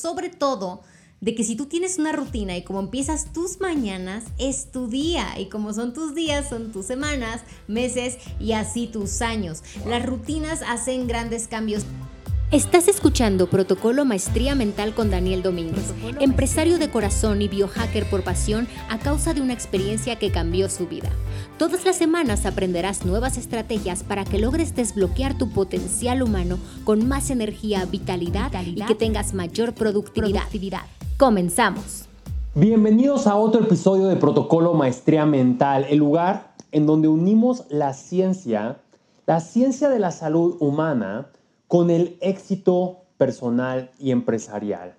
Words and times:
Sobre 0.00 0.28
todo, 0.28 0.82
de 1.20 1.34
que 1.34 1.42
si 1.42 1.56
tú 1.56 1.66
tienes 1.66 1.98
una 1.98 2.12
rutina 2.12 2.56
y 2.56 2.62
como 2.62 2.78
empiezas 2.78 3.32
tus 3.32 3.58
mañanas, 3.58 4.22
es 4.38 4.70
tu 4.70 4.86
día. 4.86 5.36
Y 5.40 5.46
como 5.46 5.72
son 5.74 5.92
tus 5.92 6.14
días, 6.14 6.48
son 6.48 6.70
tus 6.70 6.86
semanas, 6.86 7.42
meses 7.66 8.16
y 8.38 8.52
así 8.52 8.86
tus 8.86 9.20
años. 9.22 9.64
Las 9.88 10.06
rutinas 10.06 10.62
hacen 10.64 11.08
grandes 11.08 11.48
cambios. 11.48 11.84
Estás 12.50 12.88
escuchando 12.88 13.46
Protocolo 13.50 14.06
Maestría 14.06 14.54
Mental 14.54 14.94
con 14.94 15.10
Daniel 15.10 15.42
Domínguez, 15.42 15.92
empresario 16.18 16.78
de 16.78 16.90
corazón 16.90 17.42
y 17.42 17.48
biohacker 17.48 18.08
por 18.08 18.24
pasión 18.24 18.66
a 18.88 18.98
causa 18.98 19.34
de 19.34 19.42
una 19.42 19.52
experiencia 19.52 20.16
que 20.16 20.32
cambió 20.32 20.70
su 20.70 20.86
vida. 20.86 21.10
Todas 21.58 21.84
las 21.84 21.96
semanas 21.96 22.46
aprenderás 22.46 23.04
nuevas 23.04 23.36
estrategias 23.36 24.02
para 24.02 24.24
que 24.24 24.38
logres 24.38 24.74
desbloquear 24.74 25.36
tu 25.36 25.50
potencial 25.50 26.22
humano 26.22 26.56
con 26.84 27.06
más 27.06 27.28
energía, 27.28 27.84
vitalidad, 27.84 28.50
y 28.64 28.82
que 28.82 28.94
tengas 28.94 29.34
mayor 29.34 29.74
productividad. 29.74 30.44
Comenzamos. 31.18 32.06
Bienvenidos 32.54 33.26
a 33.26 33.36
otro 33.36 33.60
episodio 33.60 34.06
de 34.06 34.16
Protocolo 34.16 34.72
Maestría 34.72 35.26
Mental, 35.26 35.84
el 35.90 35.98
lugar 35.98 36.54
en 36.72 36.86
donde 36.86 37.08
unimos 37.08 37.66
la 37.68 37.92
ciencia, 37.92 38.78
la 39.26 39.40
ciencia 39.40 39.90
de 39.90 39.98
la 39.98 40.12
salud 40.12 40.56
humana, 40.60 41.28
con 41.68 41.90
el 41.90 42.16
éxito 42.20 43.02
personal 43.18 43.90
y 43.98 44.10
empresarial. 44.10 44.96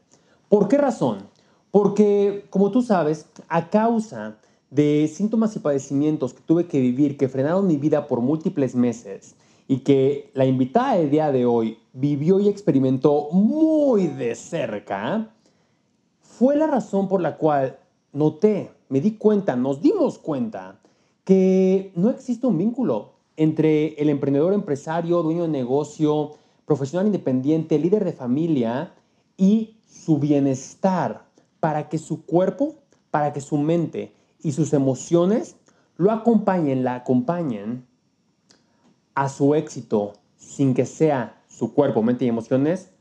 ¿Por 0.47 0.67
qué 0.67 0.77
razón? 0.77 1.27
Porque, 1.71 2.45
como 2.49 2.71
tú 2.71 2.81
sabes, 2.81 3.27
a 3.47 3.69
causa 3.69 4.37
de 4.69 5.09
síntomas 5.13 5.55
y 5.55 5.59
padecimientos 5.59 6.33
que 6.33 6.41
tuve 6.41 6.67
que 6.67 6.79
vivir, 6.79 7.17
que 7.17 7.27
frenaron 7.27 7.67
mi 7.67 7.77
vida 7.77 8.07
por 8.07 8.21
múltiples 8.21 8.75
meses 8.75 9.35
y 9.67 9.79
que 9.79 10.31
la 10.33 10.45
invitada 10.45 10.95
del 10.95 11.09
día 11.09 11.31
de 11.31 11.45
hoy 11.45 11.77
vivió 11.93 12.39
y 12.39 12.47
experimentó 12.47 13.29
muy 13.31 14.07
de 14.07 14.35
cerca, 14.35 15.31
fue 16.21 16.55
la 16.55 16.67
razón 16.67 17.07
por 17.07 17.21
la 17.21 17.37
cual 17.37 17.77
noté, 18.13 18.71
me 18.89 19.01
di 19.01 19.11
cuenta, 19.11 19.55
nos 19.55 19.81
dimos 19.81 20.17
cuenta 20.17 20.79
que 21.23 21.91
no 21.95 22.09
existe 22.09 22.47
un 22.47 22.57
vínculo 22.57 23.13
entre 23.37 23.93
el 24.01 24.09
emprendedor 24.09 24.53
empresario, 24.53 25.21
dueño 25.21 25.43
de 25.43 25.49
negocio, 25.49 26.31
profesional 26.69 27.07
independiente, 27.07 27.79
líder 27.79 28.05
de 28.05 28.13
familia 28.13 28.93
y 29.37 29.79
su 29.87 30.19
bienestar 30.19 31.25
para 31.59 31.89
que 31.89 31.97
su 31.97 32.27
cuerpo, 32.27 32.75
para 33.09 33.33
que 33.33 33.41
su 33.41 33.57
mente 33.57 34.13
y 34.43 34.51
sus 34.51 34.71
emociones 34.73 35.55
lo 35.97 36.11
acompañen, 36.11 36.83
la 36.83 36.93
acompañen 36.93 37.87
a 39.15 39.29
su 39.29 39.55
éxito 39.55 40.13
sin 40.37 40.75
que 40.75 40.85
sea 40.85 41.41
su 41.47 41.73
cuerpo, 41.73 42.03
mente 42.03 42.25
y 42.25 42.27
emociones 42.27 42.91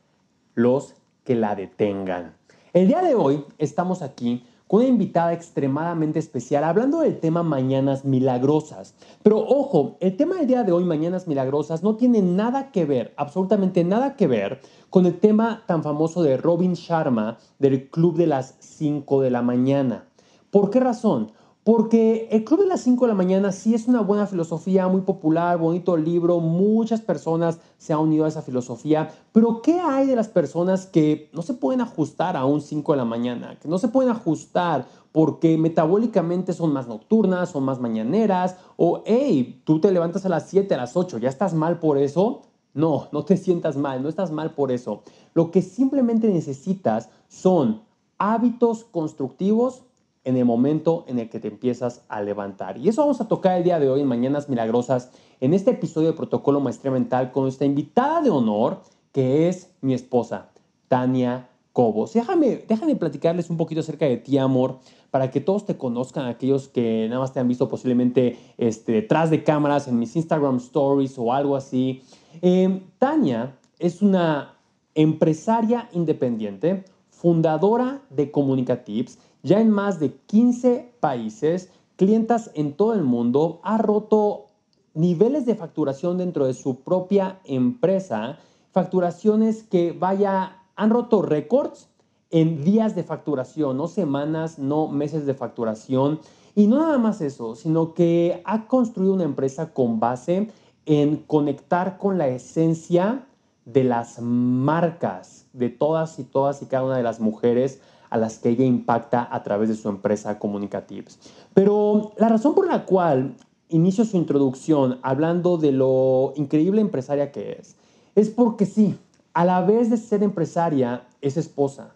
los 0.55 0.95
que 1.25 1.35
la 1.35 1.55
detengan. 1.55 2.35
El 2.73 2.89
día 2.89 3.03
de 3.03 3.15
hoy 3.15 3.45
estamos 3.59 4.01
aquí 4.01 4.47
con 4.69 4.81
una 4.81 4.89
invitada 4.89 5.33
extremadamente 5.33 6.19
especial 6.19 6.63
hablando 6.63 7.01
del 7.01 7.19
tema 7.19 7.43
Mañanas 7.43 8.05
Milagrosas. 8.05 8.95
Pero 9.23 9.39
ojo, 9.39 9.97
el 10.01 10.17
tema 10.17 10.37
del 10.37 10.47
día 10.47 10.63
de 10.63 10.73
hoy, 10.73 10.85
Mañanas 10.85 11.27
Milagrosas, 11.27 11.83
no 11.83 11.97
tiene 11.97 12.23
nada 12.23 12.71
que 12.71 12.85
ver, 12.85 13.15
absolutamente 13.17 13.83
nada 13.83 14.15
que 14.15 14.27
ver 14.27 14.61
con 14.91 15.07
el 15.07 15.19
tema 15.19 15.65
tan 15.67 15.83
famoso 15.83 16.23
de 16.23 16.37
Robin 16.37 16.75
Sharma 16.75 17.39
del 17.59 17.89
Club 17.89 18.17
de 18.17 18.27
las 18.27 18.57
5 18.61 19.23
de 19.23 19.31
la 19.31 19.43
mañana. 19.43 20.05
¿Por 20.51 20.71
qué 20.71 20.81
razón? 20.81 21.33
Porque 21.69 22.29
el 22.31 22.45
Club 22.45 22.61
de 22.61 22.67
las 22.67 22.81
5 22.81 23.05
de 23.05 23.09
la 23.09 23.15
mañana 23.15 23.53
sí 23.53 23.75
es 23.75 23.89
una 23.89 24.01
buena 24.01 24.27
filosofía, 24.27 24.89
muy 24.89 25.03
popular, 25.03 25.59
bonito 25.59 25.99
libro, 25.99 26.41
muchas 26.41 27.03
personas 27.03 27.61
se 27.77 27.93
han 27.93 27.99
unido 27.99 28.25
a 28.25 28.29
esa 28.29 28.41
filosofía, 28.41 29.11
pero 29.33 29.61
¿qué 29.61 29.79
hay 29.79 30.07
de 30.07 30.17
las 30.17 30.29
personas 30.29 30.87
que 30.87 31.29
no 31.35 31.43
se 31.43 31.53
pueden 31.53 31.83
ajustar 31.83 32.39
a 32.39 32.47
un 32.47 32.63
5 32.63 32.93
de 32.93 32.97
la 32.97 33.05
mañana? 33.05 33.59
Que 33.61 33.69
no 33.69 33.77
se 33.77 33.89
pueden 33.89 34.11
ajustar 34.11 34.87
porque 35.13 35.59
metabólicamente 35.59 36.55
son 36.55 36.73
más 36.73 36.89
nocturnas, 36.89 37.51
son 37.51 37.65
más 37.65 37.81
mañaneras, 37.81 38.57
o 38.79 39.03
hey, 39.05 39.61
tú 39.67 39.79
te 39.79 39.93
levantas 39.93 40.25
a 40.25 40.31
las 40.31 40.49
7, 40.49 40.75
a 40.75 40.79
las 40.79 40.97
8, 40.97 41.19
¿ya 41.19 41.29
estás 41.29 41.53
mal 41.53 41.81
por 41.81 41.99
eso? 41.99 42.45
No, 42.73 43.09
no 43.13 43.27
te 43.27 43.37
sientas 43.37 43.77
mal, 43.77 44.03
no 44.03 44.09
estás 44.09 44.31
mal 44.31 44.55
por 44.55 44.73
eso. 44.73 45.03
Lo 45.35 45.51
que 45.51 45.61
simplemente 45.61 46.29
necesitas 46.29 47.11
son 47.29 47.83
hábitos 48.17 48.85
constructivos 48.85 49.83
en 50.25 50.37
el 50.37 50.45
momento 50.45 51.05
en 51.09 51.19
el 51.19 51.29
que 51.29 51.41
te 51.41 51.49
empiezas 51.49 52.05
a 52.09 52.21
levantar. 52.23 52.79
Y 52.79 52.89
eso 52.89 53.03
vamos 53.03 53.21
a 53.21 53.29
tocar 53.29 53.57
el 53.57 53.65
día 53.65 53.79
de 53.79 53.89
hoy 53.89 54.01
en 54.01 54.07
Mañanas 54.07 54.49
Milagrosas, 54.49 55.11
en 55.41 55.55
este 55.55 55.73
episodio 55.73 56.09
de 56.09 56.15
Protocolo 56.15 56.61
Maestría 56.61 56.93
Mental 56.93 57.33
con 57.33 57.45
nuestra 57.45 57.67
invitada 57.67 58.21
de 58.21 58.31
honor, 58.31 58.83
que 59.13 59.49
es 59.49 59.71
mi 59.81 59.95
esposa, 59.95 60.51
Tania 60.89 61.49
Cobos. 61.73 62.13
Déjame, 62.13 62.65
déjame 62.69 62.97
platicarles 62.97 63.51
un 63.51 63.57
poquito 63.57 63.81
acerca 63.81 64.07
de 64.07 64.17
ti, 64.17 64.37
amor, 64.39 64.79
para 65.11 65.31
que 65.31 65.41
todos 65.41 65.65
te 65.65 65.77
conozcan, 65.77 66.27
aquellos 66.27 66.69
que 66.69 67.07
nada 67.09 67.21
más 67.21 67.33
te 67.33 67.41
han 67.41 67.49
visto 67.49 67.69
posiblemente 67.69 68.37
este, 68.59 68.93
detrás 68.93 69.31
de 69.31 69.45
cámaras 69.45 69.89
en 69.89 69.99
mis 69.99 70.17
Instagram 70.17 70.57
Stories 70.57 71.19
o 71.19 71.33
algo 71.33 71.57
así. 71.57 72.03
Eh, 72.43 72.83
Tania 72.99 73.57
es 73.79 74.03
una 74.03 74.57
empresaria 74.95 75.89
independiente, 75.93 76.85
fundadora 77.21 78.01
de 78.11 78.31
Comunicatives, 78.31 79.19
ya 79.43 79.61
en 79.61 79.71
más 79.71 79.99
de 79.99 80.15
15 80.27 80.93
países, 81.01 81.69
clientas 81.97 82.53
en 82.55 82.75
todo 82.75 82.95
el 82.95 83.03
mundo, 83.03 83.61
ha 83.65 83.77
roto 83.77 84.47
niveles 84.95 85.45
de 85.45 85.57
facturación 85.57 86.19
dentro 86.19 86.47
de 86.47 86.55
su 86.55 86.81
propia 86.81 87.41
empresa, 87.45 88.39
facturaciones 88.71 89.65
que 89.65 89.91
vaya, 89.91 90.63
han 90.77 90.91
roto 90.91 91.23
récords 91.23 91.89
en 92.31 92.65
días 92.65 92.95
de 92.95 93.03
facturación, 93.03 93.77
no 93.77 93.89
semanas, 93.89 94.61
no 94.61 94.87
meses 94.87 95.27
de 95.27 95.35
facturación. 95.35 96.21
Y 96.55 96.69
no 96.69 96.79
nada 96.79 96.99
más 96.99 97.21
eso, 97.21 97.57
sino 97.57 97.95
que 97.95 98.43
ha 98.45 98.69
construido 98.69 99.15
una 99.15 99.25
empresa 99.25 99.73
con 99.73 99.99
base 99.99 100.51
en 100.87 101.17
conectar 101.17 101.99
con 101.99 102.17
la 102.17 102.29
esencia 102.29 103.25
de 103.73 103.85
las 103.85 104.21
marcas 104.21 105.47
de 105.53 105.69
todas 105.69 106.19
y 106.19 106.25
todas 106.25 106.63
y 106.63 106.67
cada 106.67 106.85
una 106.85 106.97
de 106.97 107.03
las 107.03 107.21
mujeres 107.21 107.81
a 108.11 108.17
las 108.17 108.39
que 108.39 108.49
ella 108.49 108.65
impacta 108.65 109.29
a 109.31 109.43
través 109.43 109.69
de 109.69 109.75
su 109.75 109.89
empresa 109.89 110.39
Comunicatives. 110.39 111.19
Pero 111.53 112.13
la 112.17 112.29
razón 112.29 112.55
por 112.55 112.67
la 112.67 112.87
cual 112.87 113.37
inicio 113.69 114.05
su 114.05 114.17
introducción 114.17 114.99
hablando 115.03 115.59
de 115.59 115.73
lo 115.73 116.33
increíble 116.37 116.81
empresaria 116.81 117.31
que 117.31 117.59
es, 117.61 117.77
es 118.15 118.31
porque 118.31 118.65
sí, 118.65 118.99
a 119.35 119.45
la 119.45 119.61
vez 119.61 119.91
de 119.91 119.99
ser 119.99 120.23
empresaria 120.23 121.05
es 121.21 121.37
esposa. 121.37 121.93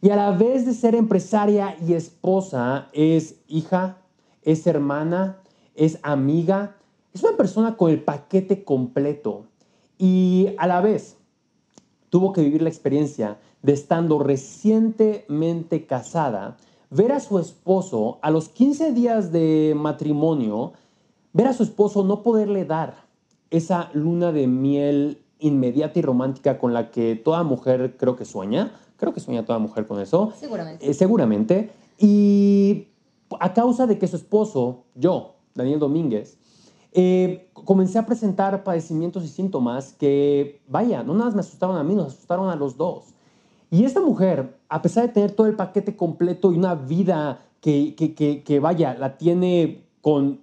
Y 0.00 0.10
a 0.10 0.16
la 0.16 0.30
vez 0.30 0.66
de 0.66 0.74
ser 0.74 0.94
empresaria 0.94 1.76
y 1.84 1.94
esposa 1.94 2.88
es 2.92 3.36
hija, 3.48 3.96
es 4.42 4.66
hermana, 4.66 5.38
es 5.74 5.98
amiga, 6.02 6.76
es 7.12 7.22
una 7.24 7.36
persona 7.36 7.76
con 7.76 7.90
el 7.90 8.02
paquete 8.02 8.62
completo. 8.62 9.46
Y 9.98 10.54
a 10.58 10.66
la 10.66 10.80
vez 10.80 11.16
tuvo 12.08 12.32
que 12.32 12.40
vivir 12.40 12.62
la 12.62 12.68
experiencia 12.68 13.38
de 13.62 13.72
estando 13.72 14.18
recientemente 14.20 15.86
casada, 15.86 16.56
ver 16.90 17.12
a 17.12 17.20
su 17.20 17.38
esposo 17.38 18.18
a 18.22 18.30
los 18.30 18.48
15 18.48 18.92
días 18.92 19.32
de 19.32 19.74
matrimonio, 19.76 20.72
ver 21.32 21.48
a 21.48 21.52
su 21.52 21.62
esposo 21.62 22.04
no 22.04 22.22
poderle 22.22 22.64
dar 22.64 23.08
esa 23.50 23.90
luna 23.92 24.32
de 24.32 24.46
miel 24.46 25.22
inmediata 25.38 25.98
y 25.98 26.02
romántica 26.02 26.58
con 26.58 26.72
la 26.74 26.90
que 26.90 27.16
toda 27.16 27.42
mujer 27.42 27.96
creo 27.96 28.16
que 28.16 28.24
sueña. 28.24 28.72
Creo 28.96 29.12
que 29.14 29.20
sueña 29.20 29.44
toda 29.44 29.58
mujer 29.58 29.86
con 29.86 30.00
eso. 30.00 30.32
Seguramente. 30.38 30.90
Eh, 30.90 30.94
seguramente. 30.94 31.70
Y 31.98 32.88
a 33.38 33.54
causa 33.54 33.86
de 33.86 33.98
que 33.98 34.08
su 34.08 34.16
esposo, 34.16 34.84
yo, 34.94 35.36
Daniel 35.54 35.78
Domínguez, 35.78 36.37
eh, 37.00 37.48
comencé 37.52 37.96
a 37.96 38.06
presentar 38.06 38.64
padecimientos 38.64 39.22
y 39.22 39.28
síntomas 39.28 39.92
que, 39.92 40.60
vaya, 40.66 41.04
no 41.04 41.12
nada 41.12 41.26
más 41.26 41.34
me 41.36 41.42
asustaron 41.42 41.76
a 41.76 41.84
mí, 41.84 41.94
nos 41.94 42.08
asustaron 42.08 42.50
a 42.50 42.56
los 42.56 42.76
dos. 42.76 43.14
Y 43.70 43.84
esta 43.84 44.00
mujer, 44.00 44.58
a 44.68 44.82
pesar 44.82 45.06
de 45.06 45.12
tener 45.12 45.30
todo 45.30 45.46
el 45.46 45.54
paquete 45.54 45.94
completo 45.94 46.52
y 46.52 46.58
una 46.58 46.74
vida 46.74 47.46
que, 47.60 47.94
que, 48.44 48.58
vaya, 48.58 48.94
la 48.94 49.16
tiene 49.16 49.84
con 50.02 50.40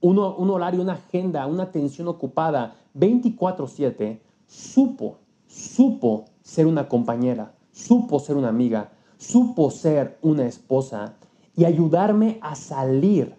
un, 0.00 0.18
un 0.18 0.50
horario, 0.50 0.80
una 0.80 0.94
agenda, 0.94 1.46
una 1.46 1.64
atención 1.64 2.08
ocupada 2.08 2.76
24/7, 2.94 4.18
supo, 4.46 5.18
supo 5.46 6.24
ser 6.40 6.66
una 6.66 6.88
compañera, 6.88 7.52
supo 7.70 8.18
ser 8.18 8.38
una 8.38 8.48
amiga, 8.48 8.92
supo 9.18 9.70
ser 9.70 10.16
una 10.22 10.46
esposa 10.46 11.16
y 11.54 11.66
ayudarme 11.66 12.38
a 12.40 12.54
salir, 12.54 13.34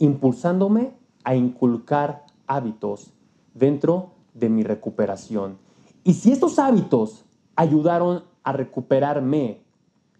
impulsándome 0.00 1.05
a 1.26 1.34
inculcar 1.34 2.24
hábitos 2.46 3.12
dentro 3.52 4.12
de 4.32 4.48
mi 4.48 4.62
recuperación. 4.62 5.58
Y 6.04 6.14
si 6.14 6.30
estos 6.30 6.60
hábitos 6.60 7.24
ayudaron 7.56 8.22
a 8.44 8.52
recuperarme, 8.52 9.60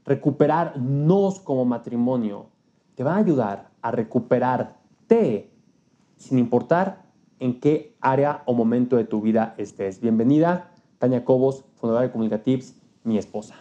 recuperarnos 0.05 1.39
como 1.39 1.65
matrimonio, 1.65 2.47
te 2.97 3.05
van 3.05 3.15
a 3.15 3.19
ayudar 3.19 3.71
a 3.83 3.93
recuperarte 3.93 5.53
sin 6.17 6.41
importar 6.41 7.07
en 7.39 7.61
qué 7.61 7.95
área 8.01 8.43
o 8.45 8.53
momento 8.53 8.97
de 8.97 9.05
tu 9.05 9.21
vida 9.21 9.55
estés. 9.59 10.01
Bienvenida, 10.01 10.73
Tania 10.99 11.25
Cobos, 11.25 11.65
fundadora 11.77 12.07
de 12.07 12.11
Comunicatives, 12.11 12.75
mi 13.05 13.17
esposa. 13.17 13.55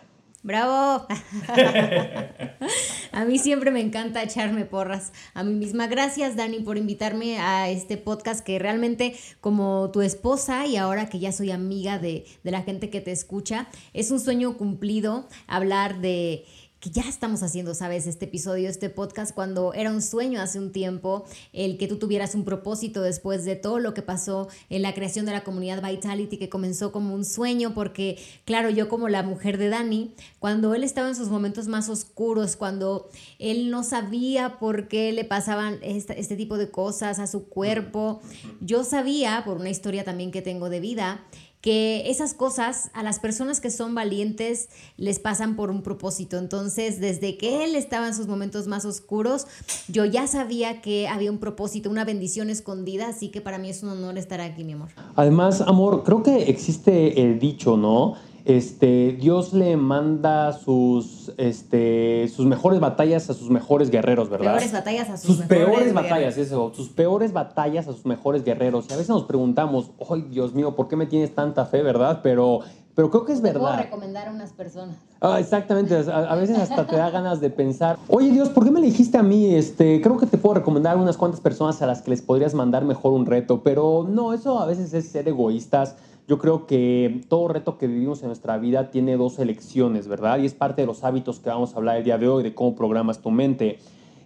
Bravo. 0.45 1.07
a 3.11 3.25
mí 3.25 3.39
siempre 3.39 3.71
me 3.71 3.81
encanta 3.81 4.21
echarme 4.21 4.63
porras 4.63 5.11
a 5.33 5.43
mí 5.43 5.53
misma. 5.53 5.87
Gracias, 5.87 6.35
Dani, 6.35 6.59
por 6.59 6.77
invitarme 6.77 7.39
a 7.39 7.71
este 7.71 7.97
podcast 7.97 8.45
que 8.45 8.59
realmente 8.59 9.15
como 9.41 9.89
tu 9.91 10.03
esposa 10.03 10.67
y 10.67 10.77
ahora 10.77 11.09
que 11.09 11.17
ya 11.17 11.31
soy 11.31 11.49
amiga 11.49 11.97
de, 11.97 12.25
de 12.43 12.51
la 12.51 12.61
gente 12.61 12.91
que 12.91 13.01
te 13.01 13.11
escucha, 13.11 13.67
es 13.93 14.11
un 14.11 14.19
sueño 14.19 14.55
cumplido 14.55 15.27
hablar 15.47 15.99
de 15.99 16.45
que 16.85 16.91
ya 16.91 17.09
estamos 17.09 17.41
haciendo, 17.41 17.73
¿sabes? 17.73 18.05
Este 18.05 18.25
episodio, 18.25 18.69
este 18.69 18.91
podcast, 18.91 19.33
cuando 19.33 19.73
era 19.73 19.89
un 19.89 20.03
sueño 20.03 20.39
hace 20.39 20.59
un 20.59 20.71
tiempo, 20.71 21.25
el 21.51 21.79
que 21.79 21.87
tú 21.87 21.97
tuvieras 21.97 22.35
un 22.35 22.45
propósito 22.45 23.01
después 23.01 23.43
de 23.43 23.55
todo 23.55 23.79
lo 23.79 23.95
que 23.95 24.03
pasó 24.03 24.49
en 24.69 24.83
la 24.83 24.93
creación 24.93 25.25
de 25.25 25.31
la 25.31 25.43
comunidad 25.43 25.81
Vitality, 25.81 26.37
que 26.37 26.47
comenzó 26.47 26.91
como 26.91 27.15
un 27.15 27.25
sueño, 27.25 27.73
porque, 27.73 28.19
claro, 28.45 28.69
yo 28.69 28.87
como 28.87 29.09
la 29.09 29.23
mujer 29.23 29.57
de 29.57 29.69
Dani, 29.69 30.13
cuando 30.37 30.75
él 30.75 30.83
estaba 30.83 31.07
en 31.07 31.15
sus 31.15 31.29
momentos 31.29 31.67
más 31.67 31.89
oscuros, 31.89 32.55
cuando 32.55 33.09
él 33.39 33.71
no 33.71 33.83
sabía 33.83 34.59
por 34.59 34.87
qué 34.87 35.11
le 35.11 35.23
pasaban 35.23 35.79
este, 35.81 36.19
este 36.19 36.35
tipo 36.35 36.55
de 36.55 36.69
cosas 36.69 37.17
a 37.17 37.25
su 37.25 37.49
cuerpo, 37.49 38.21
yo 38.61 38.83
sabía, 38.83 39.41
por 39.43 39.57
una 39.57 39.71
historia 39.71 40.03
también 40.03 40.29
que 40.29 40.43
tengo 40.43 40.69
de 40.69 40.81
vida, 40.81 41.25
que 41.65 42.11
esas 42.11 42.35
cosas 42.35 42.91
a 42.93 43.01
las 43.01 43.17
personas 43.17 43.59
que 43.59 43.71
son 43.71 43.95
valientes 43.95 44.69
les 44.97 45.17
pasan 45.17 45.55
por 45.55 45.71
un 45.71 45.81
propósito. 45.81 46.37
Entonces, 46.37 47.01
desde 47.01 47.39
que 47.39 47.63
él 47.63 47.75
estaba 47.75 48.05
en 48.05 48.13
sus 48.13 48.27
momentos 48.27 48.67
más 48.67 48.85
oscuros, 48.85 49.47
yo 49.87 50.05
ya 50.05 50.27
sabía 50.27 50.83
que 50.83 51.07
había 51.07 51.31
un 51.31 51.39
propósito, 51.39 51.89
una 51.89 52.05
bendición 52.05 52.51
escondida, 52.51 53.07
así 53.07 53.29
que 53.29 53.41
para 53.41 53.57
mí 53.57 53.71
es 53.71 53.81
un 53.81 53.89
honor 53.89 54.19
estar 54.19 54.41
aquí, 54.41 54.63
mi 54.63 54.73
amor. 54.73 54.89
Además, 55.15 55.59
amor, 55.61 56.03
creo 56.03 56.21
que 56.21 56.43
existe 56.43 57.19
el 57.19 57.39
dicho, 57.39 57.77
¿no? 57.77 58.13
Este, 58.45 59.17
Dios 59.19 59.53
le 59.53 59.75
manda 59.75 60.53
sus, 60.53 61.33
este, 61.37 62.27
sus 62.27 62.45
mejores 62.45 62.79
batallas 62.79 63.27
a 63.31 63.33
sus 63.33 63.49
mejores 63.49 63.89
guerreros, 63.89 64.29
¿verdad? 64.29 64.53
Peores 64.53 64.71
batallas 64.71 65.09
a 65.09 65.17
sus, 65.17 65.37
peores 65.41 65.93
batallas, 65.95 66.37
eso, 66.37 66.71
sus 66.75 66.89
peores 66.89 67.33
batallas 67.33 67.87
a 67.87 67.93
sus 67.93 68.05
mejores 68.05 68.43
guerreros. 68.43 68.85
Y 68.87 68.93
a 68.93 68.97
veces 68.97 69.09
nos 69.09 69.23
preguntamos, 69.23 69.89
ay, 70.11 70.27
Dios 70.29 70.53
mío, 70.53 70.75
¿por 70.75 70.87
qué 70.87 70.95
me 70.95 71.07
tienes 71.07 71.33
tanta 71.33 71.65
fe, 71.65 71.81
verdad? 71.81 72.19
Pero, 72.21 72.59
pero 72.93 73.09
creo 73.09 73.25
que 73.25 73.33
es 73.33 73.41
verdad. 73.41 73.61
Puedo 73.61 73.77
recomendar 73.77 74.27
a 74.27 74.31
unas 74.31 74.53
personas. 74.53 74.95
Ah, 75.21 75.39
exactamente, 75.39 75.95
a, 75.95 76.35
veces 76.35 76.59
hasta 76.59 76.85
te 76.85 76.97
da 76.97 77.09
ganas 77.09 77.41
de 77.41 77.49
pensar, 77.49 77.97
oye 78.09 78.29
Dios, 78.29 78.49
¿por 78.49 78.63
qué 78.63 78.69
me 78.69 78.79
elegiste 78.79 79.17
a 79.17 79.23
mí? 79.23 79.55
Este, 79.55 79.99
creo 80.01 80.17
que 80.17 80.27
te 80.27 80.37
puedo 80.37 80.53
recomendar 80.53 80.97
unas 80.97 81.17
cuantas 81.17 81.41
personas 81.41 81.81
a 81.81 81.87
las 81.87 82.03
que 82.03 82.11
les 82.11 82.21
podrías 82.21 82.53
mandar 82.53 82.85
mejor 82.85 83.13
un 83.13 83.25
reto, 83.25 83.63
pero 83.63 84.05
no, 84.07 84.33
eso 84.33 84.59
a 84.59 84.67
veces 84.67 84.93
es 84.93 85.07
ser 85.09 85.27
egoístas 85.27 85.95
yo 86.27 86.39
creo 86.39 86.65
que 86.65 87.21
todo 87.29 87.47
reto 87.47 87.77
que 87.77 87.87
vivimos 87.87 88.21
en 88.21 88.27
nuestra 88.27 88.57
vida 88.57 88.89
tiene 88.89 89.15
dos 89.15 89.37
elecciones, 89.37 90.07
¿verdad? 90.07 90.39
Y 90.39 90.45
es 90.45 90.53
parte 90.53 90.81
de 90.81 90.87
los 90.87 91.03
hábitos 91.03 91.39
que 91.39 91.49
vamos 91.49 91.73
a 91.73 91.77
hablar 91.77 91.97
el 91.97 92.03
día 92.03 92.17
de 92.17 92.27
hoy, 92.27 92.43
de 92.43 92.55
cómo 92.55 92.75
programas 92.75 93.21
tu 93.21 93.29
mente. 93.29 93.77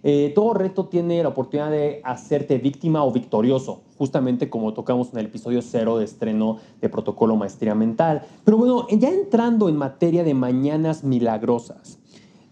Eh, 0.02 0.32
todo 0.34 0.54
reto 0.54 0.86
tiene 0.86 1.22
la 1.22 1.28
oportunidad 1.28 1.70
de 1.70 2.00
hacerte 2.04 2.56
víctima 2.56 3.04
o 3.04 3.12
victorioso, 3.12 3.82
justamente 3.98 4.48
como 4.48 4.72
tocamos 4.72 5.12
en 5.12 5.18
el 5.18 5.26
episodio 5.26 5.60
cero 5.60 5.98
de 5.98 6.06
estreno 6.06 6.58
de 6.80 6.88
Protocolo 6.88 7.36
Maestría 7.36 7.74
Mental. 7.74 8.22
Pero 8.44 8.56
bueno, 8.56 8.86
ya 8.90 9.10
entrando 9.10 9.68
en 9.68 9.76
materia 9.76 10.24
de 10.24 10.32
mañanas 10.32 11.04
milagrosas, 11.04 11.98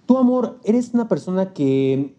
tu 0.04 0.18
amor, 0.18 0.58
eres 0.64 0.92
una 0.92 1.08
persona 1.08 1.54
que 1.54 2.14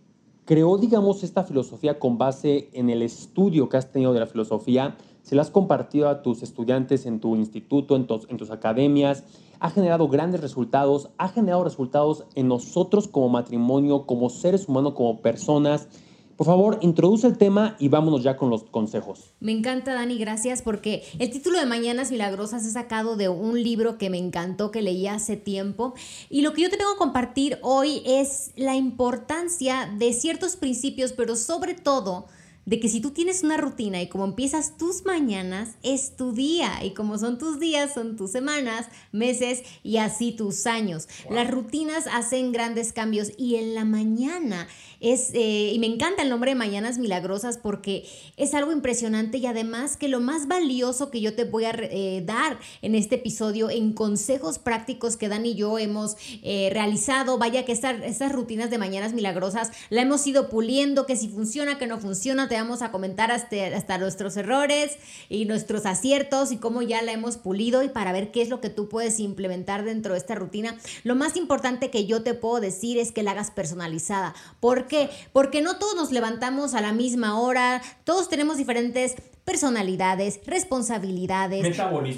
creó, 0.46 0.80
digamos, 0.80 1.24
esta 1.24 1.44
filosofía 1.44 2.00
con 2.00 2.18
base 2.18 2.72
en 2.74 2.90
el 2.90 3.04
estudio 3.04 3.70
que 3.70 3.78
has 3.78 3.92
tenido 3.92 4.14
de 4.14 4.20
la 4.20 4.26
filosofía 4.26 4.98
se 5.30 5.36
lo 5.36 5.44
has 5.44 5.52
compartido 5.52 6.10
a 6.10 6.24
tus 6.24 6.42
estudiantes 6.42 7.06
en 7.06 7.20
tu 7.20 7.36
instituto, 7.36 7.96
en 7.96 8.08
tus, 8.08 8.28
en 8.32 8.38
tus 8.38 8.50
academias, 8.50 9.26
ha 9.60 9.70
generado 9.70 10.08
grandes 10.08 10.42
resultados, 10.42 11.12
ha 11.20 11.28
generado 11.30 11.64
resultados 11.64 12.26
en 12.34 12.48
nosotros 12.48 13.08
como 13.08 13.30
matrimonio, 13.30 14.08
como 14.08 14.32
seres 14.32 14.68
humanos, 14.68 14.94
como 14.96 15.22
personas. 15.22 15.88
Por 16.36 16.48
favor, 16.48 16.80
introduce 16.82 17.28
el 17.28 17.38
tema 17.38 17.76
y 17.78 17.90
vámonos 17.90 18.24
ya 18.24 18.38
con 18.38 18.50
los 18.50 18.64
consejos. 18.64 19.36
Me 19.40 19.52
encanta, 19.52 19.94
Dani, 19.94 20.18
gracias, 20.18 20.64
porque 20.64 21.04
el 21.20 21.30
título 21.30 21.60
de 21.60 21.68
Mañanas 21.68 22.10
Milagrosas 22.10 22.66
es 22.66 22.74
sacado 22.74 23.16
de 23.16 23.30
un 23.30 23.62
libro 23.62 24.00
que 24.00 24.10
me 24.10 24.18
encantó, 24.18 24.72
que 24.72 24.82
leí 24.82 25.06
hace 25.06 25.38
tiempo. 25.38 25.94
Y 26.32 26.42
lo 26.42 26.54
que 26.54 26.64
yo 26.64 26.72
te 26.72 26.78
tengo 26.78 26.94
que 26.94 26.98
compartir 26.98 27.60
hoy 27.62 28.02
es 28.04 28.52
la 28.56 28.76
importancia 28.76 29.94
de 29.96 30.12
ciertos 30.12 30.56
principios, 30.56 31.12
pero 31.12 31.36
sobre 31.36 31.76
todo 31.76 32.26
de 32.70 32.80
que 32.80 32.88
si 32.88 33.02
tú 33.02 33.10
tienes 33.10 33.42
una 33.42 33.58
rutina 33.58 34.00
y 34.00 34.10
como 34.10 34.26
empiezas 34.26 34.78
tus 34.78 35.04
mañanas, 35.04 35.70
es 35.82 36.16
tu 36.16 36.34
día. 36.34 36.84
Y 36.84 36.92
como 36.92 37.18
son 37.18 37.40
tus 37.40 37.60
días, 37.60 37.96
son 37.96 38.16
tus 38.16 38.30
semanas, 38.30 38.86
meses 39.12 39.64
y 39.82 39.98
así 39.98 40.34
tus 40.34 40.68
años. 40.68 41.08
Las 41.32 41.50
rutinas 41.50 42.06
hacen 42.14 42.52
grandes 42.52 42.94
cambios 42.94 43.32
y 43.38 43.56
en 43.56 43.74
la 43.74 43.86
mañana 43.86 44.68
es, 45.00 45.32
eh, 45.34 45.72
y 45.74 45.80
me 45.80 45.88
encanta 45.88 46.22
el 46.22 46.30
nombre 46.30 46.52
de 46.52 46.56
Mañanas 46.56 47.00
Milagrosas 47.00 47.58
porque 47.58 48.06
es 48.38 48.54
algo 48.54 48.72
impresionante 48.72 49.40
y 49.40 49.48
además 49.48 49.98
que 49.98 50.08
lo 50.08 50.20
más 50.20 50.48
valioso 50.48 51.10
que 51.10 51.22
yo 51.22 51.34
te 51.34 51.46
voy 51.46 51.66
a 51.66 51.72
eh, 51.72 52.22
dar 52.24 52.60
en 52.84 52.94
este 52.94 53.16
episodio, 53.16 53.72
en 53.72 53.94
consejos 53.94 54.60
prácticos 54.60 55.18
que 55.18 55.28
Dan 55.28 55.48
y 55.48 55.56
yo 55.56 55.80
hemos 55.80 56.18
eh, 56.44 56.70
realizado, 56.72 57.40
vaya 57.40 57.66
que 57.66 57.72
estas 57.72 58.32
rutinas 58.32 58.70
de 58.70 58.78
Mañanas 58.78 59.14
Milagrosas 59.14 59.72
la 59.90 60.04
hemos 60.04 60.28
ido 60.28 60.50
puliendo, 60.50 61.08
que 61.08 61.16
si 61.16 61.30
funciona, 61.30 61.80
que 61.80 61.88
no 61.88 62.00
funciona, 62.00 62.48
te 62.48 62.59
vamos 62.60 62.82
a 62.82 62.92
comentar 62.92 63.32
hasta, 63.32 63.68
hasta 63.76 63.98
nuestros 63.98 64.38
errores 64.38 64.98
y 65.30 65.46
nuestros 65.46 65.86
aciertos 65.86 66.52
y 66.52 66.58
cómo 66.58 66.82
ya 66.82 67.02
la 67.02 67.12
hemos 67.12 67.38
pulido 67.38 67.84
y 67.84 67.90
para 67.90 68.12
ver 68.12 68.32
qué 68.32 68.42
es 68.42 68.50
lo 68.50 68.62
que 68.62 68.70
tú 68.70 68.90
puedes 68.90 69.20
implementar 69.20 69.84
dentro 69.84 70.14
de 70.14 70.20
esta 70.20 70.36
rutina. 70.36 70.78
Lo 71.04 71.16
más 71.16 71.36
importante 71.36 71.90
que 71.90 72.06
yo 72.06 72.24
te 72.24 72.34
puedo 72.34 72.60
decir 72.60 72.98
es 72.98 73.12
que 73.12 73.24
la 73.24 73.32
hagas 73.32 73.52
personalizada. 73.52 74.34
¿Por 74.60 74.88
qué? 74.88 75.10
Porque 75.34 75.62
no 75.62 75.78
todos 75.78 75.96
nos 75.96 76.12
levantamos 76.12 76.74
a 76.74 76.82
la 76.82 76.94
misma 76.94 77.40
hora, 77.40 77.82
todos 78.04 78.30
tenemos 78.30 78.58
diferentes 78.58 79.16
personalidades, 79.50 80.42
responsabilidades, 80.46 81.64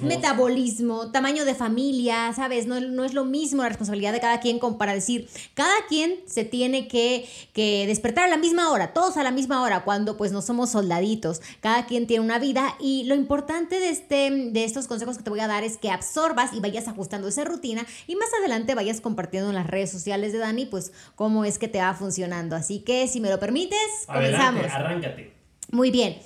metabolismo, 0.01 1.12
tamaño 1.12 1.45
de 1.45 1.56
familia, 1.56 2.33
¿sabes? 2.36 2.68
No, 2.68 2.81
no, 2.81 3.06
es 3.06 3.13
lo 3.13 3.24
mismo 3.24 3.63
la 3.63 3.69
responsabilidad 3.69 4.12
de 4.12 4.19
cada 4.19 4.42
quien 4.42 4.60
como 4.60 4.78
para 4.78 4.94
decir, 4.94 5.30
cada 5.54 5.74
quien 5.88 6.16
se 6.25 6.44
tiene 6.44 6.89
que, 6.89 7.25
que 7.54 7.86
despertar 7.88 8.25
a 8.25 8.28
la 8.28 8.36
misma 8.36 8.69
hora, 8.69 8.92
todos 8.92 9.16
a 9.16 9.24
la 9.24 9.31
misma 9.31 9.62
hora, 9.62 9.86
cuando 9.86 10.18
pues 10.18 10.33
no 10.33 10.42
somos 10.42 10.72
soldaditos, 10.72 11.42
cada 11.62 11.86
quien 11.86 12.06
tiene 12.06 12.25
una 12.25 12.38
vida 12.38 12.75
y 12.81 13.06
lo 13.06 13.16
importante 13.16 13.80
de, 13.80 13.92
este, 13.92 14.30
de 14.30 14.66
estos 14.66 14.88
consejos 14.88 15.18
que 15.18 15.24
te 15.24 15.30
voy 15.30 15.39
a 15.39 15.48
dar 15.48 15.63
es 15.63 15.78
que 15.78 15.89
absorbas 15.89 16.51
y 16.51 16.60
vayas 16.60 16.89
ajustando 16.89 17.30
esa 17.30 17.45
rutina 17.45 17.86
y 18.07 18.18
más 18.18 18.28
adelante 18.42 18.75
vayas 18.75 19.00
compartiendo 19.00 19.48
en 19.48 19.56
las 19.56 19.68
redes 19.68 19.89
sociales 19.89 20.33
de 20.33 20.39
Dani 20.39 20.66
pues 20.66 20.92
cómo 21.16 21.45
es 21.45 21.57
que 21.57 21.69
te 21.69 21.80
va 21.80 21.94
funcionando. 21.94 22.57
Así 22.57 22.80
que 22.80 23.07
si 23.07 23.21
me 23.21 23.30
lo 23.30 23.40
permites, 23.40 23.80
comenzamos. 24.06 24.66
Arráncate. 24.66 25.31
Muy 25.71 25.92
bien. 25.92 26.18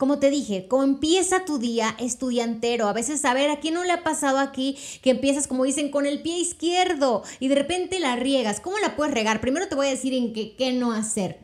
Como 0.00 0.18
te 0.18 0.30
dije, 0.30 0.66
como 0.66 0.82
empieza 0.82 1.44
tu 1.44 1.58
día 1.58 1.94
estudiantero, 1.98 2.88
a 2.88 2.94
veces, 2.94 3.22
a 3.26 3.34
ver, 3.34 3.50
¿a 3.50 3.60
quién 3.60 3.74
no 3.74 3.84
le 3.84 3.92
ha 3.92 4.02
pasado 4.02 4.38
aquí 4.38 4.78
que 5.02 5.10
empiezas, 5.10 5.46
como 5.46 5.64
dicen, 5.64 5.90
con 5.90 6.06
el 6.06 6.22
pie 6.22 6.38
izquierdo 6.38 7.22
y 7.38 7.48
de 7.48 7.54
repente 7.54 8.00
la 8.00 8.16
riegas? 8.16 8.60
¿Cómo 8.60 8.78
la 8.78 8.96
puedes 8.96 9.12
regar? 9.12 9.42
Primero 9.42 9.68
te 9.68 9.74
voy 9.74 9.88
a 9.88 9.90
decir 9.90 10.14
en 10.14 10.32
qué, 10.32 10.56
qué 10.56 10.72
no 10.72 10.94
hacer. 10.94 11.40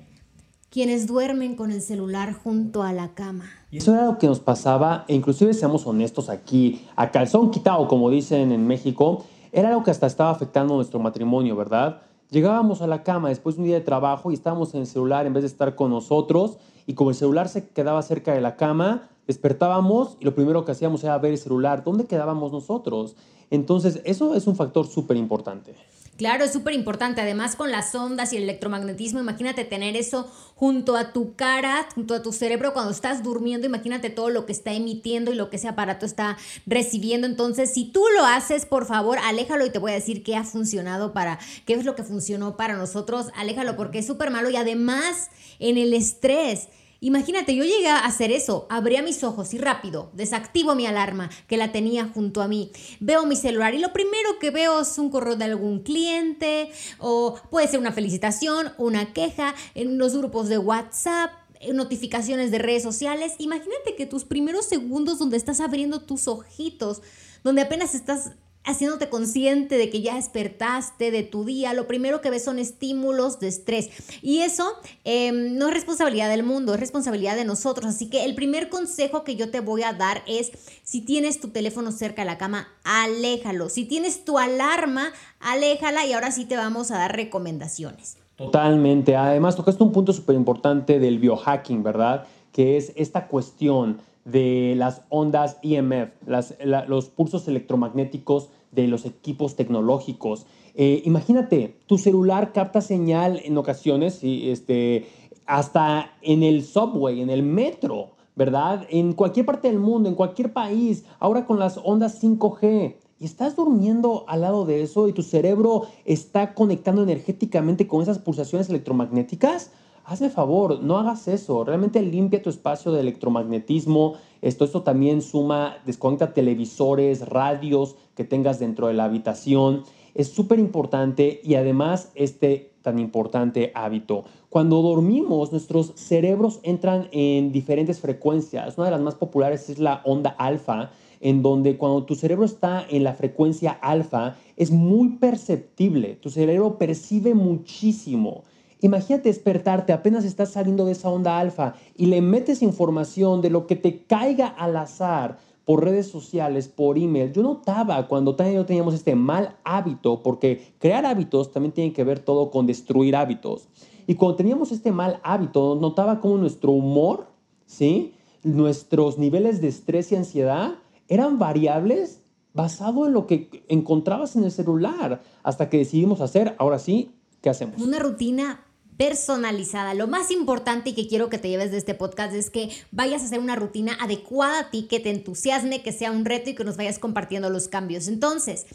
Quienes 0.70 1.06
duermen 1.06 1.54
con 1.54 1.70
el 1.70 1.82
celular 1.82 2.32
junto 2.32 2.82
a 2.82 2.94
la 2.94 3.12
cama. 3.12 3.44
Eso 3.70 3.92
era 3.92 4.06
lo 4.06 4.16
que 4.16 4.26
nos 4.26 4.40
pasaba, 4.40 5.04
e 5.06 5.14
inclusive 5.14 5.52
seamos 5.52 5.86
honestos 5.86 6.30
aquí, 6.30 6.86
a 6.96 7.10
calzón 7.10 7.50
quitado, 7.50 7.86
como 7.88 8.08
dicen 8.08 8.52
en 8.52 8.66
México, 8.66 9.26
era 9.52 9.68
algo 9.68 9.84
que 9.84 9.90
hasta 9.90 10.06
estaba 10.06 10.30
afectando 10.30 10.76
nuestro 10.76 10.98
matrimonio, 10.98 11.56
¿verdad? 11.56 12.00
Llegábamos 12.30 12.80
a 12.80 12.86
la 12.86 13.02
cama 13.02 13.28
después 13.28 13.56
de 13.56 13.60
un 13.60 13.66
día 13.66 13.76
de 13.76 13.84
trabajo 13.84 14.30
y 14.30 14.34
estábamos 14.34 14.72
en 14.72 14.80
el 14.80 14.86
celular 14.86 15.26
en 15.26 15.34
vez 15.34 15.42
de 15.42 15.48
estar 15.48 15.75
con 15.75 15.90
nosotros 15.90 16.56
y 16.86 16.94
como 16.94 17.10
el 17.10 17.16
celular 17.16 17.48
se 17.48 17.68
quedaba 17.68 18.00
cerca 18.02 18.32
de 18.32 18.40
la 18.40 18.56
cama, 18.56 19.08
despertábamos 19.26 20.16
y 20.20 20.24
lo 20.24 20.34
primero 20.34 20.64
que 20.64 20.72
hacíamos 20.72 21.02
era 21.04 21.18
ver 21.18 21.32
el 21.32 21.38
celular. 21.38 21.84
¿Dónde 21.84 22.06
quedábamos 22.06 22.52
nosotros? 22.52 23.16
Entonces, 23.50 24.00
eso 24.04 24.34
es 24.34 24.46
un 24.46 24.56
factor 24.56 24.86
súper 24.86 25.16
importante. 25.16 25.74
Claro, 26.16 26.44
es 26.44 26.52
súper 26.52 26.73
importante. 26.73 27.20
Además, 27.20 27.56
con 27.56 27.70
las 27.70 27.94
ondas 27.94 28.32
y 28.32 28.38
el 28.38 28.44
electromagnetismo, 28.44 29.20
imagínate 29.20 29.64
tener 29.64 29.96
eso 29.96 30.30
junto 30.54 30.96
a 30.96 31.12
tu 31.12 31.35
cara, 31.35 31.87
junto 31.94 32.14
a 32.14 32.23
tu 32.23 32.32
cerebro 32.32 32.73
cuando 32.73 32.90
estás 32.90 33.23
durmiendo. 33.23 33.66
Imagínate 33.66 34.08
todo 34.08 34.30
lo 34.30 34.46
que 34.46 34.52
está 34.52 34.73
emitiendo 34.73 35.30
y 35.30 35.35
lo 35.35 35.50
que 35.50 35.56
ese 35.56 35.68
aparato 35.68 36.06
está 36.06 36.38
recibiendo. 36.64 37.26
Entonces, 37.26 37.73
si 37.73 37.85
tú 37.85 38.02
lo 38.16 38.25
haces, 38.25 38.64
por 38.64 38.87
favor, 38.87 39.18
aléjalo 39.18 39.66
y 39.66 39.70
te 39.70 39.78
voy 39.78 39.90
a 39.90 39.94
decir 39.94 40.23
qué 40.23 40.37
ha 40.37 40.44
funcionado 40.44 41.12
para, 41.12 41.38
qué 41.66 41.75
es 41.75 41.85
lo 41.85 41.94
que 41.94 42.02
funcionó 42.02 42.56
para 42.56 42.76
nosotros. 42.76 43.26
Aléjalo 43.35 43.76
porque 43.76 43.99
es 43.99 44.06
súper 44.06 44.30
malo 44.30 44.49
y 44.49 44.56
además 44.56 45.28
en 45.58 45.76
el 45.76 45.92
estrés 45.92 46.68
Imagínate, 47.00 47.54
yo 47.54 47.64
llegué 47.64 47.88
a 47.88 48.04
hacer 48.04 48.32
eso, 48.32 48.66
abría 48.70 49.02
mis 49.02 49.22
ojos 49.22 49.52
y 49.52 49.58
rápido, 49.58 50.10
desactivo 50.14 50.74
mi 50.74 50.86
alarma 50.86 51.30
que 51.46 51.56
la 51.56 51.70
tenía 51.70 52.06
junto 52.06 52.40
a 52.40 52.48
mí, 52.48 52.70
veo 53.00 53.26
mi 53.26 53.36
celular 53.36 53.74
y 53.74 53.78
lo 53.78 53.92
primero 53.92 54.38
que 54.40 54.50
veo 54.50 54.80
es 54.80 54.96
un 54.98 55.10
correo 55.10 55.36
de 55.36 55.44
algún 55.44 55.80
cliente 55.80 56.70
o 56.98 57.38
puede 57.50 57.68
ser 57.68 57.80
una 57.80 57.92
felicitación, 57.92 58.72
una 58.78 59.12
queja 59.12 59.54
en 59.74 59.98
los 59.98 60.16
grupos 60.16 60.48
de 60.48 60.58
WhatsApp, 60.58 61.32
notificaciones 61.74 62.50
de 62.50 62.58
redes 62.58 62.82
sociales. 62.82 63.34
Imagínate 63.38 63.94
que 63.96 64.06
tus 64.06 64.24
primeros 64.24 64.66
segundos 64.66 65.18
donde 65.18 65.36
estás 65.36 65.60
abriendo 65.60 66.00
tus 66.02 66.28
ojitos, 66.28 67.02
donde 67.44 67.62
apenas 67.62 67.94
estás 67.94 68.32
haciéndote 68.66 69.08
consciente 69.08 69.78
de 69.78 69.88
que 69.88 70.02
ya 70.02 70.16
despertaste 70.16 71.11
de 71.11 71.23
tu 71.23 71.44
día, 71.44 71.73
lo 71.73 71.87
primero 71.87 72.20
que 72.20 72.30
ves 72.30 72.44
son 72.44 72.58
estímulos 72.58 73.38
de 73.40 73.49
estrés. 73.49 73.90
Y 74.23 74.40
eso 74.40 74.64
em, 75.04 75.56
no 75.56 75.68
es 75.68 75.75
responsabilidad 75.75 76.28
del 76.28 76.42
mundo, 76.42 76.75
es 76.75 76.80
responsabilidad 76.80 77.37
de 77.37 77.44
nosotros. 77.44 77.87
Así 77.87 78.11
que 78.11 78.25
el 78.25 78.35
primer 78.35 78.68
consejo 78.68 79.25
que 79.25 79.37
yo 79.37 79.50
te 79.50 79.61
voy 79.61 79.85
a 79.85 79.92
dar 79.92 80.23
es, 80.26 80.50
si 80.82 81.00
tienes 81.00 81.40
tu 81.40 81.49
teléfono 81.49 81.92
cerca 81.92 82.23
de 82.23 82.26
la 82.26 82.38
cama, 82.38 82.68
aléjalo. 82.85 83.68
Si 83.68 83.85
tienes 83.85 84.25
tu 84.25 84.38
alarma, 84.38 85.12
aléjala 85.40 86.04
y 86.04 86.12
ahora 86.12 86.32
sí 86.32 86.44
te 86.44 86.56
vamos 86.56 86.90
a 86.90 86.99
dar 86.99 87.14
recomendaciones. 87.14 88.16
Totalmente. 88.37 89.16
Además, 89.16 89.56
tocaste 89.56 89.82
un 89.82 89.92
punto 89.92 90.12
súper 90.12 90.35
importante 90.35 90.99
del 90.99 91.18
biohacking, 91.18 91.82
¿verdad? 91.82 92.26
Que 92.52 92.76
es 92.76 92.92
esta 92.96 93.28
cuestión 93.28 93.99
de 94.26 94.75
las 94.76 95.02
ondas 95.08 95.56
EMF, 95.62 96.11
los 96.26 97.08
pulsos 97.11 97.46
electromagnéticos 97.46 98.50
de 98.73 98.88
los 98.88 99.06
equipos 99.06 99.56
tecnológicos. 99.56 100.46
Eh, 100.75 101.02
imagínate, 101.04 101.78
tu 101.87 101.96
celular 101.96 102.52
capta 102.52 102.80
señal 102.80 103.40
en 103.44 103.56
ocasiones, 103.56 104.20
este, 104.23 105.06
hasta 105.46 106.11
en 106.23 106.42
el 106.42 106.64
subway, 106.64 107.23
en 107.23 107.30
el 107.30 107.42
metro, 107.42 108.11
¿verdad? 108.35 108.87
En 108.90 109.14
cualquier 109.14 109.46
parte 109.46 109.68
del 109.68 109.78
mundo, 109.78 110.08
en 110.08 110.14
cualquier 110.14 110.52
país, 110.52 111.04
ahora 111.18 111.46
con 111.46 111.58
las 111.58 111.80
ondas 111.82 112.23
5G. 112.23 112.96
Y 113.18 113.25
estás 113.25 113.56
durmiendo 113.56 114.26
al 114.28 114.42
lado 114.42 114.66
de 114.66 114.82
eso 114.82 115.08
y 115.08 115.14
tu 115.14 115.23
cerebro 115.23 115.85
está 116.04 116.52
conectando 116.52 117.02
energéticamente 117.02 117.88
con 117.88 118.02
esas 118.02 118.18
pulsaciones 118.18 118.68
electromagnéticas. 118.68 119.70
Hazme 120.04 120.28
favor, 120.28 120.82
no 120.82 120.99
hagas 120.99 121.26
eso. 121.26 121.64
Realmente 121.64 122.02
limpia 122.02 122.42
tu 122.42 122.50
espacio 122.50 122.92
de 122.92 123.00
electromagnetismo. 123.00 124.14
Esto, 124.42 124.64
esto 124.64 124.82
también 124.82 125.22
suma, 125.22 125.78
desconecta 125.86 126.34
televisores, 126.34 127.28
radios 127.28 127.96
que 128.14 128.24
tengas 128.24 128.58
dentro 128.58 128.88
de 128.88 128.94
la 128.94 129.04
habitación. 129.04 129.84
Es 130.14 130.28
súper 130.28 130.58
importante 130.58 131.40
y 131.42 131.54
además 131.54 132.10
este 132.14 132.72
tan 132.86 133.00
importante 133.00 133.72
hábito. 133.74 134.24
Cuando 134.48 134.80
dormimos, 134.80 135.50
nuestros 135.50 135.92
cerebros 135.96 136.60
entran 136.62 137.08
en 137.10 137.50
diferentes 137.50 137.98
frecuencias. 137.98 138.78
Una 138.78 138.86
de 138.86 138.92
las 138.92 139.00
más 139.00 139.16
populares 139.16 139.68
es 139.68 139.80
la 139.80 140.02
onda 140.04 140.30
alfa, 140.30 140.92
en 141.20 141.42
donde 141.42 141.78
cuando 141.78 142.04
tu 142.04 142.14
cerebro 142.14 142.44
está 142.44 142.86
en 142.88 143.02
la 143.02 143.14
frecuencia 143.14 143.72
alfa, 143.72 144.36
es 144.56 144.70
muy 144.70 145.16
perceptible. 145.16 146.14
Tu 146.14 146.30
cerebro 146.30 146.78
percibe 146.78 147.34
muchísimo. 147.34 148.44
Imagínate 148.80 149.28
despertarte, 149.28 149.92
apenas 149.92 150.25
estás 150.25 150.50
saliendo 150.52 150.85
de 150.85 150.92
esa 150.92 151.09
onda 151.09 151.38
alfa 151.38 151.75
y 151.97 152.06
le 152.06 152.21
metes 152.21 152.62
información 152.62 153.40
de 153.40 153.50
lo 153.50 153.66
que 153.66 153.76
te 153.76 154.04
caiga 154.04 154.47
al 154.47 154.76
azar 154.76 155.38
por 155.64 155.83
redes 155.83 156.06
sociales, 156.06 156.68
por 156.68 156.97
email. 156.97 157.33
Yo 157.33 157.42
notaba 157.42 158.06
cuando 158.06 158.37
y 158.38 158.54
yo 158.54 158.66
teníamos 158.66 158.95
este 158.95 159.16
mal 159.16 159.56
hábito, 159.64 160.23
porque 160.23 160.75
crear 160.78 161.04
hábitos 161.04 161.52
también 161.52 161.73
tiene 161.73 161.92
que 161.92 162.04
ver 162.04 162.21
todo 162.21 162.50
con 162.50 162.66
destruir 162.66 163.16
hábitos. 163.16 163.68
Y 164.06 164.14
cuando 164.14 164.37
teníamos 164.37 164.71
este 164.71 164.92
mal 164.92 165.21
hábito, 165.25 165.76
notaba 165.80 166.21
como 166.21 166.38
nuestro 166.38 166.71
humor, 166.71 167.26
¿sí? 167.66 168.14
nuestros 168.45 169.18
niveles 169.18 169.61
de 169.61 169.66
estrés 169.66 170.12
y 170.12 170.16
ansiedad 170.16 170.75
eran 171.09 171.38
variables 171.40 172.23
basado 172.54 173.06
en 173.06 173.12
lo 173.12 173.26
que 173.26 173.64
encontrabas 173.68 174.37
en 174.37 174.45
el 174.45 174.52
celular, 174.52 175.21
hasta 175.42 175.68
que 175.68 175.78
decidimos 175.78 176.21
hacer, 176.21 176.54
ahora 176.59 176.78
sí, 176.78 177.11
¿qué 177.42 177.50
hacemos? 177.50 177.83
Una 177.83 177.99
rutina 177.99 178.65
personalizada. 178.96 179.94
Lo 179.94 180.06
más 180.06 180.30
importante 180.30 180.90
y 180.90 180.94
que 180.94 181.08
quiero 181.08 181.28
que 181.28 181.38
te 181.38 181.48
lleves 181.48 181.70
de 181.70 181.78
este 181.78 181.94
podcast 181.94 182.34
es 182.34 182.50
que 182.50 182.70
vayas 182.90 183.22
a 183.22 183.26
hacer 183.26 183.38
una 183.38 183.56
rutina 183.56 183.96
adecuada 184.00 184.60
a 184.60 184.70
ti, 184.70 184.86
que 184.88 185.00
te 185.00 185.10
entusiasme, 185.10 185.82
que 185.82 185.92
sea 185.92 186.10
un 186.10 186.24
reto 186.24 186.50
y 186.50 186.54
que 186.54 186.64
nos 186.64 186.76
vayas 186.76 186.98
compartiendo 186.98 187.50
los 187.50 187.68
cambios. 187.68 188.08
Entonces, 188.08 188.66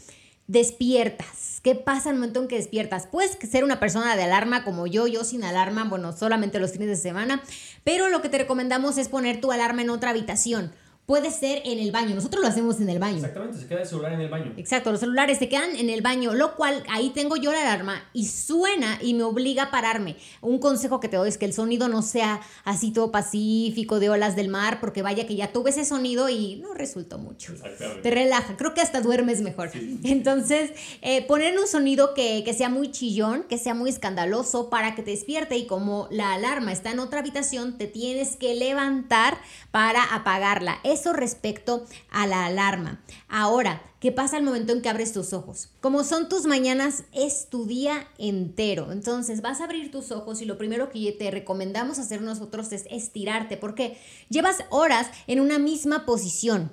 despiertas. 0.46 1.60
¿Qué 1.62 1.74
pasa 1.74 2.10
el 2.10 2.16
momento 2.16 2.42
en 2.42 2.48
que 2.48 2.56
despiertas? 2.56 3.06
Puedes 3.06 3.38
ser 3.48 3.64
una 3.64 3.80
persona 3.80 4.16
de 4.16 4.24
alarma 4.24 4.64
como 4.64 4.86
yo, 4.86 5.06
yo 5.06 5.24
sin 5.24 5.44
alarma, 5.44 5.84
bueno, 5.84 6.16
solamente 6.16 6.58
los 6.58 6.72
fines 6.72 6.88
de 6.88 6.96
semana, 6.96 7.42
pero 7.84 8.08
lo 8.08 8.20
que 8.20 8.28
te 8.28 8.38
recomendamos 8.38 8.98
es 8.98 9.08
poner 9.08 9.40
tu 9.40 9.52
alarma 9.52 9.82
en 9.82 9.90
otra 9.90 10.10
habitación 10.10 10.72
puede 11.06 11.30
ser 11.30 11.62
en 11.64 11.78
el 11.78 11.90
baño. 11.90 12.14
Nosotros 12.14 12.42
lo 12.42 12.48
hacemos 12.48 12.80
en 12.80 12.88
el 12.88 12.98
baño. 12.98 13.16
Exactamente, 13.16 13.58
se 13.58 13.66
queda 13.66 13.80
el 13.80 13.86
celular 13.86 14.12
en 14.12 14.20
el 14.20 14.28
baño. 14.28 14.54
Exacto, 14.56 14.92
los 14.92 15.00
celulares 15.00 15.38
se 15.38 15.48
quedan 15.48 15.74
en 15.76 15.90
el 15.90 16.00
baño, 16.00 16.32
lo 16.34 16.54
cual 16.54 16.82
ahí 16.88 17.10
tengo 17.10 17.36
yo 17.36 17.52
la 17.52 17.62
alarma 17.62 18.08
y 18.12 18.26
suena 18.26 18.98
y 19.02 19.14
me 19.14 19.24
obliga 19.24 19.64
a 19.64 19.70
pararme. 19.70 20.16
Un 20.40 20.58
consejo 20.58 21.00
que 21.00 21.08
te 21.08 21.16
doy 21.16 21.28
es 21.28 21.38
que 21.38 21.44
el 21.44 21.52
sonido 21.52 21.88
no 21.88 22.02
sea 22.02 22.40
así 22.64 22.92
todo 22.92 23.10
pacífico 23.10 23.98
de 23.98 24.10
olas 24.10 24.36
del 24.36 24.48
mar, 24.48 24.78
porque 24.80 25.02
vaya 25.02 25.26
que 25.26 25.34
ya 25.34 25.52
tuve 25.52 25.70
ese 25.70 25.84
sonido 25.84 26.28
y 26.28 26.56
no 26.56 26.72
resultó 26.72 27.18
mucho. 27.18 27.54
Te 28.02 28.10
relaja, 28.10 28.56
creo 28.56 28.74
que 28.74 28.80
hasta 28.80 29.00
duermes 29.00 29.42
mejor. 29.42 29.70
Entonces, 30.04 30.70
eh, 31.02 31.26
poner 31.26 31.58
un 31.58 31.66
sonido 31.66 32.14
que, 32.14 32.42
que 32.44 32.54
sea 32.54 32.68
muy 32.68 32.90
chillón, 32.90 33.44
que 33.48 33.58
sea 33.58 33.74
muy 33.74 33.90
escandaloso 33.90 34.70
para 34.70 34.94
que 34.94 35.02
te 35.02 35.10
despierte 35.10 35.56
y 35.56 35.66
como 35.66 36.06
la 36.10 36.34
alarma 36.34 36.72
está 36.72 36.92
en 36.92 37.00
otra 37.00 37.20
habitación, 37.20 37.76
te 37.76 37.86
tienes 37.86 38.36
que 38.36 38.54
levantar 38.54 39.38
para 39.70 40.02
apagarla 40.04 40.78
eso 40.92 41.12
respecto 41.12 41.86
a 42.10 42.26
la 42.26 42.46
alarma. 42.46 43.02
Ahora, 43.28 43.82
¿qué 44.00 44.12
pasa 44.12 44.36
al 44.36 44.42
momento 44.42 44.72
en 44.72 44.82
que 44.82 44.88
abres 44.88 45.12
tus 45.12 45.32
ojos? 45.32 45.70
Como 45.80 46.04
son 46.04 46.28
tus 46.28 46.46
mañanas, 46.46 47.04
es 47.12 47.48
tu 47.48 47.66
día 47.66 48.08
entero. 48.18 48.92
Entonces 48.92 49.42
vas 49.42 49.60
a 49.60 49.64
abrir 49.64 49.90
tus 49.90 50.12
ojos 50.12 50.42
y 50.42 50.44
lo 50.44 50.58
primero 50.58 50.90
que 50.90 51.12
te 51.12 51.30
recomendamos 51.30 51.98
hacer 51.98 52.22
nosotros 52.22 52.72
es 52.72 52.84
estirarte 52.90 53.56
porque 53.56 53.98
llevas 54.28 54.58
horas 54.70 55.08
en 55.26 55.40
una 55.40 55.58
misma 55.58 56.04
posición. 56.04 56.72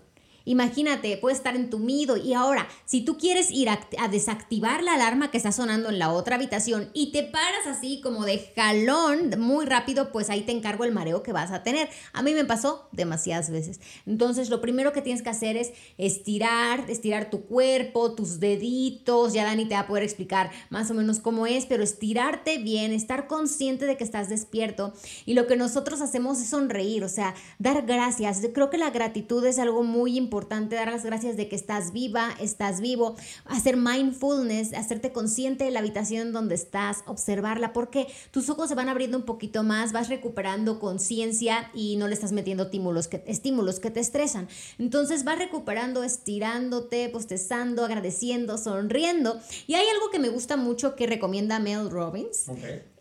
Imagínate, 0.49 1.15
puedes 1.17 1.37
estar 1.37 1.55
entumido 1.55 2.17
y 2.17 2.33
ahora, 2.33 2.67
si 2.83 3.01
tú 3.01 3.19
quieres 3.19 3.51
ir 3.51 3.69
a, 3.69 3.79
desactivar 4.09 4.81
la 4.81 4.95
alarma 4.95 5.29
que 5.29 5.37
está 5.37 5.51
sonando 5.51 5.89
en 5.89 5.99
la 5.99 6.11
otra 6.11 6.37
habitación 6.37 6.89
y 6.91 7.11
te 7.11 7.21
paras 7.21 7.67
así 7.67 8.01
como 8.01 8.25
de 8.25 8.51
jalón 8.55 9.29
muy 9.37 9.67
rápido, 9.67 10.11
pues 10.11 10.31
ahí 10.31 10.41
te 10.41 10.51
encargo 10.51 10.85
el 10.85 10.91
mareo 10.91 11.21
que 11.21 11.33
vas 11.33 11.51
a 11.51 11.61
tener. 11.61 11.87
A 12.13 12.23
mí 12.23 12.33
me 12.33 12.45
pasó 12.45 12.89
demasiadas 12.91 13.51
veces. 13.51 13.79
Entonces, 14.07 14.49
lo 14.49 14.59
primero 14.59 14.91
que 14.91 15.03
tienes 15.03 15.21
que 15.21 15.29
hacer 15.29 15.55
es 15.55 15.71
estirar, 15.99 16.89
estirar 16.89 17.29
tu 17.29 17.45
cuerpo, 17.45 18.15
tus 18.15 18.39
deditos. 18.39 19.33
Ya 19.33 19.43
Dani 19.43 19.65
te 19.67 19.75
va 19.75 19.81
a 19.81 19.87
poder 19.87 20.03
explicar 20.03 20.49
más 20.71 20.89
o 20.89 20.95
menos 20.95 21.19
cómo 21.19 21.45
es, 21.45 21.67
pero 21.67 21.83
estirarte 21.83 22.57
bien, 22.57 22.91
estar 22.91 23.27
consciente 23.27 23.85
de 23.85 23.97
que 23.97 24.03
estás 24.03 24.29
despierto. 24.29 24.93
Y 25.27 25.35
lo 25.35 25.45
que 25.45 25.55
nosotros 25.55 26.01
hacemos 26.01 26.41
es 26.41 26.49
sonreír, 26.49 27.03
o 27.03 27.09
sea, 27.09 27.35
dar 27.59 27.85
gracias. 27.85 28.41
Yo 28.41 28.51
creo 28.51 28.71
que 28.71 28.79
la 28.79 28.89
gratitud 28.89 29.45
es 29.45 29.59
algo 29.59 29.83
muy 29.83 30.17
importante 30.17 30.38
importante 30.39 30.77
dar 30.77 30.89
las 30.89 31.03
gracias 31.03 31.35
de 31.35 31.49
que 31.49 31.55
estás 31.57 31.91
viva, 31.91 32.29
estás 32.39 32.79
vivo, 32.79 33.17
hacer 33.43 33.75
mindfulness, 33.75 34.73
hacerte 34.73 35.11
consciente 35.11 35.65
de 35.65 35.71
la 35.71 35.79
habitación 35.79 36.31
donde 36.31 36.55
estás, 36.55 37.03
observarla, 37.07 37.73
porque 37.73 38.07
tus 38.31 38.49
ojos 38.49 38.69
se 38.69 38.75
van 38.75 38.87
abriendo 38.87 39.17
un 39.17 39.25
poquito 39.25 39.63
más, 39.63 39.91
vas 39.91 40.07
recuperando 40.07 40.79
conciencia 40.79 41.69
y 41.73 41.97
no 41.97 42.07
le 42.07 42.13
estás 42.13 42.31
metiendo 42.31 42.63
estímulos 42.63 43.09
que, 43.09 43.21
estímulos 43.27 43.81
que 43.81 43.91
te 43.91 43.99
estresan. 43.99 44.47
Entonces 44.77 45.25
vas 45.25 45.37
recuperando, 45.39 46.05
estirándote, 46.05 47.09
postezando, 47.09 47.83
agradeciendo, 47.83 48.57
sonriendo. 48.57 49.41
Y 49.67 49.73
hay 49.73 49.87
algo 49.89 50.09
que 50.09 50.19
me 50.19 50.29
gusta 50.29 50.55
mucho 50.55 50.95
que 50.95 51.05
recomienda 51.05 51.59
Mel 51.59 51.89
Robbins. 51.89 52.45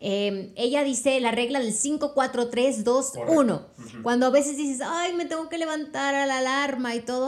Em, 0.01 0.51
ella 0.55 0.83
dice 0.83 1.17
la 1.21 1.31
regla 1.31 1.61
del 1.61 1.73
5, 1.73 2.13
4, 2.13 2.49
3, 2.49 2.83
2, 2.83 3.13
1. 3.29 3.65
Cuando 4.03 4.25
a 4.25 4.29
veces 4.29 4.57
dices, 4.57 4.81
ay, 4.83 5.13
me 5.13 5.25
tengo 5.25 5.47
que 5.47 5.57
levantar 5.57 6.15
a 6.15 6.25
la 6.25 6.39
alarma 6.39 6.95
y 6.95 7.01
todo, 7.01 7.18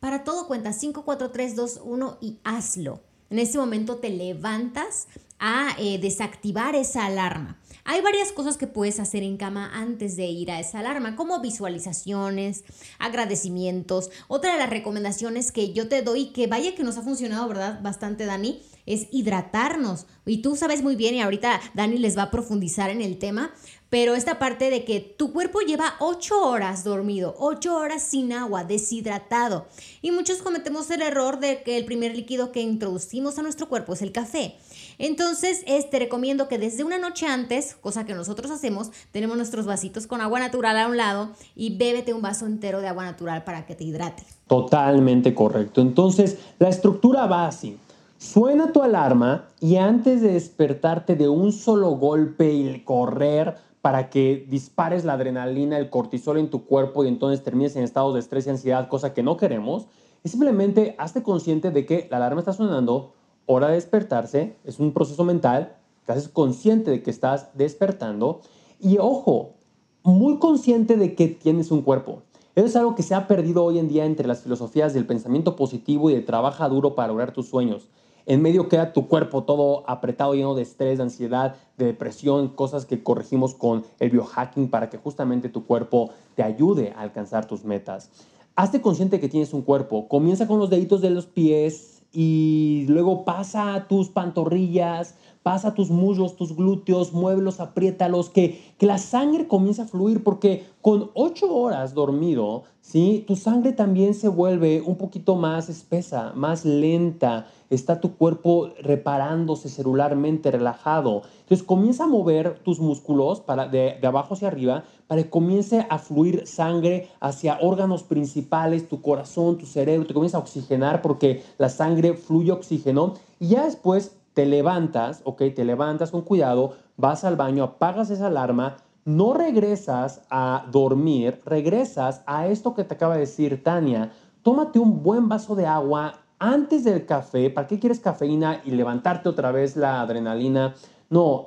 para 0.00 0.24
todo 0.24 0.46
cuenta 0.46 0.72
5, 0.72 1.04
4, 1.04 1.30
3, 1.30 1.56
2, 1.56 1.80
1 1.84 2.18
y 2.20 2.38
hazlo. 2.44 3.00
En 3.30 3.38
ese 3.38 3.58
momento 3.58 3.96
te 3.96 4.10
levantas 4.10 5.08
a 5.38 5.76
eh, 5.78 5.98
desactivar 5.98 6.74
esa 6.74 7.06
alarma. 7.06 7.58
Hay 7.84 8.00
varias 8.00 8.32
cosas 8.32 8.56
que 8.56 8.66
puedes 8.66 9.00
hacer 9.00 9.22
en 9.22 9.36
cama 9.36 9.70
antes 9.72 10.16
de 10.16 10.26
ir 10.26 10.50
a 10.50 10.60
esa 10.60 10.80
alarma, 10.80 11.16
como 11.16 11.40
visualizaciones, 11.40 12.64
agradecimientos. 12.98 14.10
Otra 14.26 14.52
de 14.52 14.58
las 14.58 14.68
recomendaciones 14.68 15.52
que 15.52 15.72
yo 15.72 15.88
te 15.88 16.02
doy, 16.02 16.26
que 16.26 16.46
vaya 16.46 16.74
que 16.74 16.84
nos 16.84 16.98
ha 16.98 17.02
funcionado, 17.02 17.48
¿verdad? 17.48 17.80
Bastante, 17.82 18.26
Dani, 18.26 18.60
es 18.84 19.06
hidratarnos. 19.10 20.06
Y 20.26 20.38
tú 20.42 20.56
sabes 20.56 20.82
muy 20.82 20.96
bien, 20.96 21.14
y 21.14 21.22
ahorita 21.22 21.60
Dani 21.74 21.98
les 21.98 22.16
va 22.16 22.24
a 22.24 22.30
profundizar 22.30 22.90
en 22.90 23.00
el 23.00 23.18
tema, 23.18 23.54
pero 23.90 24.14
esta 24.14 24.38
parte 24.38 24.70
de 24.70 24.84
que 24.84 25.00
tu 25.00 25.32
cuerpo 25.32 25.60
lleva 25.60 25.94
ocho 25.98 26.42
horas 26.42 26.84
dormido, 26.84 27.34
ocho 27.38 27.76
horas 27.76 28.02
sin 28.02 28.32
agua, 28.32 28.64
deshidratado. 28.64 29.66
Y 30.02 30.10
muchos 30.10 30.38
cometemos 30.38 30.90
el 30.90 31.02
error 31.02 31.40
de 31.40 31.62
que 31.62 31.76
el 31.76 31.84
primer 31.84 32.14
líquido 32.14 32.52
que 32.52 32.60
introducimos 32.60 33.38
a 33.38 33.42
nuestro 33.42 33.68
cuerpo 33.68 33.94
es 33.94 34.02
el 34.02 34.12
café. 34.12 34.56
Entonces, 34.98 35.64
te 35.64 35.98
recomiendo 35.98 36.48
que 36.48 36.58
desde 36.58 36.84
una 36.84 36.98
noche 36.98 37.26
antes, 37.26 37.76
cosa 37.76 38.04
que 38.04 38.14
nosotros 38.14 38.50
hacemos, 38.50 38.90
tenemos 39.12 39.36
nuestros 39.36 39.64
vasitos 39.64 40.06
con 40.06 40.20
agua 40.20 40.40
natural 40.40 40.76
a 40.76 40.88
un 40.88 40.96
lado 40.96 41.30
y 41.54 41.76
bébete 41.76 42.12
un 42.12 42.22
vaso 42.22 42.46
entero 42.46 42.80
de 42.80 42.88
agua 42.88 43.04
natural 43.04 43.44
para 43.44 43.64
que 43.64 43.74
te 43.74 43.84
hidrate. 43.84 44.24
Totalmente 44.48 45.34
correcto. 45.34 45.80
Entonces, 45.80 46.38
la 46.58 46.68
estructura 46.68 47.26
va 47.26 47.46
así. 47.46 47.78
Suena 48.18 48.72
tu 48.72 48.82
alarma 48.82 49.48
y 49.60 49.76
antes 49.76 50.20
de 50.20 50.32
despertarte 50.32 51.14
de 51.14 51.28
un 51.28 51.52
solo 51.52 51.90
golpe 51.90 52.52
y 52.52 52.80
correr, 52.82 53.56
para 53.80 54.10
que 54.10 54.46
dispares 54.48 55.04
la 55.04 55.14
adrenalina, 55.14 55.78
el 55.78 55.90
cortisol 55.90 56.38
en 56.38 56.50
tu 56.50 56.64
cuerpo 56.64 57.04
y 57.04 57.08
entonces 57.08 57.44
termines 57.44 57.76
en 57.76 57.84
estados 57.84 58.14
de 58.14 58.20
estrés 58.20 58.46
y 58.46 58.50
ansiedad, 58.50 58.88
cosa 58.88 59.14
que 59.14 59.22
no 59.22 59.36
queremos, 59.36 59.86
Es 60.24 60.32
simplemente 60.32 60.96
hazte 60.98 61.22
consciente 61.22 61.70
de 61.70 61.86
que 61.86 62.08
la 62.10 62.16
alarma 62.16 62.40
está 62.40 62.52
sonando, 62.52 63.12
hora 63.46 63.68
de 63.68 63.74
despertarse, 63.74 64.56
es 64.64 64.80
un 64.80 64.92
proceso 64.92 65.24
mental, 65.24 65.76
te 66.04 66.12
haces 66.12 66.28
consciente 66.28 66.90
de 66.90 67.02
que 67.02 67.10
estás 67.10 67.50
despertando 67.54 68.40
y 68.80 68.98
ojo, 68.98 69.54
muy 70.02 70.38
consciente 70.38 70.96
de 70.96 71.14
que 71.14 71.28
tienes 71.28 71.70
un 71.70 71.82
cuerpo. 71.82 72.22
Eso 72.54 72.66
es 72.66 72.74
algo 72.74 72.96
que 72.96 73.04
se 73.04 73.14
ha 73.14 73.28
perdido 73.28 73.62
hoy 73.62 73.78
en 73.78 73.88
día 73.88 74.04
entre 74.04 74.26
las 74.26 74.42
filosofías 74.42 74.92
del 74.92 75.06
pensamiento 75.06 75.54
positivo 75.54 76.10
y 76.10 76.14
de 76.14 76.22
trabaja 76.22 76.68
duro 76.68 76.96
para 76.96 77.08
lograr 77.08 77.30
tus 77.32 77.48
sueños. 77.48 77.88
En 78.28 78.42
medio 78.42 78.68
queda 78.68 78.92
tu 78.92 79.08
cuerpo 79.08 79.44
todo 79.44 79.84
apretado, 79.86 80.34
lleno 80.34 80.54
de 80.54 80.60
estrés, 80.60 80.98
de 80.98 81.04
ansiedad, 81.04 81.56
de 81.78 81.86
depresión, 81.86 82.48
cosas 82.48 82.84
que 82.84 83.02
corregimos 83.02 83.54
con 83.54 83.84
el 84.00 84.10
biohacking 84.10 84.68
para 84.68 84.90
que 84.90 84.98
justamente 84.98 85.48
tu 85.48 85.64
cuerpo 85.64 86.10
te 86.34 86.42
ayude 86.42 86.92
a 86.94 87.00
alcanzar 87.00 87.46
tus 87.46 87.64
metas. 87.64 88.10
Hazte 88.54 88.82
consciente 88.82 89.18
que 89.18 89.30
tienes 89.30 89.54
un 89.54 89.62
cuerpo. 89.62 90.08
Comienza 90.08 90.46
con 90.46 90.58
los 90.58 90.68
deditos 90.68 91.00
de 91.00 91.08
los 91.08 91.24
pies 91.24 92.02
y 92.12 92.84
luego 92.88 93.24
pasa 93.24 93.74
a 93.74 93.88
tus 93.88 94.10
pantorrillas, 94.10 95.14
pasa 95.42 95.72
tus 95.72 95.88
muslos, 95.88 96.36
tus 96.36 96.54
glúteos, 96.54 97.14
muévelos, 97.14 97.60
apriétalos, 97.60 98.28
que, 98.28 98.60
que 98.76 98.84
la 98.84 98.98
sangre 98.98 99.48
comience 99.48 99.80
a 99.80 99.86
fluir, 99.86 100.22
porque 100.22 100.66
con 100.82 101.10
ocho 101.14 101.54
horas 101.54 101.94
dormido, 101.94 102.64
¿sí? 102.82 103.24
tu 103.26 103.36
sangre 103.36 103.72
también 103.72 104.12
se 104.12 104.28
vuelve 104.28 104.82
un 104.82 104.96
poquito 104.96 105.36
más 105.36 105.70
espesa, 105.70 106.32
más 106.34 106.66
lenta, 106.66 107.46
está 107.70 108.00
tu 108.00 108.16
cuerpo 108.16 108.70
reparándose 108.80 109.68
celularmente, 109.68 110.50
relajado. 110.50 111.22
Entonces 111.40 111.66
comienza 111.66 112.04
a 112.04 112.08
mover 112.08 112.58
tus 112.60 112.80
músculos 112.80 113.40
para, 113.40 113.68
de, 113.68 113.98
de 114.00 114.06
abajo 114.06 114.34
hacia 114.34 114.48
arriba 114.48 114.84
para 115.06 115.22
que 115.22 115.30
comience 115.30 115.86
a 115.88 115.98
fluir 115.98 116.46
sangre 116.46 117.08
hacia 117.20 117.58
órganos 117.60 118.02
principales, 118.02 118.88
tu 118.88 119.00
corazón, 119.02 119.58
tu 119.58 119.66
cerebro, 119.66 120.06
te 120.06 120.14
comienza 120.14 120.38
a 120.38 120.40
oxigenar 120.40 121.02
porque 121.02 121.42
la 121.58 121.68
sangre 121.68 122.14
fluye 122.14 122.52
oxígeno 122.52 123.14
y 123.40 123.48
ya 123.48 123.64
después 123.64 124.16
te 124.34 124.46
levantas, 124.46 125.22
ok, 125.24 125.42
te 125.54 125.64
levantas 125.64 126.10
con 126.12 126.22
cuidado, 126.22 126.74
vas 126.96 127.24
al 127.24 127.36
baño, 127.36 127.64
apagas 127.64 128.10
esa 128.10 128.28
alarma, 128.28 128.76
no 129.04 129.32
regresas 129.32 130.22
a 130.30 130.66
dormir, 130.70 131.40
regresas 131.44 132.22
a 132.26 132.46
esto 132.46 132.74
que 132.74 132.84
te 132.84 132.94
acaba 132.94 133.14
de 133.14 133.20
decir 133.20 133.64
Tania, 133.64 134.12
tómate 134.42 134.78
un 134.78 135.02
buen 135.02 135.28
vaso 135.28 135.56
de 135.56 135.66
agua 135.66 136.20
antes 136.38 136.84
del 136.84 137.06
café, 137.06 137.50
¿para 137.50 137.66
qué 137.66 137.78
quieres 137.78 138.00
cafeína 138.00 138.62
y 138.64 138.70
levantarte 138.70 139.28
otra 139.28 139.52
vez 139.52 139.76
la 139.76 140.00
adrenalina? 140.00 140.74
No, 141.10 141.46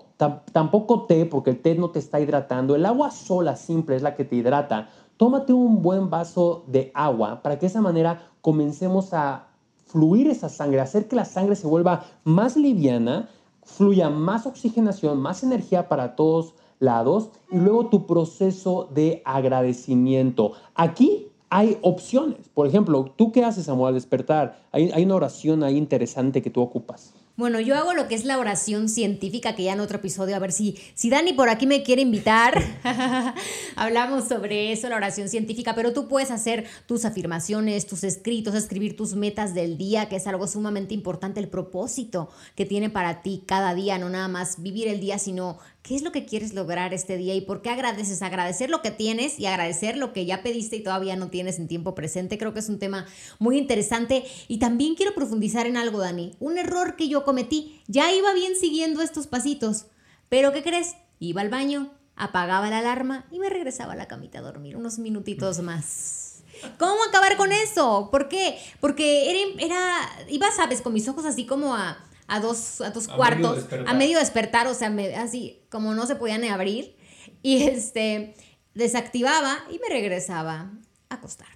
tampoco 0.52 1.06
té, 1.06 1.26
porque 1.26 1.52
el 1.52 1.62
té 1.62 1.76
no 1.76 1.92
te 1.92 2.00
está 2.00 2.20
hidratando. 2.20 2.76
El 2.76 2.86
agua 2.86 3.12
sola, 3.12 3.56
simple, 3.56 3.96
es 3.96 4.02
la 4.02 4.16
que 4.16 4.26
te 4.26 4.36
hidrata. 4.36 4.90
Tómate 5.18 5.54
un 5.54 5.82
buen 5.82 6.10
vaso 6.10 6.64
de 6.68 6.92
agua 6.94 7.42
para 7.44 7.56
que 7.56 7.62
de 7.62 7.68
esa 7.68 7.82
manera 7.82 8.24
comencemos 8.42 9.14
a 9.14 9.48
fluir 9.86 10.28
esa 10.28 10.50
sangre, 10.50 10.80
hacer 10.80 11.08
que 11.08 11.16
la 11.16 11.26
sangre 11.26 11.56
se 11.56 11.68
vuelva 11.68 12.06
más 12.24 12.58
liviana, 12.58 13.30
fluya 13.64 14.10
más 14.10 14.46
oxigenación, 14.46 15.22
más 15.22 15.44
energía 15.44 15.88
para 15.88 16.16
todos 16.16 16.56
lados 16.80 17.30
y 17.52 17.58
luego 17.58 17.88
tu 17.88 18.08
proceso 18.08 18.90
de 18.92 19.22
agradecimiento. 19.26 20.54
Aquí 20.74 21.31
hay 21.52 21.78
opciones. 21.82 22.48
Por 22.54 22.66
ejemplo, 22.66 23.14
¿tú 23.18 23.32
qué 23.34 23.44
haces, 23.44 23.66
Samuel, 23.66 23.90
al 23.90 23.94
despertar? 23.96 24.64
Hay, 24.72 24.90
hay 24.92 25.04
una 25.04 25.16
oración 25.16 25.64
ahí 25.64 25.78
interesante 25.78 26.42
que 26.42 26.50
tú 26.50 26.62
ocupas. 26.62 27.14
Bueno, 27.38 27.60
yo 27.60 27.76
hago 27.76 27.94
lo 27.94 28.08
que 28.08 28.16
es 28.16 28.24
la 28.24 28.38
oración 28.38 28.88
científica, 28.88 29.56
que 29.56 29.64
ya 29.64 29.74
en 29.74 29.80
otro 29.80 29.98
episodio, 29.98 30.36
a 30.36 30.40
ver 30.40 30.52
si, 30.52 30.78
si 30.96 31.10
Dani 31.10 31.34
por 31.34 31.50
aquí 31.50 31.66
me 31.66 31.82
quiere 31.82 32.02
invitar, 32.02 32.62
hablamos 33.76 34.28
sobre 34.28 34.72
eso, 34.72 34.90
la 34.90 34.98
oración 34.98 35.28
científica, 35.28 35.74
pero 35.74 35.92
tú 35.92 36.08
puedes 36.08 36.30
hacer 36.30 36.66
tus 36.86 37.04
afirmaciones, 37.04 37.88
tus 37.88 38.04
escritos, 38.04 38.54
escribir 38.54 38.96
tus 38.96 39.16
metas 39.16 39.54
del 39.54 39.78
día, 39.78 40.08
que 40.08 40.18
es 40.18 40.28
algo 40.28 40.46
sumamente 40.46 40.94
importante, 40.94 41.40
el 41.40 41.48
propósito 41.48 42.30
que 42.56 42.66
tiene 42.66 42.90
para 42.90 43.22
ti 43.24 43.44
cada 43.46 43.74
día, 43.74 43.98
no 43.98 44.10
nada 44.10 44.28
más 44.28 44.62
vivir 44.62 44.88
el 44.88 45.00
día, 45.00 45.18
sino 45.18 45.58
¿Qué 45.82 45.96
es 45.96 46.04
lo 46.04 46.12
que 46.12 46.26
quieres 46.26 46.54
lograr 46.54 46.94
este 46.94 47.18
día 47.18 47.34
y 47.34 47.42
por 47.42 47.64
qué 47.64 47.72
agradeces? 47.72 48.22
Agradecer 48.22 48.70
lo 48.70 48.84
que 48.84 48.92
tienes 48.92 49.40
y 49.40 49.48
agradecer 49.48 49.98
lo 49.98 50.14
que 50.14 50.28
ya 50.28 50.44
pediste 50.44 50.76
y 50.76 50.84
todavía 50.84 51.16
no 51.16 51.30
tienes 51.30 51.58
en 51.58 51.68
tiempo 51.68 51.96
presente. 51.96 52.38
Creo 52.38 52.54
que 52.54 52.60
es 52.60 52.70
un 52.70 52.78
tema 52.78 53.08
muy 53.40 53.58
interesante. 53.58 54.24
Y 54.48 54.60
también 54.60 54.94
quiero 54.94 55.16
profundizar 55.16 55.66
en 55.66 55.78
algo, 55.78 55.98
Dani. 55.98 56.36
Un 56.40 56.60
error 56.60 56.96
que 56.96 57.10
yo 57.10 57.24
cometí. 57.24 57.82
Ya 57.88 58.14
iba 58.14 58.32
bien 58.34 58.56
siguiendo 58.56 59.02
estos 59.02 59.26
pasitos. 59.26 59.86
Pero 60.30 60.54
¿qué 60.54 60.62
crees? 60.62 60.96
Iba 61.20 61.42
al 61.42 61.50
baño, 61.50 61.92
apagaba 62.16 62.70
la 62.70 62.80
alarma 62.80 63.26
y 63.32 63.40
me 63.40 63.50
regresaba 63.50 63.94
a 63.94 63.96
la 63.98 64.08
camita 64.08 64.38
a 64.38 64.44
dormir 64.44 64.78
unos 64.78 65.00
minutitos 65.00 65.62
más. 65.62 66.44
¿Cómo 66.78 67.04
acabar 67.10 67.38
con 67.38 67.52
eso? 67.52 68.10
¿Por 68.12 68.30
qué? 68.30 68.60
Porque 68.80 69.32
era, 69.32 69.66
era 69.66 70.26
iba, 70.30 70.52
sabes, 70.52 70.82
con 70.82 70.94
mis 70.94 71.08
ojos 71.08 71.26
así 71.26 71.48
como 71.48 71.76
a 71.76 71.98
a 72.32 72.40
dos, 72.40 72.80
a 72.80 72.92
dos 72.92 73.10
cuartos, 73.10 73.66
a 73.86 73.94
medio 73.94 74.18
despertar, 74.18 74.66
o 74.68 74.74
sea, 74.74 74.90
así 75.18 75.60
como 75.70 75.94
no 75.94 76.08
se 76.08 76.16
podían 76.16 76.44
abrir. 76.46 76.96
Y 77.44 77.64
este, 77.64 78.36
desactivaba 78.76 79.58
y 79.72 79.80
me 79.80 79.90
regresaba 79.90 80.72
a 81.10 81.16
acostar. 81.16 81.48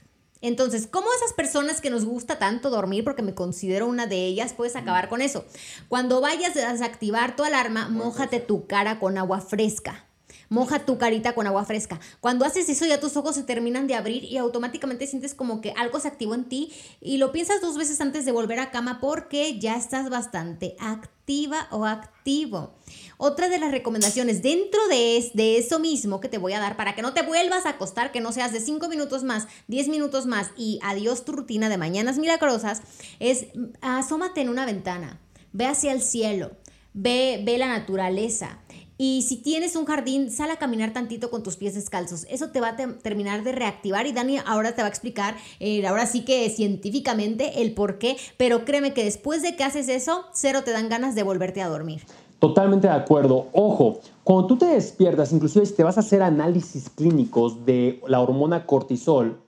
Entonces, 0.42 0.88
¿cómo 0.88 1.08
esas 1.16 1.34
personas 1.34 1.80
que 1.80 1.92
nos 1.92 2.06
gusta 2.06 2.40
tanto 2.40 2.72
dormir, 2.72 3.04
porque 3.04 3.22
me 3.22 3.36
considero 3.36 3.86
una 3.86 4.08
de 4.08 4.26
ellas, 4.26 4.54
puedes 4.54 4.76
acabar 4.76 5.10
con 5.10 5.22
eso? 5.22 5.46
Cuando 5.88 6.22
vayas 6.22 6.58
a 6.58 6.72
desactivar 6.72 7.36
tu 7.36 7.44
alarma, 7.44 7.88
mójate 7.90 8.40
tu 8.40 8.66
cara 8.66 9.00
con 9.00 9.18
agua 9.20 9.42
fresca. 9.42 10.06
Moja 10.50 10.86
tu 10.86 10.98
carita 10.98 11.34
con 11.34 11.48
agua 11.48 11.66
fresca. 11.66 12.00
Cuando 12.20 12.46
haces 12.46 12.70
eso 12.70 12.86
ya 12.86 13.00
tus 13.00 13.18
ojos 13.18 13.36
se 13.36 13.44
terminan 13.44 13.88
de 13.88 13.96
abrir 13.96 14.24
y 14.24 14.38
automáticamente 14.38 15.08
sientes 15.08 15.34
como 15.34 15.62
que 15.62 15.74
algo 15.78 16.00
se 16.00 16.08
activó 16.08 16.36
en 16.36 16.46
ti 16.46 16.72
y 17.02 17.18
lo 17.18 17.32
piensas 17.32 17.62
dos 17.62 17.78
veces 17.78 18.02
antes 18.02 18.26
de 18.26 18.32
volver 18.32 18.60
a 18.60 18.72
cama 18.72 19.00
porque 19.00 19.60
ya 19.60 19.76
estás 19.76 20.10
bastante 20.10 20.76
activa 20.80 21.68
o 21.72 21.86
activo. 21.86 22.74
Otra 23.18 23.50
de 23.50 23.58
las 23.58 23.72
recomendaciones 23.72 24.42
dentro 24.42 24.88
de, 24.88 25.32
de 25.34 25.58
eso 25.58 25.80
mismo 25.80 26.20
que 26.20 26.30
te 26.30 26.38
voy 26.38 26.54
a 26.54 26.60
dar 26.60 26.78
para 26.78 26.96
que 26.96 27.02
no 27.02 27.14
te 27.14 27.24
vuelvas 27.24 27.66
a 27.66 27.70
acostar, 27.70 28.12
que 28.12 28.22
no 28.22 28.32
seas 28.32 28.52
de 28.52 28.60
5 28.60 28.88
minutos 28.88 29.24
más, 29.24 29.48
10 29.68 29.88
minutos 29.88 30.26
más 30.26 30.52
y 30.58 30.80
adiós 30.84 31.26
tu 31.26 31.32
rutina 31.32 31.70
de 31.70 31.78
mañanas 31.78 32.18
milagrosas, 32.18 32.82
es 33.20 33.48
asómate 33.82 34.42
en 34.42 34.50
una 34.50 34.66
ventana, 34.66 35.20
ve 35.54 35.66
hacia 35.66 35.92
el 35.92 36.02
cielo, 36.02 36.52
ve, 36.94 37.42
ve 37.44 37.58
la 37.58 37.68
naturaleza 37.68 38.60
y 38.98 39.24
si 39.24 39.38
tienes 39.38 39.76
un 39.76 39.86
jardín, 39.86 40.32
sal 40.32 40.52
a 40.52 40.58
caminar 40.58 40.94
tantito 40.94 41.30
con 41.30 41.44
tus 41.44 41.58
pies 41.58 41.74
descalzos. 41.74 42.26
Eso 42.30 42.50
te 42.50 42.62
va 42.62 42.70
a 42.70 42.76
terminar 42.76 43.44
de 43.44 43.52
reactivar 43.52 44.08
y 44.08 44.14
Dani 44.14 44.38
ahora 44.46 44.74
te 44.74 44.82
va 44.82 44.88
a 44.88 44.90
explicar, 44.90 45.36
eh, 45.60 45.86
ahora 45.86 46.06
sí 46.06 46.24
que 46.24 46.50
científicamente, 46.50 47.62
el 47.62 47.74
por 47.74 47.98
qué. 47.98 48.18
Pero 48.38 48.66
créeme 48.66 48.94
que 48.94 49.04
después 49.04 49.42
de 49.42 49.56
que 49.56 49.64
haces 49.64 49.90
eso, 49.90 50.26
cero 50.34 50.62
te 50.64 50.72
dan 50.72 50.90
ganas 50.90 51.16
de 51.16 51.24
volverte 51.24 51.62
a 51.62 51.68
dormir. 51.68 52.04
Totalmente 52.40 52.88
de 52.88 52.94
acuerdo. 52.94 53.48
Ojo, 53.54 54.00
cuando 54.24 54.48
tú 54.48 54.58
te 54.58 54.66
despiertas, 54.66 55.32
inclusive 55.32 55.66
si 55.66 55.74
te 55.74 55.84
vas 55.84 55.98
a 55.98 56.02
hacer 56.02 56.22
análisis 56.22 56.90
clínicos 56.90 57.66
de 57.66 58.02
la 58.08 58.20
hormona 58.22 58.66
cortisol, 58.66 59.40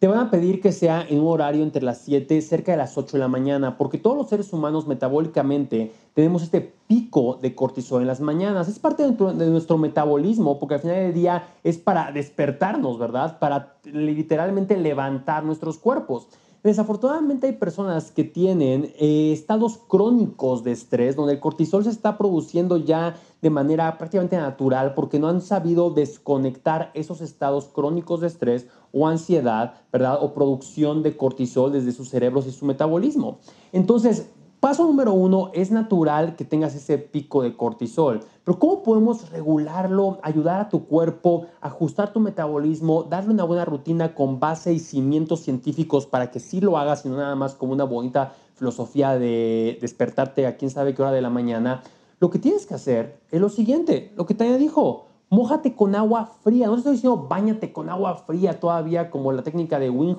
te 0.00 0.08
van 0.08 0.18
a 0.18 0.30
pedir 0.30 0.62
que 0.62 0.72
sea 0.72 1.06
en 1.06 1.20
un 1.20 1.28
horario 1.28 1.62
entre 1.62 1.82
las 1.82 1.98
7, 1.98 2.40
cerca 2.40 2.72
de 2.72 2.78
las 2.78 2.96
8 2.96 3.18
de 3.18 3.18
la 3.18 3.28
mañana, 3.28 3.76
porque 3.76 3.98
todos 3.98 4.16
los 4.16 4.30
seres 4.30 4.50
humanos 4.54 4.86
metabólicamente 4.86 5.92
tenemos 6.14 6.42
este 6.42 6.72
pico 6.86 7.38
de 7.40 7.54
cortisol 7.54 8.00
en 8.00 8.08
las 8.08 8.22
mañanas. 8.22 8.66
Es 8.66 8.78
parte 8.78 9.02
de 9.02 9.50
nuestro, 9.50 9.76
metabolismo, 9.76 10.58
porque 10.58 10.76
al 10.76 10.80
final 10.80 10.96
del 10.96 11.12
día 11.12 11.48
es 11.64 11.76
para 11.76 12.12
despertarnos, 12.12 12.98
¿verdad? 12.98 13.38
Para 13.38 13.74
literalmente 13.84 14.78
levantar 14.78 15.44
nuestros 15.44 15.76
cuerpos. 15.76 16.28
Desafortunadamente 16.62 17.46
hay 17.46 17.52
personas 17.54 18.10
que 18.10 18.24
tienen 18.24 18.92
eh, 18.98 19.32
estados 19.32 19.78
crónicos 19.88 20.62
de 20.62 20.72
estrés 20.72 21.16
donde 21.16 21.34
el 21.34 21.40
cortisol 21.40 21.84
se 21.84 21.90
está 21.90 22.18
produciendo 22.18 22.76
ya 22.76 23.16
de 23.40 23.48
manera 23.48 23.96
prácticamente 23.96 24.36
natural 24.36 24.92
porque 24.92 25.18
no 25.18 25.28
han 25.28 25.40
sabido 25.40 25.90
desconectar 25.90 26.90
esos 26.92 27.22
estados 27.22 27.68
crónicos 27.68 28.20
de 28.20 28.26
estrés 28.26 28.66
o 28.92 29.06
ansiedad, 29.06 29.74
¿verdad? 29.92 30.18
O 30.20 30.34
producción 30.34 31.02
de 31.02 31.16
cortisol 31.16 31.72
desde 31.72 31.92
sus 31.92 32.08
cerebros 32.08 32.46
y 32.46 32.52
su 32.52 32.64
metabolismo. 32.64 33.38
Entonces, 33.72 34.30
Paso 34.60 34.84
número 34.84 35.14
uno, 35.14 35.50
es 35.54 35.70
natural 35.70 36.36
que 36.36 36.44
tengas 36.44 36.74
ese 36.74 36.98
pico 36.98 37.40
de 37.40 37.56
cortisol, 37.56 38.20
pero 38.44 38.58
¿cómo 38.58 38.82
podemos 38.82 39.30
regularlo, 39.30 40.18
ayudar 40.22 40.60
a 40.60 40.68
tu 40.68 40.84
cuerpo, 40.84 41.46
ajustar 41.62 42.12
tu 42.12 42.20
metabolismo, 42.20 43.04
darle 43.04 43.32
una 43.32 43.44
buena 43.44 43.64
rutina 43.64 44.14
con 44.14 44.38
base 44.38 44.74
y 44.74 44.78
cimientos 44.78 45.40
científicos 45.40 46.04
para 46.04 46.30
que 46.30 46.40
sí 46.40 46.60
lo 46.60 46.76
hagas 46.76 47.06
y 47.06 47.08
no 47.08 47.16
nada 47.16 47.36
más 47.36 47.54
como 47.54 47.72
una 47.72 47.84
bonita 47.84 48.34
filosofía 48.54 49.18
de 49.18 49.78
despertarte 49.80 50.46
a 50.46 50.58
quién 50.58 50.70
sabe 50.70 50.94
qué 50.94 51.00
hora 51.00 51.12
de 51.12 51.22
la 51.22 51.30
mañana? 51.30 51.82
Lo 52.18 52.28
que 52.28 52.38
tienes 52.38 52.66
que 52.66 52.74
hacer 52.74 53.18
es 53.30 53.40
lo 53.40 53.48
siguiente, 53.48 54.12
lo 54.14 54.26
que 54.26 54.34
Tania 54.34 54.58
dijo, 54.58 55.06
mójate 55.30 55.74
con 55.74 55.94
agua 55.94 56.26
fría. 56.42 56.66
No 56.66 56.76
estoy 56.76 56.92
diciendo 56.92 57.26
bañate 57.28 57.72
con 57.72 57.88
agua 57.88 58.16
fría 58.16 58.60
todavía 58.60 59.10
como 59.10 59.32
la 59.32 59.42
técnica 59.42 59.78
de 59.78 59.88
Wim 59.88 60.16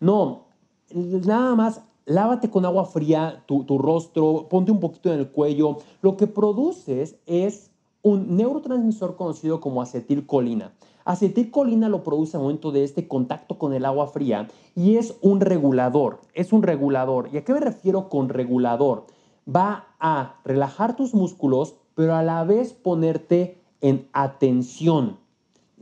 No, 0.00 0.46
nada 0.94 1.54
más 1.54 1.82
lávate 2.06 2.48
con 2.50 2.64
agua 2.64 2.86
fría 2.86 3.44
tu, 3.46 3.78
rostro, 3.78 4.46
ponte 4.48 4.72
un 4.72 4.80
poquito 4.80 5.12
en 5.12 5.18
el 5.18 5.30
cuello. 5.30 5.78
Lo 6.00 6.16
que 6.16 6.26
produces 6.26 7.16
es 7.26 7.70
un 8.02 8.36
neurotransmisor 8.36 9.16
conocido 9.16 9.60
como 9.60 9.82
acetilcolina. 9.82 10.72
Acetilcolina 11.04 11.88
lo 11.88 12.04
produce 12.04 12.36
al 12.36 12.44
momento 12.44 12.70
de 12.70 12.84
este 12.84 13.08
contacto 13.08 13.58
con 13.58 13.72
el 13.72 13.84
agua 13.84 14.06
fría 14.06 14.48
y 14.76 14.96
es 14.96 15.16
un 15.20 15.40
regulador, 15.40 16.20
es 16.34 16.52
un 16.52 16.62
regulador. 16.62 17.28
¿Y 17.32 17.38
a 17.38 17.44
qué 17.44 17.52
me 17.52 17.60
refiero 17.60 18.08
con 18.08 18.28
regulador? 18.28 19.06
Va 19.48 19.86
a 19.98 20.36
relajar 20.44 20.94
tus 20.94 21.14
músculos, 21.14 21.74
pero 21.96 22.14
a 22.14 22.22
la 22.22 22.44
vez 22.44 22.72
ponerte 22.72 23.61
en 23.82 24.08
atención. 24.12 25.18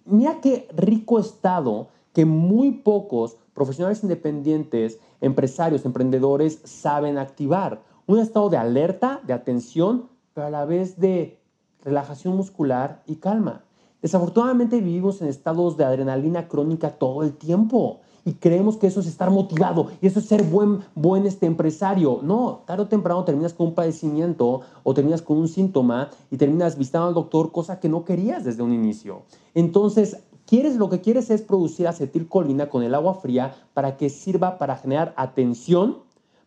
Mira 0.05 0.41
qué 0.41 0.67
rico 0.75 1.21
estado 1.21 1.89
que 2.13 2.25
muy 2.25 2.73
pocos 2.73 3.37
profesionales 3.55 4.03
independientes, 4.03 4.99
empresarios, 5.21 5.85
emprendedores 5.85 6.61
saben 6.65 7.19
activar. 7.19 7.83
Un 8.07 8.19
estado 8.19 8.51
de 8.51 8.57
alerta, 8.57 9.21
de 9.25 9.33
atención, 9.33 10.09
pero 10.35 10.49
a 10.49 10.51
la 10.51 10.65
vez 10.65 10.99
de 10.99 11.39
relajación 11.85 12.37
muscular 12.37 13.03
y 13.07 13.17
calma. 13.17 13.65
Desafortunadamente 14.03 14.81
vivimos 14.81 15.21
en 15.21 15.29
estados 15.29 15.77
de 15.77 15.85
adrenalina 15.85 16.49
crónica 16.49 16.91
todo 16.91 17.23
el 17.23 17.35
tiempo 17.35 18.01
y 18.25 18.35
creemos 18.35 18.77
que 18.77 18.87
eso 18.87 19.01
es 19.01 19.07
estar 19.07 19.31
motivado 19.31 19.89
y 20.01 20.07
eso 20.07 20.19
es 20.19 20.27
ser 20.27 20.43
buen, 20.43 20.81
buen 20.95 21.27
este 21.27 21.47
empresario. 21.47 22.21
No, 22.23 22.63
tarde 22.67 22.85
o 22.85 22.89
temprano 22.89 23.25
terminas 23.25 23.55
con 23.55 23.69
un 23.69 23.75
padecimiento 23.75 24.61
o 24.83 24.95
terminas 24.95 25.23
con 25.23 25.39
un 25.39 25.49
síntoma 25.49 26.11
y 26.31 26.37
terminas 26.37 26.77
visitando 26.77 27.09
al 27.09 27.15
doctor, 27.15 27.53
cosa 27.53 27.81
que 27.81 27.89
no 27.89 28.05
querías 28.05 28.45
desde 28.45 28.63
un 28.63 28.73
inicio. 28.73 29.23
Entonces, 29.55 30.19
quieres, 30.47 30.77
lo 30.77 30.91
que 30.91 31.01
quieres 31.01 31.31
es 31.31 31.43
producir 31.43 31.89
acetilcolina 31.89 32.69
con 32.69 32.83
el 32.83 32.95
agua 32.95 33.15
fría 33.15 33.55
para 33.75 33.97
que 33.97 34.11
sirva 34.11 34.59
para 34.59 34.77
generar 34.77 35.15
atención, 35.17 35.99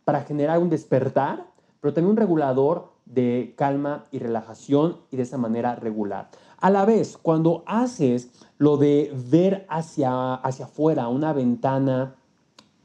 para 0.04 0.22
generar 0.22 0.60
un 0.60 0.70
despertar, 0.70 1.48
pero 1.80 1.94
también 1.94 2.12
un 2.12 2.18
regulador 2.18 2.94
de 3.06 3.54
calma 3.58 4.06
y 4.12 4.20
relajación 4.20 4.98
y 5.12 5.18
de 5.18 5.24
esa 5.24 5.38
manera 5.38 5.76
regular. 5.76 6.30
A 6.60 6.70
la 6.70 6.86
vez, 6.86 7.18
cuando 7.18 7.64
haces 7.66 8.30
lo 8.64 8.78
de 8.78 9.14
ver 9.30 9.66
hacia, 9.68 10.36
hacia 10.36 10.64
afuera, 10.64 11.10
una 11.10 11.34
ventana, 11.34 12.16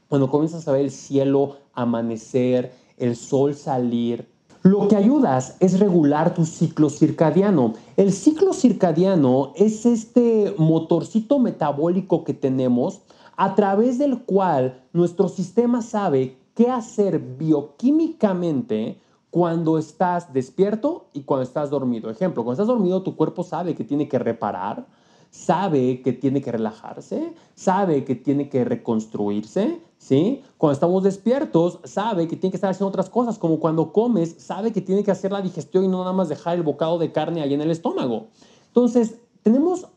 cuando 0.09 0.29
comienzas 0.29 0.67
a 0.67 0.73
ver 0.73 0.81
el 0.81 0.91
cielo 0.91 1.55
amanecer, 1.73 2.73
el 2.97 3.15
sol 3.15 3.55
salir, 3.55 4.27
lo 4.61 4.89
que 4.89 4.97
ayudas 4.97 5.55
es 5.61 5.79
regular 5.79 6.33
tu 6.33 6.45
ciclo 6.45 6.89
circadiano. 6.89 7.75
El 7.95 8.11
ciclo 8.11 8.51
circadiano 8.51 9.53
es 9.55 9.85
este 9.85 10.53
motorcito 10.57 11.39
metabólico 11.39 12.25
que 12.25 12.33
tenemos 12.33 12.99
a 13.37 13.55
través 13.55 13.97
del 13.99 14.23
cual 14.23 14.83
nuestro 14.91 15.29
sistema 15.29 15.81
sabe 15.81 16.35
qué 16.55 16.69
hacer 16.69 17.19
bioquímicamente 17.19 18.99
cuando 19.31 19.77
estás 19.77 20.33
despierto 20.33 21.05
y 21.13 21.21
cuando 21.21 21.43
estás 21.43 21.69
dormido. 21.69 22.09
Ejemplo, 22.09 22.43
cuando 22.43 22.61
estás 22.61 22.67
dormido 22.67 23.01
tu 23.01 23.15
cuerpo 23.15 23.45
sabe 23.45 23.75
que 23.75 23.85
tiene 23.85 24.09
que 24.09 24.19
reparar, 24.19 24.85
sabe 25.29 26.01
que 26.01 26.13
tiene 26.13 26.41
que 26.41 26.51
relajarse, 26.51 27.33
sabe 27.55 28.03
que 28.03 28.15
tiene 28.15 28.49
que 28.49 28.63
reconstruirse, 28.63 29.79
¿sí? 29.97 30.41
Cuando 30.57 30.73
estamos 30.73 31.03
despiertos, 31.03 31.79
sabe 31.83 32.27
que 32.27 32.35
tiene 32.35 32.51
que 32.51 32.57
estar 32.57 32.71
haciendo 32.71 32.89
otras 32.89 33.09
cosas, 33.09 33.37
como 33.37 33.59
cuando 33.59 33.93
comes, 33.93 34.35
sabe 34.39 34.71
que 34.71 34.81
tiene 34.81 35.03
que 35.03 35.11
hacer 35.11 35.31
la 35.31 35.41
digestión 35.41 35.85
y 35.85 35.87
no 35.87 35.99
nada 35.99 36.13
más 36.13 36.29
dejar 36.29 36.55
el 36.57 36.63
bocado 36.63 36.97
de 36.97 37.11
carne 37.11 37.41
ahí 37.41 37.53
en 37.53 37.61
el 37.61 37.71
estómago. 37.71 38.27
Entonces, 38.67 39.19
tenemos 39.43 39.87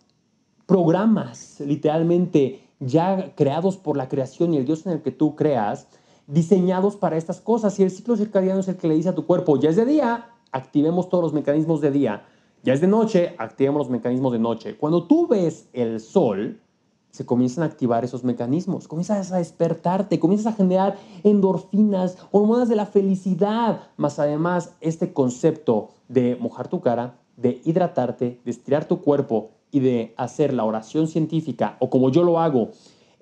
programas 0.66 1.61
literalmente 1.61 2.61
ya 2.81 3.35
creados 3.35 3.77
por 3.77 3.97
la 3.97 4.09
creación 4.09 4.53
y 4.53 4.59
el 4.59 4.64
Dios 4.64 4.87
en 4.87 4.92
el 4.92 5.03
que 5.03 5.12
tú 5.12 5.37
creas, 5.37 5.87
diseñados 6.27 6.97
para 6.97 7.16
estas 7.16 7.40
cosas. 7.40 7.79
Y 7.79 7.85
el 7.85 7.90
ciclo 7.90 8.16
circadiano 8.16 8.61
es 8.61 8.68
el 8.68 8.77
que 8.77 8.88
le 8.88 8.95
dice 8.95 9.11
a 9.11 9.14
tu 9.14 9.27
cuerpo, 9.27 9.59
ya 9.59 9.71
es 9.71 9.77
de 9.77 9.87
día, 9.87 10.31
activemos 10.51 11.09
todos 11.09 11.25
los 11.25 11.33
mecanismos 11.33 11.81
de 11.81 11.90
día. 11.90 12.27
Ya 12.64 12.72
es 12.72 12.81
de 12.81 12.87
noche, 12.87 13.35
activemos 13.38 13.81
los 13.81 13.90
mecanismos 13.90 14.33
de 14.33 14.38
noche. 14.38 14.77
Cuando 14.77 15.05
tú 15.05 15.27
ves 15.27 15.68
el 15.72 15.98
sol, 15.98 16.61
se 17.11 17.27
comienzan 17.27 17.64
a 17.64 17.66
activar 17.66 18.05
esos 18.05 18.22
mecanismos, 18.22 18.87
comienzas 18.87 19.33
a 19.33 19.38
despertarte, 19.38 20.20
comienzas 20.20 20.55
a 20.55 20.57
generar 20.57 20.96
endorfinas, 21.25 22.16
hormonas 22.31 22.68
de 22.68 22.77
la 22.77 22.87
felicidad, 22.87 23.81
más 23.96 24.20
además 24.20 24.75
este 24.81 25.12
concepto 25.12 25.88
de 26.09 26.37
mojar 26.37 26.68
tu 26.68 26.81
cara, 26.81 27.18
de 27.37 27.61
hidratarte, 27.64 28.40
de 28.44 28.51
estirar 28.51 28.87
tu 28.87 29.01
cuerpo 29.01 29.51
y 29.72 29.81
de 29.81 30.14
hacer 30.16 30.55
la 30.55 30.64
oración 30.64 31.09
científica, 31.09 31.77
o 31.81 31.90
como 31.90 32.11
yo 32.11 32.22
lo 32.22 32.38
hago, 32.38 32.70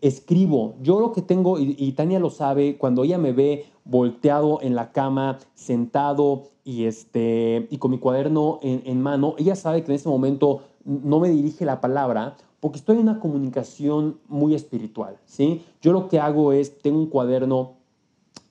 escribo. 0.01 0.75
Yo 0.83 1.01
lo 1.01 1.13
que 1.13 1.23
tengo, 1.23 1.59
y, 1.59 1.93
Tania 1.93 2.21
lo 2.21 2.31
sabe, 2.31 2.77
cuando 2.77 3.05
ella 3.05 3.19
me 3.19 3.33
ve 3.33 3.67
volteado 3.85 4.61
en 4.63 4.75
la 4.75 4.93
cama, 4.93 5.39
sentado 5.55 6.45
y, 6.71 6.87
este, 6.87 7.67
y 7.69 7.79
con 7.79 7.91
mi 7.91 7.99
cuaderno 7.99 8.61
en, 8.63 9.03
mano, 9.03 9.35
ella 9.39 9.57
sabe 9.57 9.83
que 9.83 9.91
en 9.91 9.97
ese 9.97 10.09
momento 10.09 10.63
no 10.85 11.19
me 11.19 11.29
dirige 11.29 11.65
la 11.65 11.81
palabra 11.81 12.37
porque 12.61 12.79
estoy 12.79 12.95
en 12.95 13.03
una 13.03 13.19
comunicación 13.19 14.21
muy 14.29 14.55
espiritual, 14.55 15.17
¿sí? 15.25 15.65
Yo 15.83 15.93
lo 15.93 16.07
que 16.07 16.21
hago 16.21 16.53
es, 16.53 16.79
tengo 16.79 17.01
un 17.01 17.07
cuaderno 17.07 17.73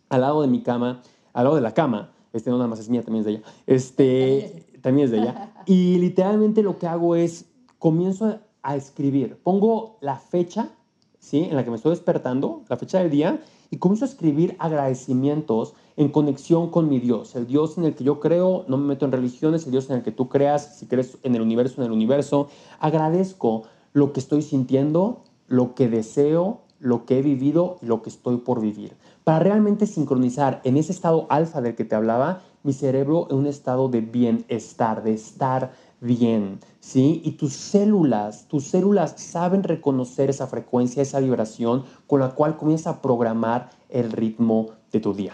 al 0.10 0.22
lado 0.22 0.42
de 0.42 0.50
mi 0.50 0.62
cama, 0.62 1.02
al 1.32 1.46
lado 1.46 1.56
de 1.56 1.62
la 1.62 1.74
cama, 1.74 2.12
este 2.34 2.50
no 2.50 2.58
nada 2.58 2.68
más 2.68 2.82
es 2.82 2.90
mía, 2.90 3.04
también 3.04 3.22
es 3.22 3.26
de 3.26 3.32
ella, 3.32 3.44
este, 3.68 4.66
también 4.82 5.06
es 5.06 5.12
de 5.12 5.20
ella, 5.20 5.54
y 5.66 5.98
literalmente 6.00 6.62
lo 6.62 6.78
que 6.78 6.88
hago 6.88 7.16
es, 7.16 7.46
comienzo 7.78 8.40
a 8.64 8.76
escribir, 8.76 9.38
pongo 9.44 9.98
la 10.02 10.18
fecha 10.18 10.72
¿sí? 11.20 11.48
en 11.50 11.56
la 11.56 11.64
que 11.64 11.70
me 11.70 11.76
estoy 11.76 11.92
despertando, 11.92 12.64
la 12.70 12.78
fecha 12.78 13.00
del 13.00 13.10
día, 13.10 13.42
y 13.72 13.78
comienzo 13.78 14.06
a 14.06 14.08
escribir 14.08 14.56
agradecimientos 14.60 15.74
en 15.96 16.10
conexión 16.10 16.72
con 16.72 16.90
mi 16.90 17.00
Dios, 17.00 17.36
el 17.36 17.46
Dios 17.46 17.78
en 17.78 17.86
el 17.86 17.94
que 17.94 18.04
yo 18.04 18.20
creo, 18.20 18.66
no 18.68 18.78
me 18.78 18.88
meto 18.88 19.06
en 19.06 19.12
religiones, 19.12 19.66
el 19.66 19.72
Dios 19.72 19.90
en 19.90 19.98
el 19.98 20.04
que 20.04 20.12
tú 20.12 20.28
creas, 20.30 20.78
si 20.78 20.88
crees 20.88 21.18
en 21.24 21.36
el 21.36 21.42
universo, 21.42 21.82
en 21.82 21.86
el 21.86 21.92
universo. 21.92 22.50
Agradezco 22.80 23.64
lo 23.94 24.14
que 24.14 24.20
estoy 24.20 24.42
sintiendo, 24.42 25.24
lo 25.48 25.76
que 25.76 25.88
deseo, 25.90 26.62
lo 26.80 27.06
que 27.06 27.20
he 27.20 27.22
vivido 27.22 27.78
lo 27.82 28.02
que 28.02 28.10
estoy 28.10 28.38
por 28.38 28.62
vivir. 28.62 28.96
Para 29.24 29.40
realmente 29.40 29.86
sincronizar 29.86 30.62
en 30.64 30.78
ese 30.78 30.92
estado 30.92 31.28
alfa 31.30 31.62
del 31.62 31.76
que 31.76 31.86
te 31.86 31.96
hablaba, 31.96 32.42
mi 32.64 32.74
cerebro 32.74 33.28
en 33.30 33.38
un 33.38 33.48
estado 33.48 33.90
de 33.90 34.02
bienestar, 34.02 35.04
de 35.04 35.14
estar 35.14 35.72
bien, 36.02 36.60
¿sí? 36.80 37.22
Y 37.24 37.32
tus 37.32 37.54
células, 37.54 38.48
tus 38.48 38.66
células 38.66 39.16
saben 39.18 39.64
reconocer 39.64 40.30
esa 40.30 40.48
frecuencia, 40.48 41.02
esa 41.02 41.20
vibración 41.20 41.84
con 42.08 42.20
la 42.20 42.30
cual 42.32 42.58
comienza 42.58 42.92
a 42.92 43.02
programar 43.02 43.70
el 43.90 44.12
ritmo 44.12 44.70
de 44.92 45.00
tu 45.00 45.14
día. 45.14 45.34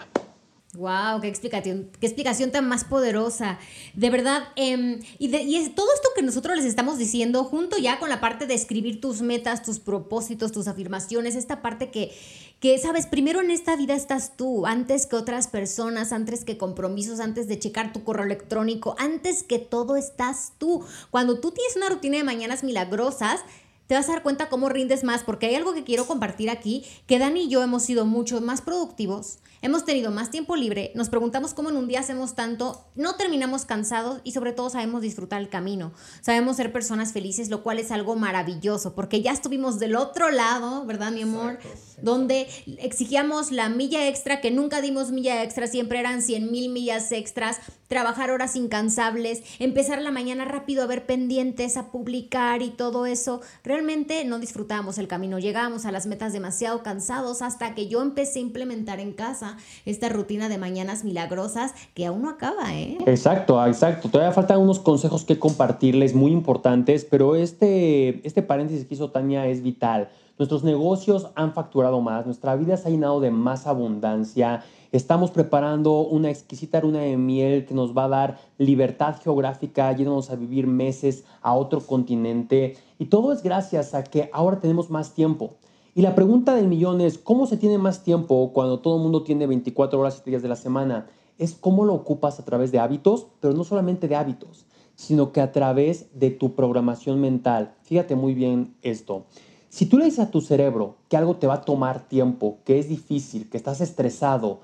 Wow, 0.76 1.22
qué 1.22 1.28
explicación, 1.28 1.90
qué 1.98 2.06
explicación 2.06 2.50
tan 2.50 2.68
más 2.68 2.84
poderosa. 2.84 3.58
De 3.94 4.10
verdad, 4.10 4.48
em, 4.56 5.00
y, 5.18 5.34
y 5.34 5.56
es, 5.56 5.74
todo 5.74 5.86
esto 5.94 6.10
que 6.14 6.22
nosotros 6.22 6.54
les 6.56 6.66
estamos 6.66 6.98
diciendo, 6.98 7.44
junto 7.44 7.78
ya 7.78 7.98
con 7.98 8.10
la 8.10 8.20
parte 8.20 8.46
de 8.46 8.52
escribir 8.52 9.00
tus 9.00 9.22
metas, 9.22 9.62
tus 9.62 9.78
propósitos, 9.78 10.52
tus 10.52 10.68
afirmaciones, 10.68 11.34
esta 11.34 11.62
parte 11.62 11.90
que, 11.90 12.12
que, 12.60 12.78
sabes, 12.78 13.06
primero 13.06 13.40
en 13.40 13.50
esta 13.50 13.74
vida 13.74 13.94
estás 13.94 14.36
tú, 14.36 14.66
antes 14.66 15.06
que 15.06 15.16
otras 15.16 15.48
personas, 15.48 16.12
antes 16.12 16.44
que 16.44 16.58
compromisos, 16.58 17.20
antes 17.20 17.48
de 17.48 17.58
checar 17.58 17.94
tu 17.94 18.04
correo 18.04 18.26
electrónico, 18.26 18.96
antes 18.98 19.42
que 19.42 19.58
todo 19.58 19.96
estás 19.96 20.52
tú. 20.58 20.84
Cuando 21.10 21.40
tú 21.40 21.52
tienes 21.52 21.74
una 21.76 21.88
rutina 21.88 22.18
de 22.18 22.24
mañanas 22.24 22.64
milagrosas, 22.64 23.40
te 23.86 23.94
vas 23.94 24.08
a 24.08 24.12
dar 24.12 24.22
cuenta 24.22 24.48
cómo 24.48 24.68
rindes 24.68 25.04
más, 25.04 25.22
porque 25.22 25.46
hay 25.46 25.54
algo 25.54 25.74
que 25.74 25.84
quiero 25.84 26.06
compartir 26.06 26.50
aquí, 26.50 26.84
que 27.06 27.18
Dani 27.18 27.42
y 27.42 27.48
yo 27.48 27.62
hemos 27.62 27.82
sido 27.82 28.04
mucho 28.04 28.40
más 28.40 28.60
productivos, 28.60 29.38
hemos 29.62 29.84
tenido 29.84 30.10
más 30.10 30.30
tiempo 30.30 30.56
libre, 30.56 30.92
nos 30.94 31.08
preguntamos 31.08 31.54
cómo 31.54 31.70
en 31.70 31.76
un 31.76 31.88
día 31.88 32.00
hacemos 32.00 32.34
tanto, 32.34 32.84
no 32.94 33.16
terminamos 33.16 33.64
cansados 33.64 34.20
y 34.24 34.32
sobre 34.32 34.52
todo 34.52 34.70
sabemos 34.70 35.02
disfrutar 35.02 35.40
el 35.40 35.48
camino, 35.48 35.92
sabemos 36.20 36.56
ser 36.56 36.72
personas 36.72 37.12
felices, 37.12 37.48
lo 37.48 37.62
cual 37.62 37.78
es 37.78 37.90
algo 37.90 38.16
maravilloso, 38.16 38.94
porque 38.94 39.22
ya 39.22 39.32
estuvimos 39.32 39.78
del 39.78 39.96
otro 39.96 40.30
lado, 40.30 40.84
¿verdad, 40.86 41.12
mi 41.12 41.22
amor? 41.22 41.58
Donde 42.02 42.46
exigíamos 42.78 43.52
la 43.52 43.68
milla 43.68 44.08
extra, 44.08 44.40
que 44.40 44.50
nunca 44.50 44.80
dimos 44.80 45.12
milla 45.12 45.42
extra, 45.42 45.66
siempre 45.66 45.98
eran 45.98 46.22
100 46.22 46.50
mil 46.50 46.70
millas 46.70 47.10
extras, 47.12 47.58
trabajar 47.88 48.30
horas 48.30 48.56
incansables, 48.56 49.42
empezar 49.58 50.02
la 50.02 50.10
mañana 50.10 50.44
rápido 50.44 50.82
a 50.82 50.86
ver 50.86 51.06
pendientes, 51.06 51.76
a 51.76 51.90
publicar 51.90 52.62
y 52.62 52.70
todo 52.70 53.06
eso. 53.06 53.40
Realmente 53.64 54.24
no 54.24 54.38
disfrutábamos 54.38 54.98
el 54.98 55.08
camino, 55.08 55.38
llegábamos 55.38 55.86
a 55.86 55.92
las 55.92 56.06
metas 56.06 56.32
demasiado 56.32 56.82
cansados 56.82 57.42
hasta 57.42 57.74
que 57.74 57.88
yo 57.88 58.02
empecé 58.02 58.40
a 58.40 58.42
implementar 58.42 59.00
en 59.00 59.12
casa 59.12 59.56
esta 59.84 60.08
rutina 60.08 60.48
de 60.48 60.58
mañanas 60.58 61.04
milagrosas 61.04 61.72
que 61.94 62.06
aún 62.06 62.22
no 62.22 62.30
acaba, 62.30 62.74
¿eh? 62.74 62.98
Exacto, 63.06 63.64
exacto. 63.66 64.08
Todavía 64.08 64.32
faltan 64.32 64.58
unos 64.58 64.80
consejos 64.80 65.24
que 65.24 65.38
compartirles 65.38 66.14
muy 66.14 66.32
importantes, 66.32 67.04
pero 67.04 67.36
este, 67.36 68.26
este 68.26 68.42
paréntesis 68.42 68.86
que 68.86 68.94
hizo 68.94 69.10
Tania 69.10 69.46
es 69.46 69.62
vital. 69.62 70.08
Nuestros 70.38 70.64
negocios 70.64 71.28
han 71.34 71.52
facturado 71.52 72.00
más, 72.00 72.26
nuestra 72.26 72.56
vida 72.56 72.76
se 72.76 72.88
ha 72.88 72.90
llenado 72.90 73.20
de 73.20 73.30
más 73.30 73.66
abundancia, 73.66 74.62
Estamos 74.92 75.30
preparando 75.30 76.00
una 76.00 76.30
exquisita 76.30 76.80
luna 76.80 77.00
de 77.00 77.16
miel 77.16 77.66
que 77.66 77.74
nos 77.74 77.94
va 77.94 78.04
a 78.04 78.08
dar 78.08 78.38
libertad 78.56 79.16
geográfica, 79.22 79.92
yéndonos 79.92 80.30
a 80.30 80.36
vivir 80.36 80.66
meses 80.66 81.24
a 81.42 81.54
otro 81.54 81.80
continente. 81.80 82.76
Y 82.98 83.04
todo 83.06 83.32
es 83.32 83.42
gracias 83.42 83.94
a 83.94 84.04
que 84.04 84.30
ahora 84.32 84.60
tenemos 84.60 84.88
más 84.88 85.12
tiempo. 85.12 85.56
Y 85.94 86.02
la 86.02 86.14
pregunta 86.14 86.54
del 86.54 86.68
millón 86.68 87.00
es, 87.00 87.18
¿cómo 87.18 87.46
se 87.46 87.56
tiene 87.56 87.78
más 87.78 88.04
tiempo 88.04 88.52
cuando 88.54 88.78
todo 88.78 88.96
el 88.96 89.02
mundo 89.02 89.22
tiene 89.22 89.46
24 89.46 89.98
horas 89.98 90.22
y 90.24 90.30
días 90.30 90.42
de 90.42 90.48
la 90.48 90.56
semana? 90.56 91.08
Es 91.36 91.54
cómo 91.54 91.84
lo 91.84 91.92
ocupas 91.92 92.38
a 92.38 92.44
través 92.44 92.70
de 92.70 92.78
hábitos, 92.78 93.26
pero 93.40 93.54
no 93.54 93.64
solamente 93.64 94.06
de 94.08 94.16
hábitos, 94.16 94.66
sino 94.94 95.32
que 95.32 95.40
a 95.40 95.52
través 95.52 96.06
de 96.18 96.30
tu 96.30 96.54
programación 96.54 97.20
mental. 97.20 97.74
Fíjate 97.82 98.14
muy 98.14 98.34
bien 98.34 98.76
esto. 98.82 99.26
Si 99.76 99.84
tú 99.84 99.98
le 99.98 100.06
dices 100.06 100.20
a 100.20 100.30
tu 100.30 100.40
cerebro 100.40 100.96
que 101.10 101.18
algo 101.18 101.36
te 101.36 101.46
va 101.46 101.56
a 101.56 101.60
tomar 101.60 102.08
tiempo, 102.08 102.60
que 102.64 102.78
es 102.78 102.88
difícil, 102.88 103.50
que 103.50 103.58
estás 103.58 103.82
estresado, 103.82 104.60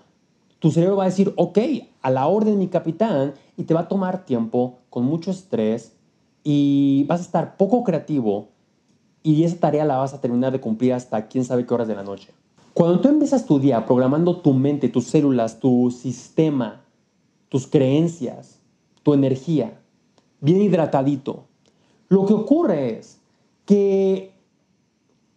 tu 0.58 0.70
cerebro 0.70 0.96
va 0.96 1.02
a 1.02 1.10
decir, 1.10 1.34
ok, 1.36 1.58
a 2.00 2.10
la 2.10 2.26
orden 2.26 2.58
mi 2.58 2.68
capitán, 2.68 3.34
y 3.58 3.64
te 3.64 3.74
va 3.74 3.80
a 3.80 3.88
tomar 3.88 4.24
tiempo, 4.24 4.78
con 4.88 5.04
mucho 5.04 5.30
estrés, 5.30 5.92
y 6.42 7.04
vas 7.08 7.20
a 7.20 7.24
estar 7.24 7.58
poco 7.58 7.84
creativo, 7.84 8.48
y 9.22 9.44
esa 9.44 9.58
tarea 9.58 9.84
la 9.84 9.98
vas 9.98 10.14
a 10.14 10.20
terminar 10.22 10.50
de 10.50 10.62
cumplir 10.62 10.94
hasta 10.94 11.28
quién 11.28 11.44
sabe 11.44 11.66
qué 11.66 11.74
horas 11.74 11.88
de 11.88 11.94
la 11.94 12.04
noche. 12.04 12.32
Cuando 12.72 12.98
tú 13.00 13.10
empiezas 13.10 13.44
tu 13.44 13.58
día 13.58 13.84
programando 13.84 14.40
tu 14.40 14.54
mente, 14.54 14.88
tus 14.88 15.08
células, 15.08 15.60
tu 15.60 15.90
sistema, 15.90 16.86
tus 17.50 17.66
creencias, 17.66 18.60
tu 19.02 19.12
energía, 19.12 19.78
bien 20.40 20.62
hidratadito, 20.62 21.44
lo 22.08 22.24
que 22.24 22.32
ocurre 22.32 22.98
es 22.98 23.18
que 23.66 24.31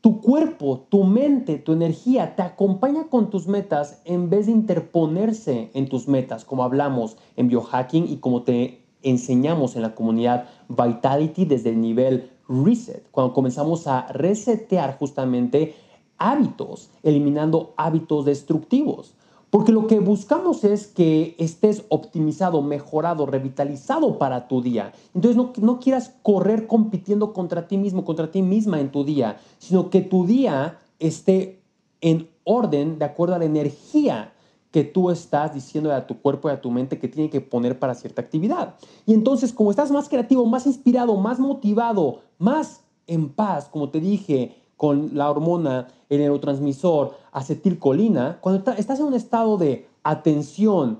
tu 0.05 0.21
cuerpo, 0.21 0.85
tu 0.87 1.03
mente, 1.03 1.57
tu 1.57 1.73
energía 1.73 2.35
te 2.35 2.43
acompaña 2.43 3.05
con 3.09 3.31
tus 3.31 3.47
metas 3.47 4.03
en 4.05 4.29
vez 4.29 4.45
de 4.45 4.51
interponerse 4.51 5.71
en 5.73 5.89
tus 5.89 6.07
metas, 6.07 6.45
como 6.45 6.63
hablamos 6.63 7.17
en 7.35 7.47
biohacking 7.47 8.07
y 8.07 8.17
como 8.17 8.43
te 8.43 8.83
enseñamos 9.01 9.75
en 9.75 9.81
la 9.81 9.95
comunidad 9.95 10.45
Vitality 10.69 11.45
desde 11.45 11.71
el 11.71 11.81
nivel 11.81 12.29
reset, 12.47 13.09
cuando 13.09 13.33
comenzamos 13.33 13.87
a 13.87 14.05
resetear 14.09 14.95
justamente 14.99 15.73
hábitos, 16.19 16.91
eliminando 17.01 17.73
hábitos 17.75 18.25
destructivos. 18.25 19.15
Porque 19.49 19.71
lo 19.71 19.87
que 19.87 19.99
buscamos 19.99 20.63
es 20.63 20.87
que 20.87 21.35
estés 21.37 21.85
optimizado, 21.89 22.61
mejorado, 22.61 23.25
revitalizado 23.25 24.17
para 24.17 24.47
tu 24.47 24.61
día. 24.61 24.91
Entonces 25.13 25.37
no, 25.37 25.53
no, 25.61 25.79
quieras 25.79 26.13
correr 26.23 26.67
compitiendo 26.67 27.31
contra 27.31 27.67
ti 27.67 27.77
mismo, 27.77 28.03
contra 28.03 28.31
ti 28.31 28.41
misma 28.41 28.81
en 28.81 28.91
tu 28.91 29.03
día, 29.03 29.37
sino 29.59 29.89
que 29.89 30.01
tu 30.01 30.25
día 30.25 30.79
esté 30.99 31.61
en 32.01 32.29
orden 32.43 32.99
de 32.99 33.05
acuerdo 33.05 33.35
a 33.35 33.39
la 33.39 33.45
energía 33.45 34.33
que 34.71 34.83
tú 34.83 35.09
estás 35.09 35.53
diciendo 35.53 35.93
a 35.93 36.05
tu 36.05 36.21
cuerpo 36.21 36.49
y 36.49 36.51
a 36.51 36.59
tu 36.59 36.69
mente 36.69 36.99
que 36.99 37.07
tiene 37.07 37.29
que 37.29 37.39
poner 37.39 37.79
para 37.79 37.95
cierta 37.95 38.21
actividad. 38.21 38.75
Y 39.05 39.13
entonces 39.13 39.53
como 39.53 39.71
estás 39.71 39.89
más 39.89 40.09
creativo, 40.09 40.45
más 40.45 40.65
inspirado, 40.65 41.15
más 41.15 41.39
motivado, 41.39 42.19
más 42.37 42.81
en 43.07 43.29
paz, 43.29 43.69
como 43.69 43.89
te 43.89 44.01
dije, 44.01 44.53
con 44.77 45.11
la 45.13 45.29
hormona, 45.29 45.87
el 46.09 46.19
neurotransmisor 46.19 47.15
acetilcolina, 47.31 48.39
cuando 48.41 48.71
estás 48.73 48.99
en 48.99 49.05
un 49.05 49.13
estado 49.13 49.57
de 49.57 49.87
atención, 50.03 50.99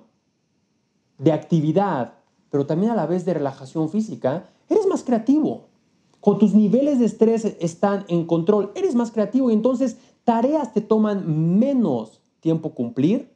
de 1.17 1.31
actividad, 1.31 2.13
pero 2.49 2.65
también 2.65 2.91
a 2.91 2.95
la 2.95 3.05
vez 3.05 3.25
de 3.25 3.33
relajación 3.33 3.89
física, 3.89 4.49
eres 4.69 4.87
más 4.87 5.03
creativo. 5.03 5.65
Con 6.19 6.39
tus 6.39 6.53
niveles 6.53 6.99
de 6.99 7.05
estrés 7.05 7.45
están 7.59 8.05
en 8.07 8.25
control, 8.25 8.71
eres 8.75 8.95
más 8.95 9.11
creativo 9.11 9.51
y 9.51 9.53
entonces 9.53 9.97
tareas 10.23 10.73
te 10.73 10.81
toman 10.81 11.59
menos 11.59 12.21
tiempo 12.39 12.71
cumplir. 12.73 13.31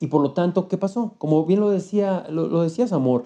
Y 0.00 0.08
por 0.08 0.20
lo 0.20 0.32
tanto, 0.32 0.66
¿qué 0.66 0.76
pasó? 0.76 1.14
Como 1.18 1.44
bien 1.44 1.60
lo, 1.60 1.70
decía, 1.70 2.26
lo 2.28 2.62
decías, 2.62 2.92
amor, 2.92 3.24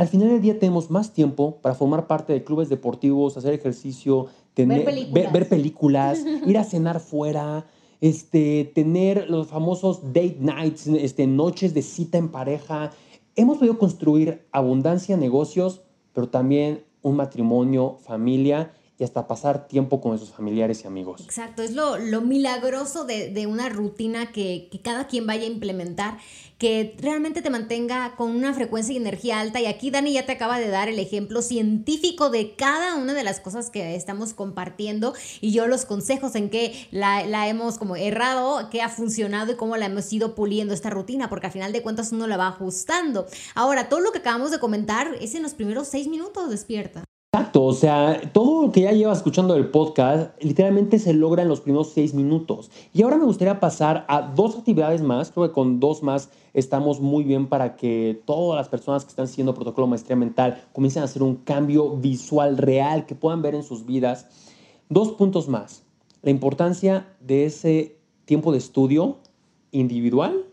al 0.00 0.08
final 0.08 0.28
del 0.28 0.40
día 0.40 0.58
tenemos 0.58 0.90
más 0.90 1.12
tiempo 1.12 1.56
para 1.60 1.74
formar 1.74 2.06
parte 2.06 2.32
de 2.32 2.42
clubes 2.42 2.70
deportivos, 2.70 3.36
hacer 3.36 3.52
ejercicio, 3.52 4.28
ver 4.56 4.84
películas, 4.84 5.32
ver, 5.32 5.48
películas 5.48 6.24
ir 6.46 6.58
a 6.58 6.64
cenar 6.64 7.00
fuera, 7.00 7.66
este, 8.00 8.70
tener 8.74 9.28
los 9.30 9.48
famosos 9.48 10.12
date 10.12 10.38
nights, 10.40 10.86
este, 10.86 11.26
noches 11.26 11.74
de 11.74 11.82
cita 11.82 12.18
en 12.18 12.28
pareja. 12.28 12.90
Hemos 13.36 13.58
podido 13.58 13.78
construir 13.78 14.46
abundancia, 14.52 15.16
negocios, 15.16 15.82
pero 16.12 16.28
también 16.28 16.84
un 17.02 17.16
matrimonio, 17.16 17.96
familia 18.02 18.72
y 19.00 19.04
hasta 19.04 19.26
pasar 19.26 19.66
tiempo 19.66 20.02
con 20.02 20.14
esos 20.14 20.30
familiares 20.30 20.84
y 20.84 20.86
amigos. 20.86 21.22
Exacto, 21.24 21.62
es 21.62 21.72
lo, 21.72 21.96
milagroso 22.20 23.06
de, 23.06 23.46
una 23.46 23.70
rutina 23.70 24.30
que, 24.30 24.68
que, 24.70 24.82
cada 24.82 25.06
quien 25.06 25.26
vaya 25.26 25.44
a 25.44 25.46
implementar, 25.46 26.18
que 26.58 26.94
realmente 27.00 27.40
te 27.40 27.48
mantenga 27.48 28.14
con 28.16 28.30
una 28.30 28.52
frecuencia 28.52 28.92
y 28.92 28.98
energía 28.98 29.40
alta. 29.40 29.58
Y 29.58 29.64
aquí 29.64 29.90
Dani 29.90 30.12
ya 30.12 30.26
te 30.26 30.32
acaba 30.32 30.58
de 30.58 30.68
dar 30.68 30.90
el 30.90 30.98
ejemplo 30.98 31.40
científico 31.40 32.28
de 32.28 32.54
cada 32.56 32.96
una 32.96 33.14
de 33.14 33.24
las 33.24 33.40
cosas 33.40 33.70
que 33.70 33.96
estamos 33.96 34.34
compartiendo 34.34 35.14
y 35.40 35.52
yo 35.52 35.66
los 35.66 35.86
consejos 35.86 36.34
en 36.34 36.50
que 36.50 36.86
la, 36.90 37.24
la 37.24 37.48
hemos 37.48 37.78
como 37.78 37.96
errado, 37.96 38.68
que 38.68 38.82
ha 38.82 38.90
funcionado 38.90 39.52
y 39.52 39.56
cómo 39.56 39.78
la 39.78 39.86
hemos 39.86 40.12
ido 40.12 40.34
puliendo 40.34 40.74
esta 40.74 40.90
rutina, 40.90 41.30
porque 41.30 41.46
al 41.46 41.52
final 41.52 41.72
de 41.72 41.80
cuentas 41.82 42.12
uno 42.12 42.26
la 42.26 42.36
va 42.36 42.48
ajustando. 42.48 43.26
Ahora, 43.54 43.88
todo 43.88 44.00
lo 44.00 44.12
que 44.12 44.18
acabamos 44.18 44.50
de 44.50 44.60
comentar 44.60 45.16
es 45.22 45.34
en 45.34 45.42
los 45.42 45.54
primeros 45.54 45.88
seis 45.88 46.06
minutos 46.06 46.50
despierta. 46.50 47.09
Exacto, 47.32 47.62
o 47.62 47.72
sea, 47.72 48.20
todo 48.32 48.66
lo 48.66 48.72
que 48.72 48.80
ya 48.80 48.90
lleva 48.90 49.12
escuchando 49.12 49.54
el 49.54 49.68
podcast 49.68 50.32
literalmente 50.42 50.98
se 50.98 51.14
logra 51.14 51.42
en 51.42 51.48
los 51.48 51.60
primeros 51.60 51.92
seis 51.92 52.12
minutos. 52.12 52.72
Y 52.92 53.02
ahora 53.02 53.18
me 53.18 53.24
gustaría 53.24 53.60
pasar 53.60 54.04
a 54.08 54.20
dos 54.22 54.58
actividades 54.58 55.00
más, 55.00 55.30
creo 55.30 55.46
que 55.46 55.54
con 55.54 55.78
dos 55.78 56.02
más 56.02 56.30
estamos 56.54 57.00
muy 57.00 57.22
bien 57.22 57.46
para 57.46 57.76
que 57.76 58.20
todas 58.24 58.56
las 58.56 58.68
personas 58.68 59.04
que 59.04 59.10
están 59.10 59.26
haciendo 59.26 59.54
protocolo 59.54 59.86
maestría 59.86 60.16
mental 60.16 60.64
comiencen 60.72 61.02
a 61.02 61.04
hacer 61.04 61.22
un 61.22 61.36
cambio 61.36 61.96
visual 61.98 62.58
real 62.58 63.06
que 63.06 63.14
puedan 63.14 63.42
ver 63.42 63.54
en 63.54 63.62
sus 63.62 63.86
vidas. 63.86 64.26
Dos 64.88 65.12
puntos 65.12 65.48
más, 65.48 65.84
la 66.22 66.32
importancia 66.32 67.14
de 67.20 67.44
ese 67.44 67.96
tiempo 68.24 68.50
de 68.50 68.58
estudio 68.58 69.18
individual 69.70 70.46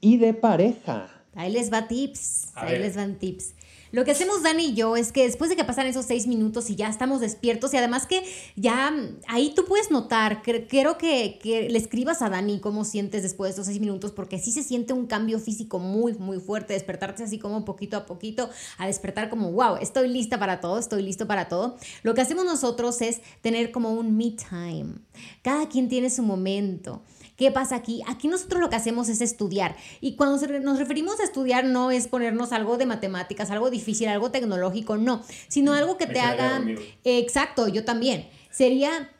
y 0.00 0.16
de 0.16 0.34
pareja. 0.34 1.08
Ahí 1.36 1.52
les 1.52 1.72
va 1.72 1.86
tips, 1.86 2.50
ahí 2.56 2.80
les 2.80 2.96
van 2.96 3.14
tips. 3.14 3.54
Lo 3.92 4.04
que 4.04 4.12
hacemos 4.12 4.42
Dani 4.42 4.66
y 4.66 4.74
yo 4.74 4.96
es 4.96 5.10
que 5.10 5.24
después 5.24 5.50
de 5.50 5.56
que 5.56 5.64
pasan 5.64 5.86
esos 5.86 6.06
seis 6.06 6.26
minutos 6.26 6.70
y 6.70 6.76
ya 6.76 6.88
estamos 6.88 7.20
despiertos 7.20 7.74
y 7.74 7.76
además 7.76 8.06
que 8.06 8.22
ya 8.54 8.90
mm, 8.90 9.20
ahí 9.26 9.52
tú 9.54 9.64
puedes 9.64 9.90
notar, 9.90 10.42
quiero 10.42 10.96
que, 10.96 11.38
que, 11.42 11.68
le 11.68 11.78
escribas 11.78 12.22
a 12.22 12.30
Dani 12.30 12.60
cómo 12.60 12.84
sientes 12.84 13.22
después 13.22 13.48
de 13.48 13.52
esos 13.54 13.66
seis 13.66 13.80
minutos 13.80 14.12
porque 14.12 14.38
sí 14.38 14.52
se 14.52 14.62
siente 14.62 14.92
un 14.92 15.06
cambio 15.06 15.40
físico 15.40 15.78
muy, 15.78 16.14
muy 16.14 16.38
fuerte, 16.38 16.74
despertarte 16.74 17.24
así 17.24 17.38
como 17.38 17.64
poquito 17.64 17.96
a 17.96 18.06
poquito, 18.06 18.48
a 18.78 18.86
despertar 18.86 19.28
como, 19.28 19.50
wow, 19.52 19.76
estoy 19.80 20.08
lista 20.08 20.38
para 20.38 20.60
todo, 20.60 20.78
estoy 20.78 21.02
listo 21.02 21.26
para 21.26 21.48
todo. 21.48 21.76
Lo 22.02 22.14
que 22.14 22.20
hacemos 22.20 22.44
nosotros 22.44 23.00
es 23.00 23.20
tener 23.40 23.72
como 23.72 23.92
un 23.92 24.16
me 24.16 24.30
time. 24.30 24.94
Cada 25.42 25.68
quien 25.68 25.88
tiene 25.88 26.10
su 26.10 26.22
momento. 26.22 27.02
¿Qué 27.40 27.50
pasa 27.50 27.74
aquí? 27.74 28.02
Aquí 28.06 28.28
nosotros 28.28 28.60
lo 28.60 28.68
que 28.68 28.76
hacemos 28.76 29.08
es 29.08 29.22
estudiar. 29.22 29.74
Y 30.02 30.14
cuando 30.14 30.46
nos 30.60 30.78
referimos 30.78 31.20
a 31.20 31.24
estudiar 31.24 31.64
no 31.64 31.90
es 31.90 32.06
ponernos 32.06 32.52
algo 32.52 32.76
de 32.76 32.84
matemáticas, 32.84 33.50
algo 33.50 33.70
difícil, 33.70 34.08
algo 34.08 34.30
tecnológico, 34.30 34.98
no, 34.98 35.22
sino 35.48 35.72
algo 35.72 35.96
que 35.96 36.06
te 36.06 36.20
haga... 36.20 36.62
Exacto, 37.02 37.66
yo 37.66 37.82
también. 37.86 38.28
Sería 38.50 39.10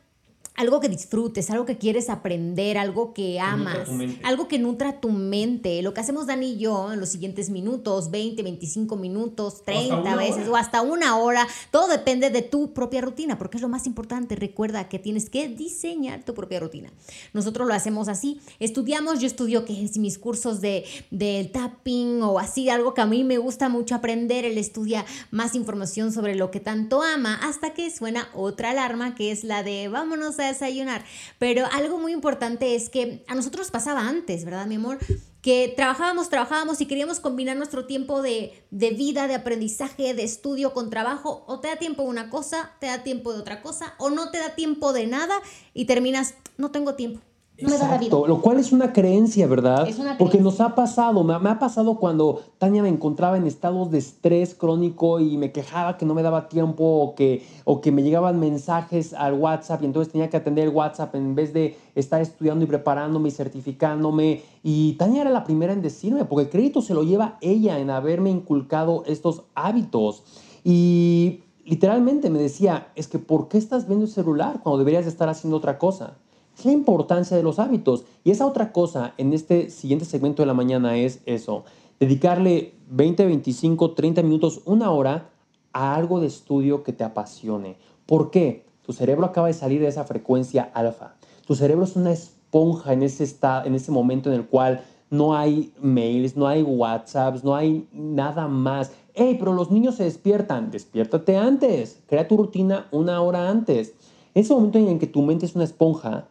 algo 0.57 0.81
que 0.81 0.89
disfrutes, 0.89 1.51
algo 1.51 1.65
que 1.65 1.79
quieres 1.79 2.11
aprender, 2.11 2.77
algo 2.77 3.15
que 3.15 3.41
amas, 3.41 3.89
algo 4.23 4.47
que 4.47 4.59
nutra 4.59 5.01
tu 5.01 5.11
mente. 5.11 5.81
Lo 5.81 5.95
que 5.95 6.01
hacemos 6.01 6.27
Dani 6.27 6.53
y 6.53 6.59
yo 6.59 6.93
en 6.93 7.01
los 7.01 7.09
siguientes 7.09 7.49
minutos, 7.49 8.11
20, 8.11 8.43
25 8.43 8.97
minutos, 8.97 9.63
30 9.65 10.17
veces 10.17 10.49
o 10.49 10.57
hasta 10.57 10.83
una 10.83 11.17
hora, 11.17 11.47
todo 11.71 11.89
depende 11.89 12.31
de 12.31 12.43
tu 12.43 12.75
propia 12.75 13.01
rutina, 13.01 13.39
porque 13.39 13.57
es 13.57 13.63
lo 13.63 13.69
más 13.69 13.87
importante. 13.87 14.37
Recuerda 14.37 14.89
que 14.89 14.99
tienes 14.99 15.31
que 15.31 15.49
diseñar 15.49 16.25
tu 16.25 16.35
propia 16.35 16.61
rutina. 16.61 16.93
Nosotros 17.33 17.67
lo 17.67 17.73
hacemos 17.73 18.09
así, 18.09 18.41
estudiamos, 18.59 19.21
yo 19.21 19.27
estudio 19.27 19.65
que 19.65 19.83
es 19.85 19.97
mis 19.97 20.19
cursos 20.19 20.61
de, 20.61 20.85
de 21.11 21.49
tapping 21.51 22.23
o 22.23 22.39
así, 22.39 22.69
algo 22.69 22.93
que 22.93 23.01
a 23.01 23.07
mí 23.07 23.25
me 23.25 23.39
gusta 23.39 23.69
mucho 23.69 23.95
aprender, 23.95 24.45
él 24.45 24.59
estudia 24.59 25.07
más 25.31 25.55
información 25.55 26.13
sobre 26.13 26.35
lo 26.35 26.51
que 26.51 26.61
tanto 26.61 27.03
ama, 27.03 27.37
hasta 27.43 27.73
que 27.73 27.91
suena 27.91 28.29
otra 28.35 28.71
alarma 28.71 29.15
que 29.15 29.31
es 29.31 29.45
la 29.45 29.63
de 29.63 29.89
vámonos 29.89 30.39
a 30.39 30.50
desayunar. 30.51 31.05
Pero 31.39 31.67
algo 31.73 31.99
muy 31.99 32.13
importante 32.13 32.75
es 32.75 32.89
que 32.89 33.25
a 33.27 33.35
nosotros 33.35 33.71
pasaba 33.71 34.09
antes, 34.09 34.45
¿verdad, 34.45 34.67
mi 34.67 34.77
amor? 34.77 34.99
que 35.43 35.73
trabajábamos, 35.75 36.29
trabajábamos 36.29 36.81
y 36.81 36.87
queríamos 36.87 37.19
combinar 37.19 37.57
nuestro 37.57 37.87
tiempo 37.87 38.21
de, 38.21 38.63
de, 38.71 38.91
vida, 38.91 39.27
de 39.27 39.35
aprendizaje, 39.35 40.13
de 40.13 40.23
estudio 40.23 40.75
con 40.75 40.91
trabajo, 40.91 41.45
o 41.47 41.61
te 41.61 41.69
da 41.69 41.77
tiempo 41.77 42.03
de 42.03 42.11
una 42.11 42.29
cosa, 42.29 42.73
te 42.79 42.89
da 42.89 43.03
tiempo 43.03 43.33
de 43.33 43.41
otra 43.41 43.63
cosa, 43.63 43.95
o 43.99 44.11
no 44.11 44.31
te 44.31 44.39
da 44.39 44.55
tiempo 44.55 44.93
de 44.93 45.07
nada 45.07 45.35
y 45.73 45.87
terminas, 45.87 46.35
no 46.59 46.71
tengo 46.71 46.95
tiempo. 46.95 47.23
Exacto, 47.61 48.27
lo 48.27 48.41
cual 48.41 48.59
es 48.59 48.73
una 48.73 48.93
creencia, 48.93 49.47
¿verdad? 49.47 49.89
Porque 50.19 50.39
nos 50.39 50.61
ha 50.61 50.75
pasado, 50.75 51.23
me, 51.25 51.35
ha 51.35 51.59
pasado 51.59 51.97
cuando 51.97 52.43
Tania 52.59 52.83
me 52.83 52.89
encontraba 52.89 53.37
en 53.37 53.47
estados 53.47 53.91
de 53.91 53.99
estrés 53.99 54.55
crónico 54.55 55.21
y 55.21 55.37
me 55.37 55.53
quejaba 55.53 55.97
que 55.97 56.07
no 56.07 56.15
me 56.15 56.23
daba 56.23 56.49
tiempo 56.49 56.85
o 56.85 57.15
que, 57.15 57.45
o 57.65 57.81
que 57.81 57.93
me 57.93 58.03
llegaban 58.03 58.41
mensajes 58.41 59.13
al 59.15 59.35
WhatsApp 59.35 59.83
y 59.83 59.87
entonces 59.87 60.13
tenía 60.13 60.31
que 60.31 60.37
atender 60.37 60.65
el 60.69 60.75
WhatsApp 60.75 61.15
en 61.15 61.35
vez 61.35 61.53
de 61.53 61.77
estar 61.95 62.21
estudiando 62.21 62.65
y 62.65 62.69
preparándome 62.69 63.29
y 63.29 63.33
certificándome. 63.33 64.43
Y 64.63 64.95
Tania 64.95 65.23
era 65.23 65.31
la 65.31 65.45
primera 65.45 65.73
en 65.73 65.83
decirme, 65.83 66.25
porque 66.25 66.45
el 66.45 66.51
crédito 66.51 66.83
se 66.83 66.95
lo 66.95 67.03
lleva 67.03 67.39
ella 67.41 67.79
en 67.79 67.91
haberme 67.91 68.31
inculcado 68.31 69.05
estos 69.07 69.43
hábitos. 69.55 70.23
Y 70.65 71.41
literalmente 71.65 72.31
me 72.31 72.39
decía, 72.39 72.89
es 72.95 73.09
que 73.09 73.19
¿por 73.19 73.49
qué 73.49 73.59
estás 73.59 73.87
viendo 73.87 74.05
el 74.05 74.11
celular 74.11 74.61
cuando 74.63 74.79
deberías 74.79 75.07
estar 75.07 75.29
haciendo 75.29 75.57
otra 75.57 75.79
cosa? 75.79 76.17
La 76.65 76.73
importancia 76.73 77.37
de 77.37 77.43
los 77.43 77.59
hábitos. 77.59 78.05
Y 78.25 78.31
esa 78.31 78.47
otra 78.47 78.73
cosa 78.73 79.15
en 79.19 79.33
este 79.33 79.71
siguiente 79.71 80.05
segmento 80.05 80.43
de 80.43 80.47
la 80.47 80.55
mañana 80.55 80.97
es 80.97 81.21
eso, 81.27 81.65
dedicarle 81.99 82.75
20, 82.91 83.27
25, 83.27 83.93
30 83.93 84.23
minutos, 84.23 84.61
una 84.65 84.91
hora 84.91 85.31
a 85.73 85.95
algo 85.95 86.21
de 86.21 86.27
estudio 86.27 86.83
que 86.83 86.93
te 86.93 87.05
apasione. 87.05 87.77
¿Por 88.07 88.31
qué? 88.31 88.65
Tu 88.83 88.93
cerebro 88.93 89.27
acaba 89.27 89.47
de 89.47 89.53
salir 89.53 89.81
de 89.81 89.89
esa 89.89 90.05
frecuencia 90.05 90.71
alfa. 90.75 91.15
Tu 91.47 91.55
cerebro 91.55 91.85
es 91.85 91.97
una 91.97 92.13
esponja 92.13 92.93
en 92.93 93.03
ese, 93.03 93.37
en 93.65 93.75
ese 93.75 93.93
momento 93.93 94.31
en 94.31 94.37
el 94.37 94.47
cual 94.47 94.83
no 95.11 95.37
hay 95.37 95.73
mails, 95.81 96.37
no 96.37 96.47
hay 96.47 96.63
WhatsApps, 96.63 97.45
no 97.45 97.55
hay 97.55 97.87
nada 97.93 98.49
más. 98.49 98.93
Hey, 99.15 99.37
pero 99.39 99.53
los 99.53 99.71
niños 99.71 99.97
se 99.97 100.05
despiertan. 100.05 100.71
Despiértate 100.71 101.37
antes. 101.37 102.01
Crea 102.07 102.29
tu 102.29 102.37
rutina 102.37 102.87
una 102.93 103.21
hora 103.21 103.49
antes. 103.49 103.95
Ese 104.35 104.55
momento 104.55 104.79
en 104.79 104.89
el 104.89 104.99
que 104.99 105.09
tu 105.09 105.23
mente 105.23 105.47
es 105.47 105.57
una 105.57 105.65
esponja, 105.65 106.29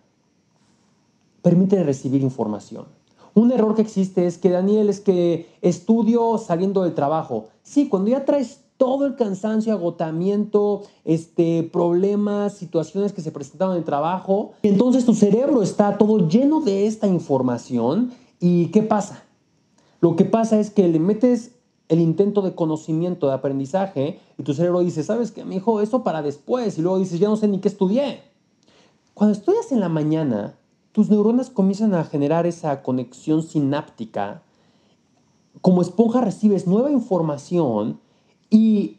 permite 1.49 1.83
recibir 1.83 2.21
información. 2.21 2.85
Un 3.33 3.51
error 3.51 3.73
que 3.73 3.81
existe 3.81 4.27
es 4.27 4.37
que 4.37 4.51
Daniel 4.51 4.87
es 4.87 4.99
que 4.99 5.47
estudio 5.61 6.37
saliendo 6.37 6.83
del 6.83 6.93
trabajo. 6.93 7.47
Sí, 7.63 7.89
cuando 7.89 8.11
ya 8.11 8.23
traes 8.23 8.61
todo 8.77 9.07
el 9.07 9.15
cansancio, 9.15 9.73
agotamiento, 9.73 10.83
este, 11.05 11.63
problemas, 11.63 12.53
situaciones 12.53 13.13
que 13.13 13.21
se 13.21 13.31
presentaron 13.31 13.73
en 13.73 13.79
el 13.79 13.83
trabajo, 13.83 14.51
entonces 14.61 15.05
tu 15.05 15.15
cerebro 15.15 15.63
está 15.63 15.97
todo 15.97 16.27
lleno 16.27 16.61
de 16.61 16.85
esta 16.85 17.07
información 17.07 18.11
y 18.39 18.67
¿qué 18.67 18.83
pasa? 18.83 19.23
Lo 20.01 20.15
que 20.15 20.25
pasa 20.25 20.59
es 20.59 20.69
que 20.69 20.87
le 20.87 20.99
metes 20.99 21.55
el 21.87 21.99
intento 21.99 22.43
de 22.43 22.53
conocimiento, 22.53 23.25
de 23.25 23.33
aprendizaje, 23.33 24.19
y 24.37 24.43
tu 24.43 24.53
cerebro 24.53 24.81
dice, 24.81 25.01
¿sabes 25.01 25.31
qué, 25.31 25.45
mi 25.45 25.55
hijo? 25.55 25.81
Eso 25.81 26.03
para 26.03 26.21
después. 26.21 26.77
Y 26.77 26.83
luego 26.83 26.99
dices, 26.99 27.19
ya 27.19 27.27
no 27.27 27.37
sé 27.37 27.47
ni 27.47 27.57
qué 27.57 27.69
estudié. 27.69 28.21
Cuando 29.15 29.35
estudias 29.35 29.71
en 29.71 29.79
la 29.79 29.89
mañana, 29.89 30.58
tus 30.99 31.09
neuronas 31.09 31.49
comienzan 31.49 31.93
a 31.93 32.03
generar 32.03 32.45
esa 32.45 32.81
conexión 32.81 33.41
sináptica. 33.41 34.43
Como 35.61 35.81
esponja 35.81 36.19
recibes 36.19 36.67
nueva 36.67 36.91
información 36.91 38.01
y 38.49 38.97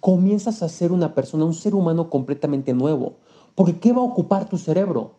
comienzas 0.00 0.62
a 0.62 0.70
ser 0.70 0.92
una 0.92 1.14
persona, 1.14 1.44
un 1.44 1.52
ser 1.52 1.74
humano 1.74 2.08
completamente 2.08 2.72
nuevo. 2.72 3.16
Porque 3.54 3.78
¿qué 3.78 3.92
va 3.92 4.00
a 4.00 4.06
ocupar 4.06 4.48
tu 4.48 4.56
cerebro? 4.56 5.16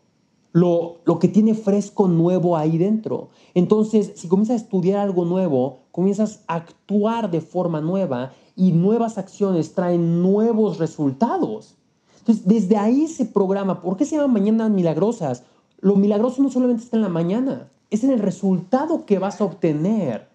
Lo, 0.53 1.01
lo, 1.05 1.19
que 1.19 1.27
tiene 1.27 1.53
fresco 1.53 2.07
nuevo 2.07 2.57
ahí 2.57 2.79
dentro. 2.79 3.29
Entonces, 3.53 4.13
si 4.15 4.27
comienzas 4.27 4.59
a 4.59 4.63
estudiar 4.63 4.97
algo 4.97 5.23
nuevo, 5.23 5.81
comienzas 5.91 6.43
a 6.47 6.55
actuar 6.55 7.29
de 7.29 7.41
forma 7.41 7.79
nueva 7.79 8.31
y 8.55 8.71
nuevas 8.71 9.19
acciones 9.19 9.75
traen 9.75 10.23
nuevos 10.23 10.79
resultados. 10.79 11.75
Entonces, 12.21 12.43
desde 12.47 12.75
ahí 12.75 13.07
se 13.07 13.25
programa. 13.25 13.83
¿Por 13.83 13.97
qué 13.97 14.05
se 14.05 14.15
llaman 14.15 14.33
mañanas 14.33 14.71
milagrosas? 14.71 15.43
Lo 15.79 15.95
milagroso 15.95 16.41
no 16.41 16.49
solamente 16.49 16.83
está 16.83 16.97
en 16.97 17.03
la 17.03 17.09
mañana, 17.09 17.69
es 17.89 18.03
en 18.03 18.11
el 18.11 18.19
resultado 18.19 19.05
que 19.05 19.19
vas 19.19 19.39
a 19.41 19.45
obtener. 19.45 20.27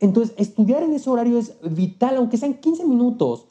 Entonces, 0.00 0.34
estudiar 0.38 0.82
en 0.82 0.94
ese 0.94 1.10
horario 1.10 1.38
es 1.38 1.54
vital, 1.62 2.16
aunque 2.16 2.36
sean 2.36 2.54
15 2.54 2.84
minutos. 2.84 3.46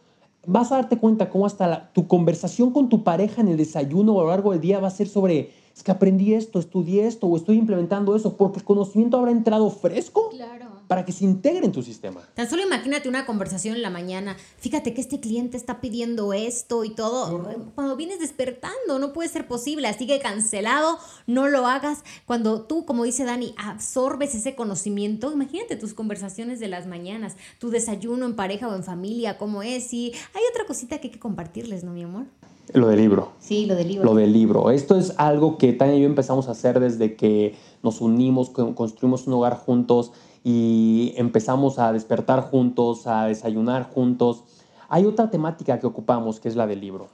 Vas 0.45 0.71
a 0.71 0.75
darte 0.75 0.97
cuenta 0.97 1.29
cómo 1.29 1.45
hasta 1.45 1.91
tu 1.91 2.07
conversación 2.07 2.71
con 2.71 2.89
tu 2.89 3.03
pareja 3.03 3.41
en 3.41 3.49
el 3.49 3.57
desayuno 3.57 4.13
o 4.13 4.19
a 4.21 4.23
lo 4.23 4.29
largo 4.29 4.51
del 4.51 4.61
día 4.61 4.79
va 4.79 4.87
a 4.87 4.91
ser 4.91 5.07
sobre, 5.07 5.51
es 5.75 5.83
que 5.83 5.91
aprendí 5.91 6.33
esto, 6.33 6.59
estudié 6.59 7.05
esto 7.05 7.27
o 7.27 7.35
estoy 7.35 7.57
implementando 7.57 8.15
eso, 8.15 8.37
porque 8.37 8.59
el 8.59 8.65
conocimiento 8.65 9.17
habrá 9.17 9.31
entrado 9.31 9.69
fresco. 9.69 10.29
Claro 10.29 10.66
para 10.87 11.05
que 11.05 11.11
se 11.11 11.25
integre 11.25 11.65
en 11.65 11.71
tu 11.71 11.83
sistema. 11.83 12.21
Tan 12.33 12.49
solo 12.49 12.63
imagínate 12.63 13.09
una 13.09 13.25
conversación 13.25 13.75
en 13.75 13.81
la 13.81 13.89
mañana. 13.89 14.37
Fíjate 14.57 14.93
que 14.93 15.01
este 15.01 15.19
cliente 15.19 15.57
está 15.57 15.81
pidiendo 15.81 16.33
esto 16.33 16.83
y 16.83 16.91
todo. 16.91 17.45
Cuando 17.75 17.95
vienes 17.95 18.19
despertando, 18.19 18.99
no 18.99 19.13
puede 19.13 19.29
ser 19.29 19.47
posible. 19.47 19.87
Así 19.87 20.07
que 20.07 20.19
cancelado, 20.19 20.97
no 21.25 21.47
lo 21.47 21.67
hagas. 21.67 22.03
Cuando 22.25 22.61
tú, 22.61 22.85
como 22.85 23.03
dice 23.03 23.25
Dani, 23.25 23.53
absorbes 23.57 24.33
ese 24.35 24.55
conocimiento, 24.55 25.31
imagínate 25.31 25.75
tus 25.75 25.93
conversaciones 25.93 26.59
de 26.59 26.67
las 26.67 26.87
mañanas, 26.87 27.35
tu 27.59 27.69
desayuno 27.69 28.25
en 28.25 28.35
pareja 28.35 28.67
o 28.67 28.75
en 28.75 28.83
familia, 28.83 29.37
cómo 29.37 29.63
es. 29.63 29.93
Y 29.93 30.13
hay 30.33 30.41
otra 30.51 30.65
cosita 30.65 30.99
que 30.99 31.07
hay 31.07 31.13
que 31.13 31.19
compartirles, 31.19 31.83
¿no, 31.83 31.91
mi 31.91 32.03
amor? 32.03 32.25
Lo 32.73 32.87
del 32.87 32.99
libro. 32.99 33.31
Sí, 33.39 33.65
lo 33.65 33.75
del 33.75 33.87
libro. 33.87 34.05
Lo 34.05 34.15
del 34.15 34.33
libro. 34.33 34.71
Esto 34.71 34.97
es 34.97 35.13
algo 35.17 35.57
que 35.57 35.71
Tania 35.73 35.95
y 35.95 36.01
yo 36.01 36.05
empezamos 36.05 36.49
a 36.49 36.51
hacer 36.51 36.79
desde 36.79 37.15
que 37.15 37.55
nos 37.81 38.01
unimos, 38.01 38.49
construimos 38.49 39.25
un 39.27 39.33
hogar 39.33 39.55
juntos 39.55 40.11
y 40.49 41.13
empezamos 41.17 41.77
a 41.77 41.91
despertar 41.91 42.39
juntos, 42.39 43.05
a 43.05 43.25
desayunar 43.25 43.83
juntos. 43.83 44.45
Hay 44.87 45.03
otra 45.03 45.29
temática 45.29 45.77
que 45.77 45.85
ocupamos 45.85 46.39
que 46.39 46.47
es 46.47 46.55
la 46.55 46.65
del 46.65 46.79
libro. 46.79 47.09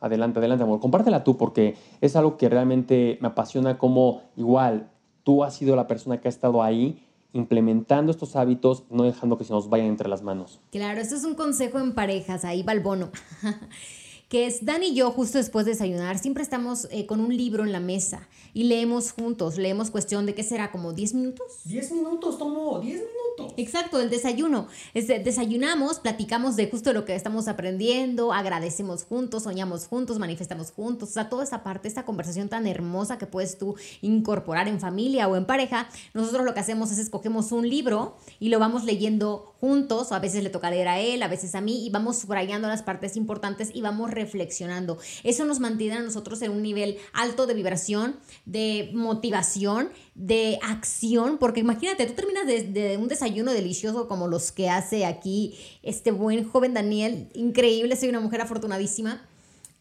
Adelante, 0.00 0.40
adelante, 0.40 0.64
amor. 0.64 0.80
Compártela 0.80 1.22
tú 1.22 1.36
porque 1.36 1.76
es 2.00 2.16
algo 2.16 2.36
que 2.36 2.48
realmente 2.48 3.18
me 3.20 3.28
apasiona 3.28 3.78
como 3.78 4.22
igual 4.36 4.90
tú 5.22 5.44
has 5.44 5.54
sido 5.54 5.76
la 5.76 5.86
persona 5.86 6.20
que 6.20 6.26
ha 6.26 6.28
estado 6.30 6.60
ahí 6.60 7.06
implementando 7.32 8.10
estos 8.10 8.34
hábitos, 8.34 8.82
no 8.90 9.04
dejando 9.04 9.38
que 9.38 9.44
se 9.44 9.52
nos 9.52 9.70
vayan 9.70 9.86
entre 9.86 10.08
las 10.08 10.22
manos. 10.22 10.60
Claro, 10.72 11.00
esto 11.00 11.14
es 11.14 11.22
un 11.22 11.36
consejo 11.36 11.78
en 11.78 11.94
parejas, 11.94 12.44
ahí 12.44 12.64
va 12.64 12.72
el 12.72 12.80
bono. 12.80 13.10
que 14.32 14.46
es 14.46 14.64
Dan 14.64 14.82
y 14.82 14.94
yo 14.94 15.10
justo 15.10 15.36
después 15.36 15.66
de 15.66 15.72
desayunar, 15.72 16.18
siempre 16.18 16.42
estamos 16.42 16.88
eh, 16.90 17.04
con 17.04 17.20
un 17.20 17.36
libro 17.36 17.64
en 17.64 17.70
la 17.70 17.80
mesa 17.80 18.26
y 18.54 18.64
leemos 18.64 19.12
juntos, 19.12 19.58
leemos 19.58 19.90
cuestión 19.90 20.24
de 20.24 20.34
qué 20.34 20.42
será, 20.42 20.72
como 20.72 20.94
10 20.94 21.12
minutos. 21.12 21.46
10 21.66 21.92
minutos, 21.92 22.38
tomo, 22.38 22.80
10 22.80 22.94
minutos. 22.94 23.54
Exacto, 23.58 24.00
el 24.00 24.08
desayuno. 24.08 24.68
desayunamos, 24.94 26.00
platicamos 26.00 26.56
de 26.56 26.70
justo 26.70 26.94
lo 26.94 27.04
que 27.04 27.14
estamos 27.14 27.46
aprendiendo, 27.46 28.32
agradecemos 28.32 29.04
juntos, 29.04 29.42
soñamos 29.42 29.86
juntos, 29.86 30.18
manifestamos 30.18 30.70
juntos, 30.70 31.10
o 31.10 31.12
sea, 31.12 31.28
toda 31.28 31.44
esta 31.44 31.62
parte, 31.62 31.88
esta 31.88 32.06
conversación 32.06 32.48
tan 32.48 32.66
hermosa 32.66 33.18
que 33.18 33.26
puedes 33.26 33.58
tú 33.58 33.74
incorporar 34.00 34.66
en 34.66 34.80
familia 34.80 35.28
o 35.28 35.36
en 35.36 35.44
pareja, 35.44 35.90
nosotros 36.14 36.46
lo 36.46 36.54
que 36.54 36.60
hacemos 36.60 36.90
es 36.90 36.98
escogemos 36.98 37.52
un 37.52 37.68
libro 37.68 38.16
y 38.40 38.48
lo 38.48 38.58
vamos 38.58 38.84
leyendo 38.84 39.51
juntos, 39.62 40.10
a 40.10 40.18
veces 40.18 40.42
le 40.42 40.50
toca 40.50 40.72
leer 40.72 40.88
a 40.88 40.98
él, 40.98 41.22
a 41.22 41.28
veces 41.28 41.54
a 41.54 41.60
mí, 41.60 41.86
y 41.86 41.90
vamos 41.90 42.18
subrayando 42.18 42.66
las 42.66 42.82
partes 42.82 43.16
importantes 43.16 43.70
y 43.72 43.80
vamos 43.80 44.10
reflexionando. 44.10 44.98
Eso 45.22 45.44
nos 45.44 45.60
mantiene 45.60 45.98
a 45.98 46.02
nosotros 46.02 46.42
en 46.42 46.50
un 46.50 46.62
nivel 46.62 46.98
alto 47.12 47.46
de 47.46 47.54
vibración, 47.54 48.16
de 48.44 48.90
motivación, 48.92 49.90
de 50.16 50.58
acción, 50.68 51.38
porque 51.38 51.60
imagínate, 51.60 52.06
tú 52.06 52.14
terminas 52.14 52.44
de, 52.44 52.96
un 53.00 53.06
desayuno 53.06 53.52
delicioso 53.52 54.08
como 54.08 54.26
los 54.26 54.50
que 54.50 54.68
hace 54.68 55.06
aquí 55.06 55.56
este 55.84 56.10
buen 56.10 56.42
joven 56.42 56.74
Daniel, 56.74 57.28
increíble, 57.32 57.94
soy 57.94 58.08
una 58.08 58.18
mujer 58.18 58.40
afortunadísima. 58.40 59.22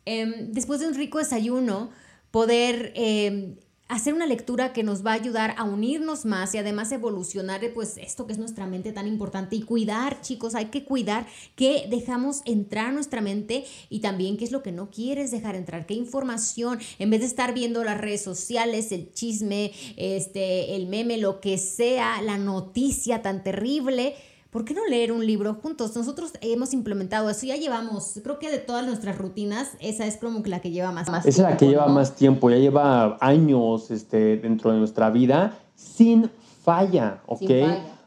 Em, 0.06 0.52
después 0.52 0.80
de 0.80 0.90
un 0.90 0.94
rico 0.94 1.18
desayuno, 1.18 1.90
poder 2.30 2.94
em, 2.94 3.56
hacer 3.92 4.14
una 4.14 4.26
lectura 4.26 4.72
que 4.72 4.84
nos 4.84 5.06
va 5.06 5.12
a 5.12 5.16
ayudar 5.16 5.54
a 5.58 5.66
unirnos 5.66 6.24
más 6.24 6.56
y 6.56 6.58
además 6.58 6.94
evolucionar 6.94 7.62
pues 7.74 7.98
esto 7.98 8.26
que 8.26 8.32
es 8.32 8.40
nuestra 8.40 8.66
mente 8.66 8.94
tan 8.94 9.06
importante 9.06 9.58
y 9.58 9.64
cuidar, 9.64 10.22
chicos, 10.22 10.56
hay 10.56 10.68
que 10.68 10.86
cuidar 10.86 11.28
que 11.56 11.88
dejamos 11.90 12.42
entrar 12.46 12.94
nuestra 12.94 13.20
mente 13.20 13.66
y 13.90 14.00
también 14.00 14.38
qué 14.38 14.46
es 14.46 14.52
lo 14.52 14.64
que 14.64 14.72
no 14.72 14.90
quieres 14.90 15.30
dejar 15.30 15.56
entrar, 15.56 15.86
qué 15.86 15.94
información, 15.94 16.80
en 17.00 17.10
vez 17.10 17.20
de 17.20 17.26
estar 17.26 17.54
viendo 17.54 17.84
las 17.84 18.00
redes 18.00 18.22
sociales, 18.24 18.94
el 18.94 19.12
chisme, 19.12 19.74
este, 19.98 20.78
el 20.78 20.88
meme, 20.88 21.18
lo 21.18 21.42
que 21.42 21.58
sea, 21.58 22.22
la 22.22 22.38
noticia 22.38 23.22
tan 23.22 23.44
terrible, 23.44 24.16
¿por 24.52 24.66
qué 24.66 24.74
no 24.74 24.86
leer 24.86 25.12
un 25.12 25.26
libro 25.26 25.56
juntos? 25.56 25.96
Nosotros 25.96 26.34
hemos 26.42 26.74
implementado 26.74 27.30
eso, 27.30 27.46
ya 27.46 27.56
llevamos, 27.56 28.20
creo 28.22 28.38
que 28.38 28.52
de 28.52 28.60
todas 28.60 28.86
nuestras 28.86 29.18
rutinas, 29.18 29.72
esa 29.80 30.06
es 30.06 30.18
como 30.18 30.44
la 30.46 30.60
que 30.60 30.72
lleva 30.72 30.92
más, 30.92 31.10
más 31.10 31.26
Esa 31.26 31.44
es 31.44 31.52
la 31.52 31.58
que 31.58 31.68
lleva 31.68 31.88
más 31.88 32.16
tiempo, 32.16 32.50
ya 32.50 32.58
lleva 32.58 33.18
años 33.22 33.90
este, 33.90 34.38
dentro 34.38 34.72
de 34.72 34.80
nuestra 34.80 35.10
vida 35.10 35.58
sin 35.76 36.30
falla, 36.64 37.22
¿ok? 37.26 37.50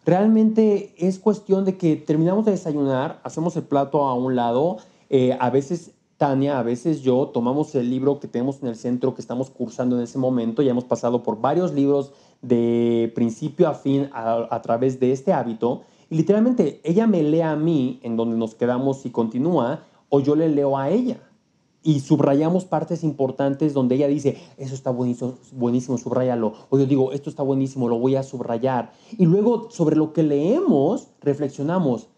Realmente 0.07 0.95
es 0.99 1.19
cuestión 1.19 1.65
de 1.65 1.79
que 1.79 1.97
terminamos 1.97 2.45
de 2.45 2.51
desayunar, 2.51 3.21
hacemos 3.25 3.57
el 3.57 3.63
plato 3.63 4.05
a 4.05 4.15
un 4.15 4.37
lado, 4.37 4.77
eh, 5.09 5.35
a 5.41 5.49
veces 5.49 5.93
Tania, 6.19 6.59
a 6.59 6.63
veces 6.63 7.01
yo 7.01 7.31
tomamos 7.33 7.75
el 7.75 7.89
libro 7.89 8.21
que 8.21 8.29
tenemos 8.29 8.63
en 8.63 8.69
el 8.69 8.77
centro 8.77 9.15
que 9.15 9.23
estamos 9.23 9.49
cursando 9.49 9.97
en 9.97 10.03
ese 10.03 10.19
momento, 10.19 10.61
ya 10.61 10.73
hemos 10.73 10.85
pasado 10.85 11.23
por 11.23 11.41
varios 11.41 11.73
libros 11.73 12.13
de 12.43 13.11
principio 13.15 13.67
a 13.67 13.75
fin 13.75 14.11
a, 14.13 14.47
a 14.51 14.61
través 14.61 15.01
de 15.01 15.13
este 15.13 15.33
hábito 15.33 15.83
literalmente 16.15 16.81
ella 16.85 17.07
me 17.07 17.23
lee 17.23 17.43
a 17.43 17.57
mí 17.57 18.01
en 18.03 18.17
donde 18.17 18.37
nos 18.37 18.55
quedamos 18.55 19.05
y 19.07 19.11
continúa, 19.11 19.85
o 20.09 20.21
yo 20.21 20.35
le 20.35 20.49
leo 20.49 20.77
a 20.79 20.91
ella. 20.91 21.21
Y 21.83 22.01
subrayamos 22.01 22.65
partes 22.65 23.05
importantes 23.05 23.75
donde 23.75 23.97
ella 23.97 24.09
dice, 24.09 24.39
eso 24.57 24.75
está 24.75 24.91
buenísimo, 24.91 25.35
buenísimo, 25.53 25.99
subrayalo. 25.99 26.55
O 26.71 26.79
yo 26.79 26.87
digo, 26.87 27.13
esto 27.13 27.29
está 27.29 27.43
buenísimo, 27.43 27.89
lo 27.89 27.99
voy 27.99 28.17
a 28.17 28.23
subrayar. 28.23 28.93
Y 29.19 29.27
luego 29.27 29.71
sobre 29.71 29.97
lo 29.97 30.15
que 30.15 30.23
leemos, 30.23 31.09
reflexionamos. 31.21 32.09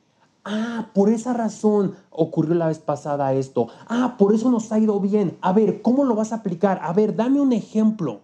Ah, 0.45 0.91
por 0.95 1.09
esa 1.09 1.33
razón 1.33 1.95
ocurrió 2.11 2.55
la 2.55 2.69
vez 2.69 2.79
pasada 2.79 3.33
esto. 3.33 3.67
Ah, 3.89 4.15
por 4.17 4.33
eso 4.33 4.51
nos 4.51 4.71
ha 4.71 4.79
ido 4.79 5.01
bien. 5.01 5.37
A 5.41 5.53
ver, 5.53 5.83
¿cómo 5.83 6.05
lo 6.05 6.15
vas 6.15 6.33
a 6.33 6.37
aplicar? 6.37 6.79
A 6.83 6.93
ver, 6.93 7.17
dame 7.17 7.41
un 7.41 7.53
ejemplo. 7.53 8.21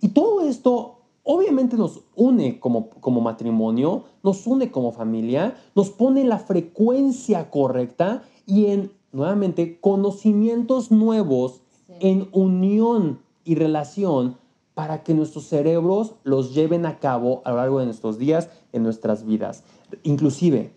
Y 0.00 0.08
todo 0.08 0.40
esto 0.40 0.97
obviamente 1.30 1.76
nos 1.76 2.00
une 2.16 2.58
como, 2.58 2.88
como 2.88 3.20
matrimonio, 3.20 4.04
nos 4.22 4.46
une 4.46 4.70
como 4.70 4.92
familia, 4.92 5.54
nos 5.74 5.90
pone 5.90 6.24
la 6.24 6.38
frecuencia 6.38 7.50
correcta 7.50 8.22
y 8.46 8.66
en, 8.66 8.92
nuevamente, 9.12 9.78
conocimientos 9.78 10.90
nuevos 10.90 11.60
en 12.00 12.28
unión 12.32 13.20
y 13.44 13.56
relación 13.56 14.38
para 14.72 15.02
que 15.02 15.12
nuestros 15.12 15.44
cerebros 15.44 16.14
los 16.24 16.54
lleven 16.54 16.86
a 16.86 16.98
cabo 16.98 17.42
a 17.44 17.50
lo 17.50 17.56
largo 17.58 17.80
de 17.80 17.84
nuestros 17.84 18.16
días, 18.16 18.48
en 18.72 18.82
nuestras 18.82 19.26
vidas. 19.26 19.64
Inclusive, 20.04 20.72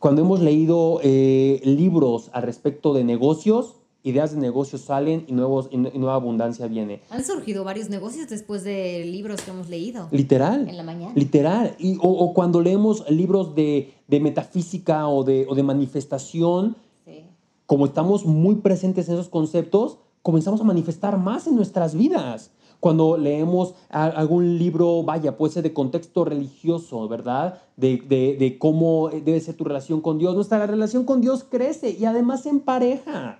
cuando 0.00 0.20
hemos 0.20 0.40
leído 0.40 1.00
eh, 1.02 1.62
libros 1.64 2.28
al 2.34 2.42
respecto 2.42 2.92
de 2.92 3.04
negocios, 3.04 3.76
ideas 4.04 4.32
de 4.32 4.38
negocios 4.38 4.82
salen 4.82 5.24
y, 5.26 5.32
nuevos, 5.32 5.68
y 5.72 5.78
nueva 5.78 6.14
abundancia 6.14 6.66
viene. 6.68 7.00
Han 7.10 7.24
surgido 7.24 7.64
varios 7.64 7.88
negocios 7.88 8.28
después 8.28 8.62
de 8.62 9.04
libros 9.06 9.40
que 9.40 9.50
hemos 9.50 9.68
leído. 9.68 10.08
Literal. 10.12 10.68
En 10.68 10.76
la 10.76 10.82
mañana. 10.82 11.12
Literal. 11.16 11.74
Y, 11.78 11.96
o, 12.00 12.32
cuando 12.34 12.60
leemos 12.60 13.08
libros 13.10 13.54
de, 13.54 13.94
de 14.06 14.20
metafísica 14.20 15.08
o 15.08 15.24
de, 15.24 15.46
o 15.48 15.54
de 15.54 15.62
manifestación, 15.62 16.76
sí. 17.06 17.24
como 17.66 17.86
estamos 17.86 18.26
muy 18.26 18.56
presentes 18.56 19.08
en 19.08 19.14
esos 19.14 19.30
conceptos, 19.30 19.98
comenzamos 20.20 20.60
a 20.60 20.64
manifestar 20.64 21.18
más 21.18 21.46
en 21.46 21.56
nuestras 21.56 21.94
vidas. 21.94 22.50
Cuando 22.80 23.16
leemos 23.16 23.72
algún 23.88 24.58
libro, 24.58 25.02
vaya, 25.02 25.38
puede 25.38 25.54
ser 25.54 25.62
de 25.62 25.72
contexto 25.72 26.26
religioso, 26.26 27.08
¿verdad? 27.08 27.62
De, 27.78 27.96
de, 28.06 28.36
de 28.38 28.58
cómo 28.58 29.08
debe 29.08 29.40
ser 29.40 29.54
tu 29.54 29.64
relación 29.64 30.02
con 30.02 30.18
Dios. 30.18 30.34
Nuestra 30.34 30.66
relación 30.66 31.04
con 31.04 31.22
Dios 31.22 31.46
crece 31.48 31.96
y 31.98 32.04
además 32.04 32.44
en 32.44 32.60
pareja. 32.60 33.38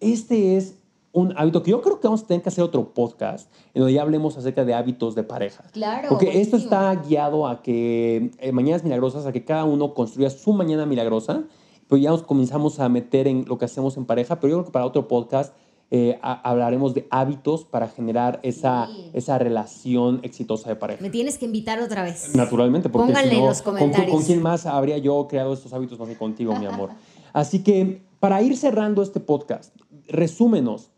Este 0.00 0.56
es 0.56 0.76
un 1.12 1.34
hábito 1.36 1.62
que 1.62 1.72
yo 1.72 1.82
creo 1.82 2.00
que 2.00 2.06
vamos 2.06 2.22
a 2.22 2.26
tener 2.26 2.42
que 2.42 2.48
hacer 2.48 2.64
otro 2.64 2.94
podcast 2.94 3.52
en 3.74 3.80
donde 3.80 3.94
ya 3.94 4.02
hablemos 4.02 4.36
acerca 4.36 4.64
de 4.64 4.74
hábitos 4.74 5.14
de 5.14 5.24
pareja. 5.24 5.64
Claro. 5.72 6.08
Porque 6.08 6.40
esto 6.40 6.56
está 6.56 6.94
guiado 6.94 7.46
a 7.46 7.62
que 7.62 8.30
eh, 8.38 8.52
mañanas 8.52 8.84
milagrosas, 8.84 9.26
a 9.26 9.32
que 9.32 9.44
cada 9.44 9.64
uno 9.64 9.94
construya 9.94 10.30
su 10.30 10.52
mañana 10.52 10.86
milagrosa, 10.86 11.44
pero 11.88 12.00
ya 12.00 12.10
nos 12.10 12.22
comenzamos 12.22 12.78
a 12.78 12.88
meter 12.88 13.26
en 13.26 13.44
lo 13.46 13.58
que 13.58 13.64
hacemos 13.64 13.96
en 13.96 14.04
pareja, 14.06 14.38
pero 14.38 14.50
yo 14.52 14.56
creo 14.58 14.66
que 14.66 14.72
para 14.72 14.86
otro 14.86 15.08
podcast 15.08 15.52
eh, 15.90 16.20
hablaremos 16.22 16.94
de 16.94 17.08
hábitos 17.10 17.64
para 17.64 17.88
generar 17.88 18.38
esa, 18.44 18.88
esa 19.12 19.38
relación 19.38 20.20
exitosa 20.22 20.68
de 20.68 20.76
pareja. 20.76 21.02
Me 21.02 21.10
tienes 21.10 21.36
que 21.36 21.46
invitar 21.46 21.80
otra 21.80 22.04
vez. 22.04 22.36
Naturalmente, 22.36 22.88
porque 22.88 23.08
Pónganle 23.08 23.34
en 23.34 23.46
los 23.46 23.60
comentarios. 23.60 24.06
¿con, 24.06 24.18
¿con, 24.18 24.24
quién 24.24 24.40
más 24.40 24.66
habría 24.66 24.98
yo 24.98 25.26
creado 25.28 25.52
estos 25.52 25.72
hábitos 25.72 25.98
más 25.98 26.08
que 26.08 26.16
contigo, 26.16 26.54
mi 26.54 26.66
amor? 26.66 26.90
Así 27.32 27.64
que 27.64 28.02
para 28.20 28.40
ir 28.42 28.56
cerrando 28.56 29.02
este 29.02 29.18
podcast, 29.18 29.74
resúmenos. 30.10 30.90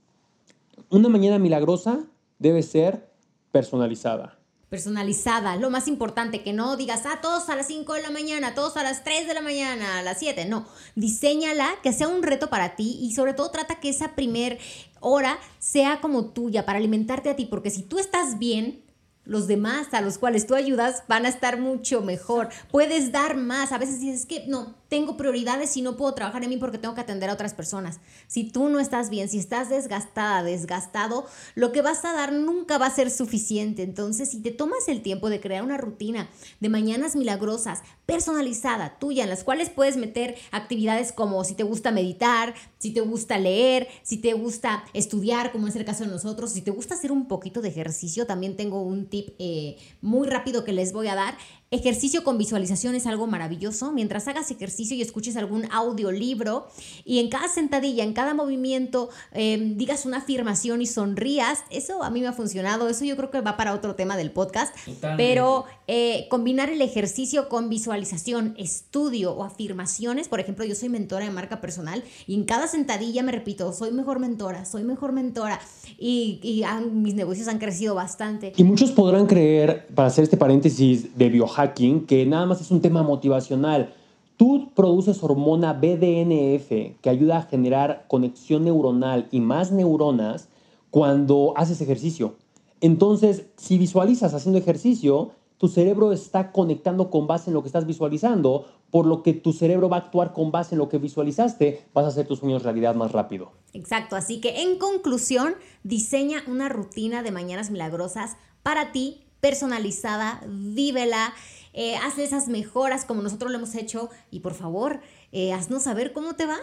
Una 0.91 1.09
mañana 1.09 1.39
milagrosa 1.39 2.05
debe 2.39 2.63
ser 2.63 3.11
personalizada. 3.51 4.39
Personalizada, 4.69 5.57
lo 5.57 5.69
más 5.69 5.87
importante, 5.87 6.43
que 6.43 6.55
no 6.55 6.77
digas, 6.79 7.03
ah, 7.05 7.21
todos 7.21 7.51
a 7.51 7.57
las 7.57 7.67
5 7.67 7.93
de 7.93 8.03
la 8.03 8.11
mañana, 8.11 8.55
todos 8.55 8.79
a 8.79 8.83
las 8.83 9.05
3 9.05 9.27
de 9.27 9.35
la 9.35 9.43
mañana, 9.43 9.99
a 9.99 10.03
las 10.03 10.19
7. 10.19 10.47
No, 10.47 10.67
diseñala, 10.95 11.69
que 11.83 11.93
sea 11.93 12.09
un 12.09 12.23
reto 12.23 12.49
para 12.49 12.75
ti 12.75 12.99
y 13.03 13.13
sobre 13.13 13.35
todo 13.35 13.51
trata 13.51 13.81
que 13.81 13.91
esa 13.91 14.15
primer 14.15 14.59
hora 15.01 15.39
sea 15.59 16.01
como 16.01 16.31
tuya, 16.31 16.65
para 16.65 16.79
alimentarte 16.79 17.29
a 17.29 17.37
ti, 17.37 17.45
porque 17.45 17.71
si 17.71 17.83
tú 17.83 17.99
estás 17.99 18.39
bien, 18.39 18.83
los 19.25 19.47
demás 19.47 19.93
a 19.93 20.01
los 20.01 20.19
cuales 20.19 20.47
tú 20.47 20.55
ayudas 20.55 21.05
van 21.07 21.27
a 21.27 21.29
estar 21.29 21.61
mucho 21.61 22.01
mejor. 22.01 22.49
Puedes 22.71 23.13
dar 23.13 23.37
más. 23.37 23.73
A 23.73 23.79
veces 23.79 24.01
dices 24.01 24.27
que 24.27 24.47
no, 24.49 24.75
tengo 24.93 25.17
prioridades 25.17 25.75
y 25.79 25.81
no 25.81 25.97
puedo 25.97 26.13
trabajar 26.13 26.45
en 26.45 26.51
mí 26.51 26.59
porque 26.59 26.77
tengo 26.77 26.95
que 26.95 27.01
atender 27.01 27.31
a 27.31 27.33
otras 27.33 27.55
personas. 27.55 27.99
Si 28.27 28.45
tú 28.45 28.69
no 28.69 28.79
estás 28.79 29.09
bien, 29.09 29.27
si 29.31 29.39
estás 29.39 29.71
desgastada, 29.71 30.43
desgastado, 30.43 31.25
lo 31.55 31.73
que 31.73 31.81
vas 31.81 32.05
a 32.05 32.13
dar 32.13 32.31
nunca 32.31 32.77
va 32.77 32.89
a 32.89 32.95
ser 32.95 33.11
suficiente. 33.11 33.85
Entonces, 33.85 34.29
si 34.29 34.43
te 34.43 34.51
tomas 34.51 34.89
el 34.89 35.01
tiempo 35.01 35.31
de 35.31 35.41
crear 35.41 35.63
una 35.63 35.79
rutina 35.79 36.29
de 36.61 36.69
mañanas 36.69 37.17
milagrosas, 37.17 37.81
personalizada, 38.05 38.99
tuya, 38.99 39.23
en 39.23 39.31
las 39.31 39.45
cuales 39.45 39.71
puedes 39.71 39.97
meter 39.97 40.37
actividades 40.51 41.13
como 41.13 41.43
si 41.45 41.55
te 41.55 41.63
gusta 41.63 41.91
meditar, 41.91 42.53
si 42.77 42.93
te 42.93 43.01
gusta 43.01 43.39
leer, 43.39 43.89
si 44.03 44.19
te 44.19 44.35
gusta 44.35 44.85
estudiar, 44.93 45.53
como 45.53 45.69
es 45.69 45.77
el 45.77 45.87
caso 45.87 46.05
de 46.05 46.11
nosotros, 46.11 46.53
si 46.53 46.61
te 46.61 46.71
gusta 46.71 46.97
hacer 46.97 47.13
un 47.13 47.29
poquito 47.29 47.63
de 47.63 47.71
ejercicio, 47.71 48.27
también 48.27 48.57
tengo 48.57 48.83
un 48.83 49.07
tip 49.07 49.31
eh, 49.39 49.79
muy 50.03 50.29
rápido 50.29 50.65
que 50.65 50.75
les 50.75 50.93
voy 50.93 51.09
a 51.09 51.15
dar. 51.15 51.39
Ejercicio 51.73 52.23
con 52.23 52.37
visualización 52.37 52.95
es 52.95 53.07
algo 53.07 53.27
maravilloso. 53.27 53.93
Mientras 53.93 54.29
hagas 54.29 54.51
ejercicio 54.51 54.95
y 54.95 55.01
escuches 55.01 55.39
algún 55.39 55.65
audiolibro 55.73 56.67
y 57.03 57.19
en 57.19 57.31
cada 57.31 57.49
sentadilla, 57.49 58.05
en 58.05 58.13
cada 58.13 58.35
movimiento, 58.35 59.09
em, 59.33 59.79
digas 59.79 60.05
una 60.05 60.19
afirmación 60.19 60.83
y 60.83 60.87
sonrías, 60.87 61.61
eso 61.71 62.03
a 62.03 62.11
mí 62.11 62.21
me 62.21 62.27
ha 62.27 62.35
funcionado. 62.35 62.91
Eso 62.91 63.07
yo 63.07 63.17
creo 63.17 63.31
que 63.31 63.41
va 63.41 63.57
para 63.57 63.73
otro 63.73 63.95
tema 63.95 64.19
del 64.19 64.31
podcast. 64.33 64.75
Pero 65.17 65.65
eh, 65.87 66.27
combinar 66.29 66.69
el 66.69 66.83
ejercicio 66.83 67.49
con 67.49 67.71
visualización, 67.71 68.55
estudio 68.59 69.33
o 69.33 69.43
afirmaciones. 69.43 70.29
Por 70.29 70.41
ejemplo, 70.41 70.67
yo 70.67 70.75
soy 70.75 70.91
mentora 70.91 71.25
de 71.25 71.31
marca 71.31 71.63
personal 71.63 72.05
y 72.27 72.35
en 72.35 72.45
cada 72.45 72.69
sentadilla 72.69 73.23
me 73.23 73.33
repito, 73.33 73.73
soy 73.73 73.93
mejor 73.93 74.19
mentora, 74.19 74.67
soy 74.67 74.85
mejor 74.85 75.13
mentora. 75.13 75.59
Y, 75.99 76.65
mis 76.93 77.15
negocios 77.15 77.49
han 77.49 77.59
crecido 77.59 77.95
bastante. 77.95 78.53
Y 78.57 78.65
muchos 78.65 78.91
podrán 78.91 79.27
creer, 79.27 79.87
para 79.95 80.09
hacer 80.09 80.25
este 80.25 80.37
paréntesis 80.37 81.17
de 81.17 81.31
que 81.73 82.27
nada 82.27 82.47
más 82.47 82.61
es 82.61 82.71
un 82.71 82.81
tema 82.81 83.03
motivacional. 83.03 83.95
Tú 84.37 84.71
produces 84.75 85.23
hormona 85.23 85.73
BDNF 85.73 87.01
que 87.01 87.11
ayuda 87.11 87.39
a 87.39 87.43
generar 87.43 88.07
conexión 88.09 88.65
neuronal 88.65 89.29
y 89.31 89.41
más 89.41 89.71
neuronas 89.73 90.49
cuando 90.91 91.55
haces 91.57 91.81
ejercicio. 91.81 92.35
Entonces, 92.81 93.47
si 93.57 93.79
visualizas 93.79 94.35
haciendo 94.35 94.59
ejercicio, 94.59 95.31
tu 95.57 95.69
cerebro 95.69 96.13
está 96.13 96.51
conectando 96.51 97.09
con 97.09 97.29
base 97.29 97.51
en 97.51 97.55
lo 97.55 97.63
que 97.63 97.69
estás 97.69 97.87
visualizando, 97.87 98.67
por 98.91 99.07
lo 99.07 99.23
que 99.23 99.33
tu 99.33 99.53
cerebro 99.53 99.89
va 99.89 99.99
a 99.99 100.01
actuar 100.01 100.33
con 100.33 100.51
base 100.51 100.75
en 100.75 100.81
lo 100.81 100.89
que 100.89 100.99
visualizaste, 100.99 101.85
vas 101.95 102.05
a 102.05 102.09
hacer 102.09 102.27
tus 102.27 102.41
sueños 102.41 102.65
realidad 102.65 102.97
más 102.97 103.13
rápido. 103.13 103.53
Exacto, 103.73 104.17
así 104.17 104.41
que 104.41 104.63
en 104.63 104.79
conclusión, 104.79 105.55
diseña 105.85 106.43
una 106.49 106.69
rutina 106.69 107.23
de 107.23 107.31
mañanas 107.31 107.71
milagrosas 107.71 108.37
para 108.65 108.91
ti 108.91 109.23
personalizada, 109.43 110.41
vívela, 110.47 111.35
eh, 111.75 111.97
haz 111.97 112.17
esas 112.19 112.47
mejoras 112.47 113.05
como 113.05 113.23
nosotros 113.23 113.51
lo 113.51 113.59
hemos 113.59 113.75
hecho 113.75 114.09
y 114.31 114.39
por 114.41 114.55
favor, 114.55 115.01
eh, 115.33 115.53
haznos 115.53 115.83
saber 115.83 116.13
cómo 116.13 116.35
te 116.35 116.47
va. 116.47 116.59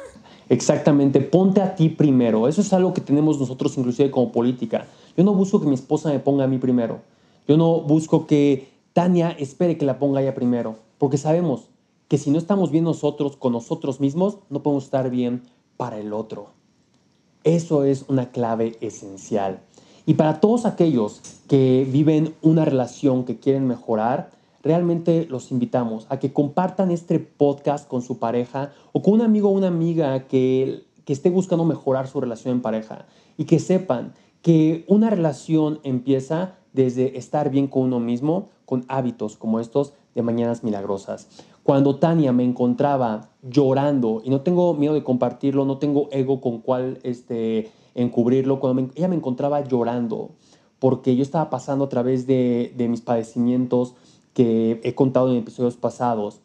Exactamente, 0.47 1.19
ponte 1.19 1.61
a 1.61 1.75
ti 1.75 1.89
primero. 1.89 2.47
Eso 2.47 2.61
es 2.61 2.71
algo 2.71 2.93
que 2.93 3.01
tenemos 3.01 3.37
nosotros 3.37 3.77
inclusive 3.77 4.09
como 4.09 4.31
política. 4.31 4.87
Yo 5.17 5.25
no 5.25 5.33
busco 5.33 5.59
que 5.59 5.67
mi 5.67 5.75
esposa 5.75 6.09
me 6.09 6.19
ponga 6.19 6.45
a 6.45 6.47
mí 6.47 6.57
primero. 6.57 7.01
Yo 7.49 7.57
no 7.57 7.81
busco 7.81 8.25
que 8.25 8.69
Tania 8.93 9.31
espere 9.31 9.77
que 9.77 9.85
la 9.85 9.99
ponga 9.99 10.21
ella 10.21 10.33
primero, 10.33 10.77
porque 10.99 11.17
sabemos 11.17 11.65
que 12.07 12.17
si 12.17 12.31
no 12.31 12.37
estamos 12.37 12.71
bien 12.71 12.85
nosotros 12.85 13.35
con 13.35 13.51
nosotros 13.51 13.99
mismos, 13.99 14.37
no 14.49 14.63
podemos 14.63 14.85
estar 14.85 15.09
bien 15.09 15.43
para 15.75 15.99
el 15.99 16.13
otro. 16.13 16.51
Eso 17.43 17.83
es 17.83 18.05
una 18.07 18.31
clave 18.31 18.77
esencial. 18.79 19.61
Y 20.09 20.15
para 20.15 20.39
todos 20.39 20.65
aquellos 20.65 21.21
que 21.47 21.87
viven 21.87 22.33
una 22.41 22.65
relación 22.65 23.25
que 23.25 23.37
quieren 23.37 23.67
mejorar, 23.67 24.31
realmente 24.63 25.27
los 25.29 25.51
invitamos 25.51 26.07
a 26.09 26.17
que 26.17 26.33
compartan 26.33 26.89
este 26.89 27.19
podcast 27.19 27.87
con 27.87 28.01
su 28.01 28.17
pareja 28.17 28.71
o 28.91 29.03
con 29.03 29.13
un 29.13 29.21
amigo 29.21 29.49
o 29.49 29.51
una 29.51 29.67
amiga 29.67 30.25
que, 30.25 30.81
que 31.05 31.13
esté 31.13 31.29
buscando 31.29 31.63
mejorar 31.63 32.07
su 32.07 32.19
relación 32.19 32.55
en 32.55 32.63
pareja 32.63 33.05
y 33.37 33.45
que 33.45 33.59
sepan 33.59 34.13
que 34.41 34.83
una 34.87 35.11
relación 35.11 35.79
empieza 35.83 36.55
desde 36.73 37.15
estar 37.19 37.51
bien 37.51 37.67
con 37.67 37.83
uno 37.83 37.99
mismo, 37.99 38.49
con 38.65 38.85
hábitos 38.87 39.37
como 39.37 39.59
estos 39.59 39.93
de 40.15 40.23
mañanas 40.23 40.63
milagrosas. 40.63 41.27
Cuando 41.61 41.97
Tania 41.97 42.33
me 42.33 42.43
encontraba 42.43 43.29
llorando, 43.43 44.23
y 44.23 44.31
no 44.31 44.41
tengo 44.41 44.73
miedo 44.73 44.95
de 44.95 45.03
compartirlo, 45.03 45.65
no 45.65 45.77
tengo 45.77 46.09
ego 46.11 46.41
con 46.41 46.61
cuál 46.61 46.97
este, 47.03 47.69
encubrirlo, 48.01 48.59
cuando 48.59 48.91
ella 48.95 49.07
me 49.07 49.15
encontraba 49.15 49.61
llorando, 49.61 50.31
porque 50.79 51.15
yo 51.15 51.23
estaba 51.23 51.49
pasando 51.49 51.85
a 51.85 51.89
través 51.89 52.25
de, 52.27 52.73
mis 52.89 53.01
padecimientos 53.01 53.95
que 54.33 54.79
he 54.83 54.95
contado 54.95 55.29
en 55.29 55.37
episodios 55.37 55.75
pasados, 55.75 56.39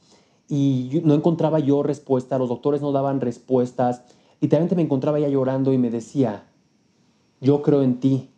y 0.49 1.01
no 1.05 1.15
encontraba 1.15 1.59
yo 1.59 1.83
respuesta, 1.83 2.39
los 2.39 2.49
doctores 2.49 2.83
no 2.83 2.93
daban 2.93 3.21
respuestas, 3.21 4.03
literalmente 4.41 4.77
me 4.77 4.83
encontraba 4.83 5.19
ella 5.19 5.29
llorando 5.29 5.73
y 5.73 5.79
me 5.79 5.91
decía, 5.91 6.45
yo 7.41 7.63
creo 7.63 7.83
en 7.83 8.01
ti, 8.01 8.31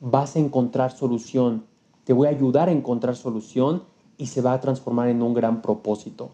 vas 0.00 0.36
a 0.36 0.40
encontrar 0.40 0.92
solución, 0.92 1.64
te 2.04 2.12
voy 2.12 2.26
a 2.26 2.30
ayudar 2.30 2.68
a 2.68 2.72
encontrar 2.72 3.16
solución 3.16 3.84
y 4.16 4.26
se 4.26 4.40
va 4.40 4.52
a 4.52 4.60
transformar 4.60 5.08
en 5.08 5.22
un 5.22 5.34
gran 5.34 5.62
propósito. 5.62 6.30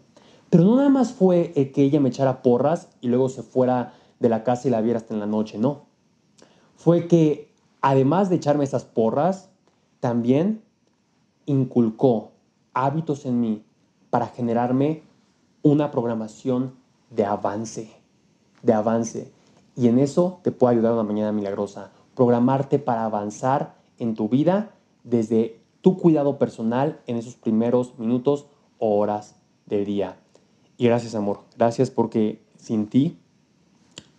Pero 0.49 0.63
no 0.65 0.75
nada 0.75 0.89
más 0.89 1.13
fue 1.13 1.51
que 1.73 1.83
ella 1.83 1.99
me 1.99 2.09
echara 2.09 2.41
porras 2.41 2.89
y 2.99 3.07
luego 3.07 3.29
se 3.29 3.41
fuera 3.41 3.93
de 4.19 4.29
la 4.29 4.43
casa 4.43 4.67
y 4.67 4.71
la 4.71 4.81
viera 4.81 4.97
hasta 4.99 5.13
en 5.13 5.19
la 5.19 5.27
noche, 5.27 5.57
no 5.57 5.90
fue 6.83 7.07
que 7.07 7.51
además 7.81 8.29
de 8.29 8.37
echarme 8.37 8.63
esas 8.63 8.85
porras, 8.85 9.49
también 9.99 10.63
inculcó 11.45 12.31
hábitos 12.73 13.27
en 13.27 13.39
mí 13.39 13.63
para 14.09 14.25
generarme 14.25 15.03
una 15.61 15.91
programación 15.91 16.73
de 17.11 17.23
avance, 17.23 17.91
de 18.63 18.73
avance. 18.73 19.31
Y 19.75 19.89
en 19.89 19.99
eso 19.99 20.39
te 20.41 20.51
puede 20.51 20.73
ayudar 20.73 20.93
una 20.93 21.03
mañana 21.03 21.31
milagrosa. 21.31 21.91
Programarte 22.15 22.79
para 22.79 23.05
avanzar 23.05 23.75
en 23.99 24.15
tu 24.15 24.27
vida 24.27 24.71
desde 25.03 25.59
tu 25.81 25.97
cuidado 25.97 26.39
personal 26.39 26.99
en 27.05 27.17
esos 27.17 27.35
primeros 27.35 27.99
minutos 27.99 28.47
o 28.79 28.97
horas 28.97 29.35
del 29.67 29.85
día. 29.85 30.17
Y 30.77 30.85
gracias, 30.85 31.13
amor. 31.13 31.41
Gracias 31.59 31.91
porque 31.91 32.41
sin 32.57 32.87
ti, 32.87 33.19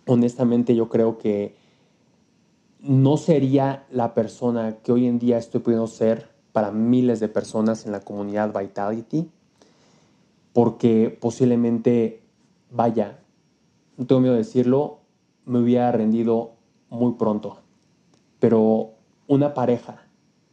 honestamente 0.07 0.75
yo 0.75 0.87
creo 0.87 1.17
que 1.17 1.61
no 2.83 3.15
sería 3.15 3.85
la 3.89 4.13
persona 4.13 4.75
que 4.83 4.91
hoy 4.91 5.07
en 5.07 5.17
día 5.17 5.37
estoy 5.37 5.61
pudiendo 5.61 5.87
ser 5.87 6.29
para 6.51 6.71
miles 6.71 7.21
de 7.21 7.29
personas 7.29 7.85
en 7.85 7.93
la 7.93 8.01
comunidad 8.01 8.53
Vitality. 8.53 9.29
porque 10.51 11.17
posiblemente, 11.19 12.21
vaya, 12.69 13.17
no 13.97 14.05
tengo 14.05 14.21
miedo 14.21 14.35
de 14.35 14.41
decirlo, 14.41 14.99
me 15.45 15.57
hubiera 15.57 15.91
rendido 15.91 16.51
muy 16.91 17.13
pronto. 17.13 17.57
Pero 18.39 18.91
una 19.25 19.55
pareja 19.55 20.03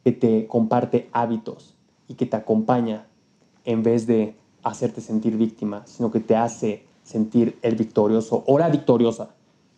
que 0.02 0.12
te 0.12 0.46
comparte 0.46 1.10
hábitos 1.12 1.76
y 2.08 2.14
que 2.14 2.24
te 2.24 2.36
acompaña 2.36 3.08
en 3.66 3.82
vez 3.82 4.06
de 4.06 4.34
hacerte 4.62 5.02
sentir 5.02 5.36
víctima, 5.36 5.82
sino 5.86 6.10
que 6.10 6.20
te 6.20 6.34
hace 6.34 6.86
sentir 7.02 7.58
el 7.60 7.76
victorioso 7.76 8.42
o 8.46 8.58
la 8.58 8.70
victoriosa 8.70 9.34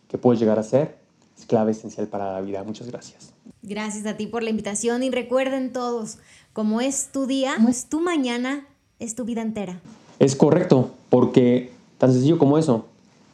que 0.07 0.17
puedes 0.17 0.39
llegar 0.39 0.57
a 0.57 0.63
ser, 0.63 1.02
es 1.43 1.45
clave 1.45 1.71
esencial 1.73 2.07
para 2.07 2.33
la 2.33 2.41
vida. 2.41 2.63
Muchas 2.63 2.87
gracias. 2.87 3.33
Gracias 3.61 4.05
a 4.05 4.15
ti 4.15 4.27
por 4.27 4.43
la 4.43 4.49
invitación 4.49 5.03
y 5.03 5.09
recuerden 5.09 5.73
todos, 5.73 6.17
como 6.53 6.81
es 6.81 7.09
tu 7.11 7.27
día, 7.27 7.55
como 7.55 7.69
es 7.69 7.85
tu 7.87 7.99
mañana, 7.99 8.65
es 8.99 9.15
tu 9.15 9.25
vida 9.25 9.41
entera. 9.41 9.79
Es 10.19 10.35
correcto, 10.35 10.91
porque 11.09 11.71
tan 11.97 12.11
sencillo 12.13 12.37
como 12.37 12.57
eso, 12.57 12.85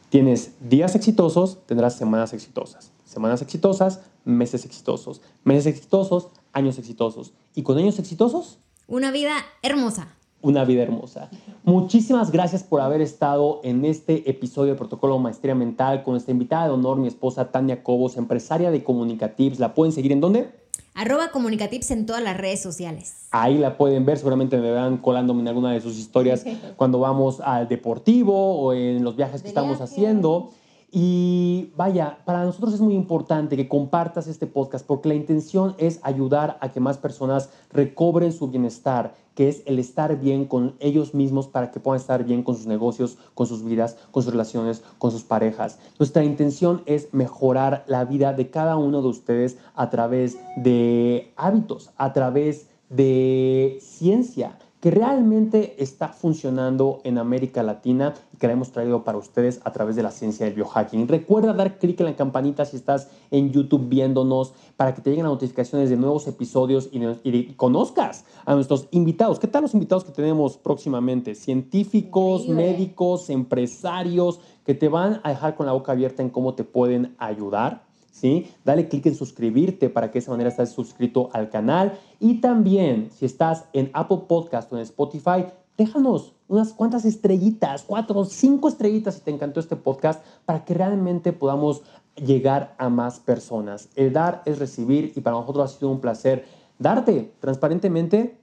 tienes 0.08 0.52
días 0.60 0.94
exitosos, 0.94 1.58
tendrás 1.66 1.96
semanas 1.96 2.32
exitosas. 2.32 2.90
Semanas 3.04 3.42
exitosas, 3.42 4.00
meses 4.24 4.64
exitosos. 4.64 5.20
Meses 5.44 5.66
exitosos, 5.66 6.28
años 6.52 6.78
exitosos. 6.78 7.32
Y 7.54 7.62
con 7.62 7.78
años 7.78 7.98
exitosos... 7.98 8.58
Una 8.86 9.12
vida 9.12 9.34
hermosa 9.62 10.08
una 10.42 10.64
vida 10.64 10.82
hermosa. 10.82 11.30
Muchísimas 11.64 12.30
gracias 12.30 12.62
por 12.62 12.80
haber 12.80 13.00
estado 13.00 13.60
en 13.62 13.84
este 13.84 14.28
episodio 14.30 14.72
de 14.72 14.78
Protocolo 14.78 15.18
Maestría 15.18 15.54
Mental 15.54 16.02
con 16.02 16.16
esta 16.16 16.30
invitada 16.30 16.66
de 16.66 16.72
honor, 16.72 16.96
mi 16.96 17.08
esposa 17.08 17.50
Tania 17.50 17.82
Cobos, 17.82 18.16
empresaria 18.16 18.70
de 18.70 18.82
Comunicatives. 18.82 19.58
¿La 19.58 19.74
pueden 19.74 19.92
seguir 19.92 20.12
en 20.12 20.20
dónde? 20.20 20.50
Arroba 20.94 21.30
Comunicatives 21.30 21.90
en 21.90 22.06
todas 22.06 22.22
las 22.22 22.36
redes 22.36 22.60
sociales. 22.60 23.28
Ahí 23.30 23.58
la 23.58 23.76
pueden 23.76 24.04
ver, 24.04 24.18
seguramente 24.18 24.56
me 24.56 24.70
verán 24.70 24.98
colándome 24.98 25.40
en 25.42 25.48
alguna 25.48 25.72
de 25.72 25.80
sus 25.80 25.96
historias 25.98 26.44
cuando 26.76 26.98
vamos 26.98 27.40
al 27.40 27.68
deportivo 27.68 28.60
o 28.60 28.72
en 28.72 29.04
los 29.04 29.16
viajes 29.16 29.42
que 29.42 29.48
estamos 29.48 29.80
haciendo. 29.80 30.50
Y 30.92 31.72
vaya, 31.76 32.18
para 32.24 32.44
nosotros 32.44 32.74
es 32.74 32.80
muy 32.80 32.94
importante 32.94 33.56
que 33.56 33.68
compartas 33.68 34.26
este 34.26 34.48
podcast 34.48 34.84
porque 34.84 35.08
la 35.08 35.14
intención 35.14 35.76
es 35.78 36.00
ayudar 36.02 36.58
a 36.60 36.72
que 36.72 36.80
más 36.80 36.98
personas 36.98 37.50
recobren 37.72 38.32
su 38.32 38.48
bienestar, 38.48 39.14
que 39.36 39.48
es 39.48 39.62
el 39.66 39.78
estar 39.78 40.18
bien 40.18 40.46
con 40.46 40.74
ellos 40.80 41.14
mismos 41.14 41.46
para 41.46 41.70
que 41.70 41.78
puedan 41.78 42.00
estar 42.00 42.24
bien 42.24 42.42
con 42.42 42.56
sus 42.56 42.66
negocios, 42.66 43.18
con 43.34 43.46
sus 43.46 43.64
vidas, 43.64 43.98
con 44.10 44.24
sus 44.24 44.32
relaciones, 44.32 44.82
con 44.98 45.12
sus 45.12 45.22
parejas. 45.22 45.78
Nuestra 46.00 46.24
intención 46.24 46.82
es 46.86 47.14
mejorar 47.14 47.84
la 47.86 48.04
vida 48.04 48.32
de 48.32 48.50
cada 48.50 48.76
uno 48.76 49.00
de 49.00 49.08
ustedes 49.08 49.58
a 49.76 49.90
través 49.90 50.38
de 50.56 51.32
hábitos, 51.36 51.90
a 51.98 52.12
través 52.12 52.66
de 52.88 53.78
ciencia 53.80 54.58
que 54.80 54.90
realmente 54.90 55.74
está 55.78 56.08
funcionando 56.08 57.00
en 57.04 57.18
América 57.18 57.62
Latina 57.62 58.14
y 58.32 58.38
que 58.38 58.46
la 58.46 58.54
hemos 58.54 58.72
traído 58.72 59.04
para 59.04 59.18
ustedes 59.18 59.60
a 59.64 59.72
través 59.72 59.94
de 59.94 60.02
la 60.02 60.10
ciencia 60.10 60.46
del 60.46 60.54
biohacking. 60.54 61.06
Recuerda 61.06 61.52
dar 61.52 61.78
clic 61.78 62.00
en 62.00 62.06
la 62.06 62.16
campanita 62.16 62.64
si 62.64 62.76
estás 62.76 63.10
en 63.30 63.52
YouTube 63.52 63.88
viéndonos 63.88 64.54
para 64.76 64.94
que 64.94 65.02
te 65.02 65.10
lleguen 65.10 65.24
las 65.24 65.34
notificaciones 65.34 65.90
de 65.90 65.96
nuevos 65.96 66.26
episodios 66.26 66.88
y, 66.92 67.52
conozcas 67.54 68.24
a 68.46 68.54
nuestros 68.54 68.88
invitados. 68.90 69.38
¿Qué 69.38 69.46
tal 69.46 69.62
los 69.62 69.74
invitados 69.74 70.04
que 70.04 70.12
tenemos 70.12 70.56
próximamente? 70.56 71.34
Científicos, 71.34 72.48
médicos, 72.48 73.28
empresarios 73.28 74.40
que 74.64 74.74
te 74.74 74.88
van 74.88 75.20
a 75.24 75.30
dejar 75.30 75.56
con 75.56 75.66
la 75.66 75.72
boca 75.72 75.92
abierta 75.92 76.22
en 76.22 76.30
cómo 76.30 76.54
te 76.54 76.64
pueden 76.64 77.14
ayudar 77.18 77.89
¿sí? 78.20 78.50
Dale 78.64 78.88
clic 78.88 79.06
en 79.06 79.14
suscribirte 79.14 79.88
para 79.88 80.08
que 80.08 80.14
de 80.14 80.18
esa 80.20 80.30
manera 80.30 80.50
estés 80.50 80.70
suscrito 80.70 81.30
al 81.32 81.48
canal. 81.48 81.98
Y 82.18 82.40
también, 82.40 83.10
si 83.16 83.24
estás 83.24 83.64
en 83.72 83.90
Apple 83.94 84.22
Podcast 84.28 84.72
o 84.72 84.76
en 84.76 84.82
Spotify, 84.82 85.46
déjanos 85.78 86.34
unas 86.48 86.72
cuantas 86.72 87.04
estrellitas, 87.04 87.84
cuatro 87.84 88.24
cinco 88.24 88.68
estrellitas 88.68 89.14
si 89.14 89.20
te 89.22 89.30
encantó 89.30 89.60
este 89.60 89.76
podcast, 89.76 90.22
para 90.44 90.64
que 90.64 90.74
realmente 90.74 91.32
podamos 91.32 91.82
llegar 92.16 92.74
a 92.78 92.88
más 92.88 93.20
personas. 93.20 93.88
El 93.94 94.12
dar 94.12 94.42
es 94.44 94.58
recibir 94.58 95.12
y 95.16 95.20
para 95.20 95.36
nosotros 95.36 95.72
ha 95.72 95.78
sido 95.78 95.90
un 95.90 96.00
placer 96.00 96.44
darte 96.78 97.32
transparentemente 97.40 98.38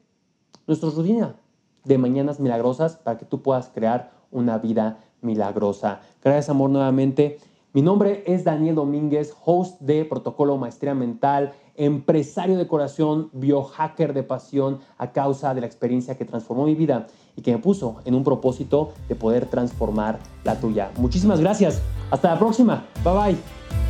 nuestra 0.65 0.89
rutina 0.89 1.35
de 1.83 1.97
mañanas 1.97 2.39
milagrosas 2.39 2.97
para 2.97 3.17
que 3.17 3.25
tú 3.25 3.41
puedas 3.41 3.69
crear 3.73 4.11
una 4.31 4.57
vida 4.57 4.99
milagrosa. 5.21 6.01
Gracias 6.23 6.49
amor 6.49 6.69
nuevamente. 6.69 7.39
Mi 7.77 7.83
nombre 7.83 8.23
es 8.25 8.43
Daniel 8.43 8.73
Domínguez, 8.73 9.35
host 9.45 9.79
de 9.81 10.03
Protocolo 10.03 10.57
Maestría 10.57 10.95
Mental, 10.95 11.53
empresario 11.75 12.57
de 12.57 12.65
corazón, 12.65 13.29
biohacker 13.33 14.15
de 14.15 14.23
pasión 14.23 14.79
a 14.97 15.11
causa 15.11 15.53
de 15.53 15.61
la 15.61 15.67
experiencia 15.67 16.17
que 16.17 16.25
transformó 16.25 16.65
mi 16.65 16.73
vida 16.73 17.05
y 17.35 17.43
que 17.43 17.51
me 17.51 17.59
puso 17.59 17.97
en 18.05 18.15
un 18.15 18.23
propósito 18.23 18.93
de 19.07 19.13
poder 19.13 19.45
transformar 19.45 20.17
la 20.43 20.59
tuya. 20.59 20.89
Muchísimas 20.97 21.39
gracias. 21.39 21.79
Hasta 22.09 22.33
la 22.33 22.39
próxima. 22.39 22.87
Bye 23.03 23.13
bye. 23.13 23.86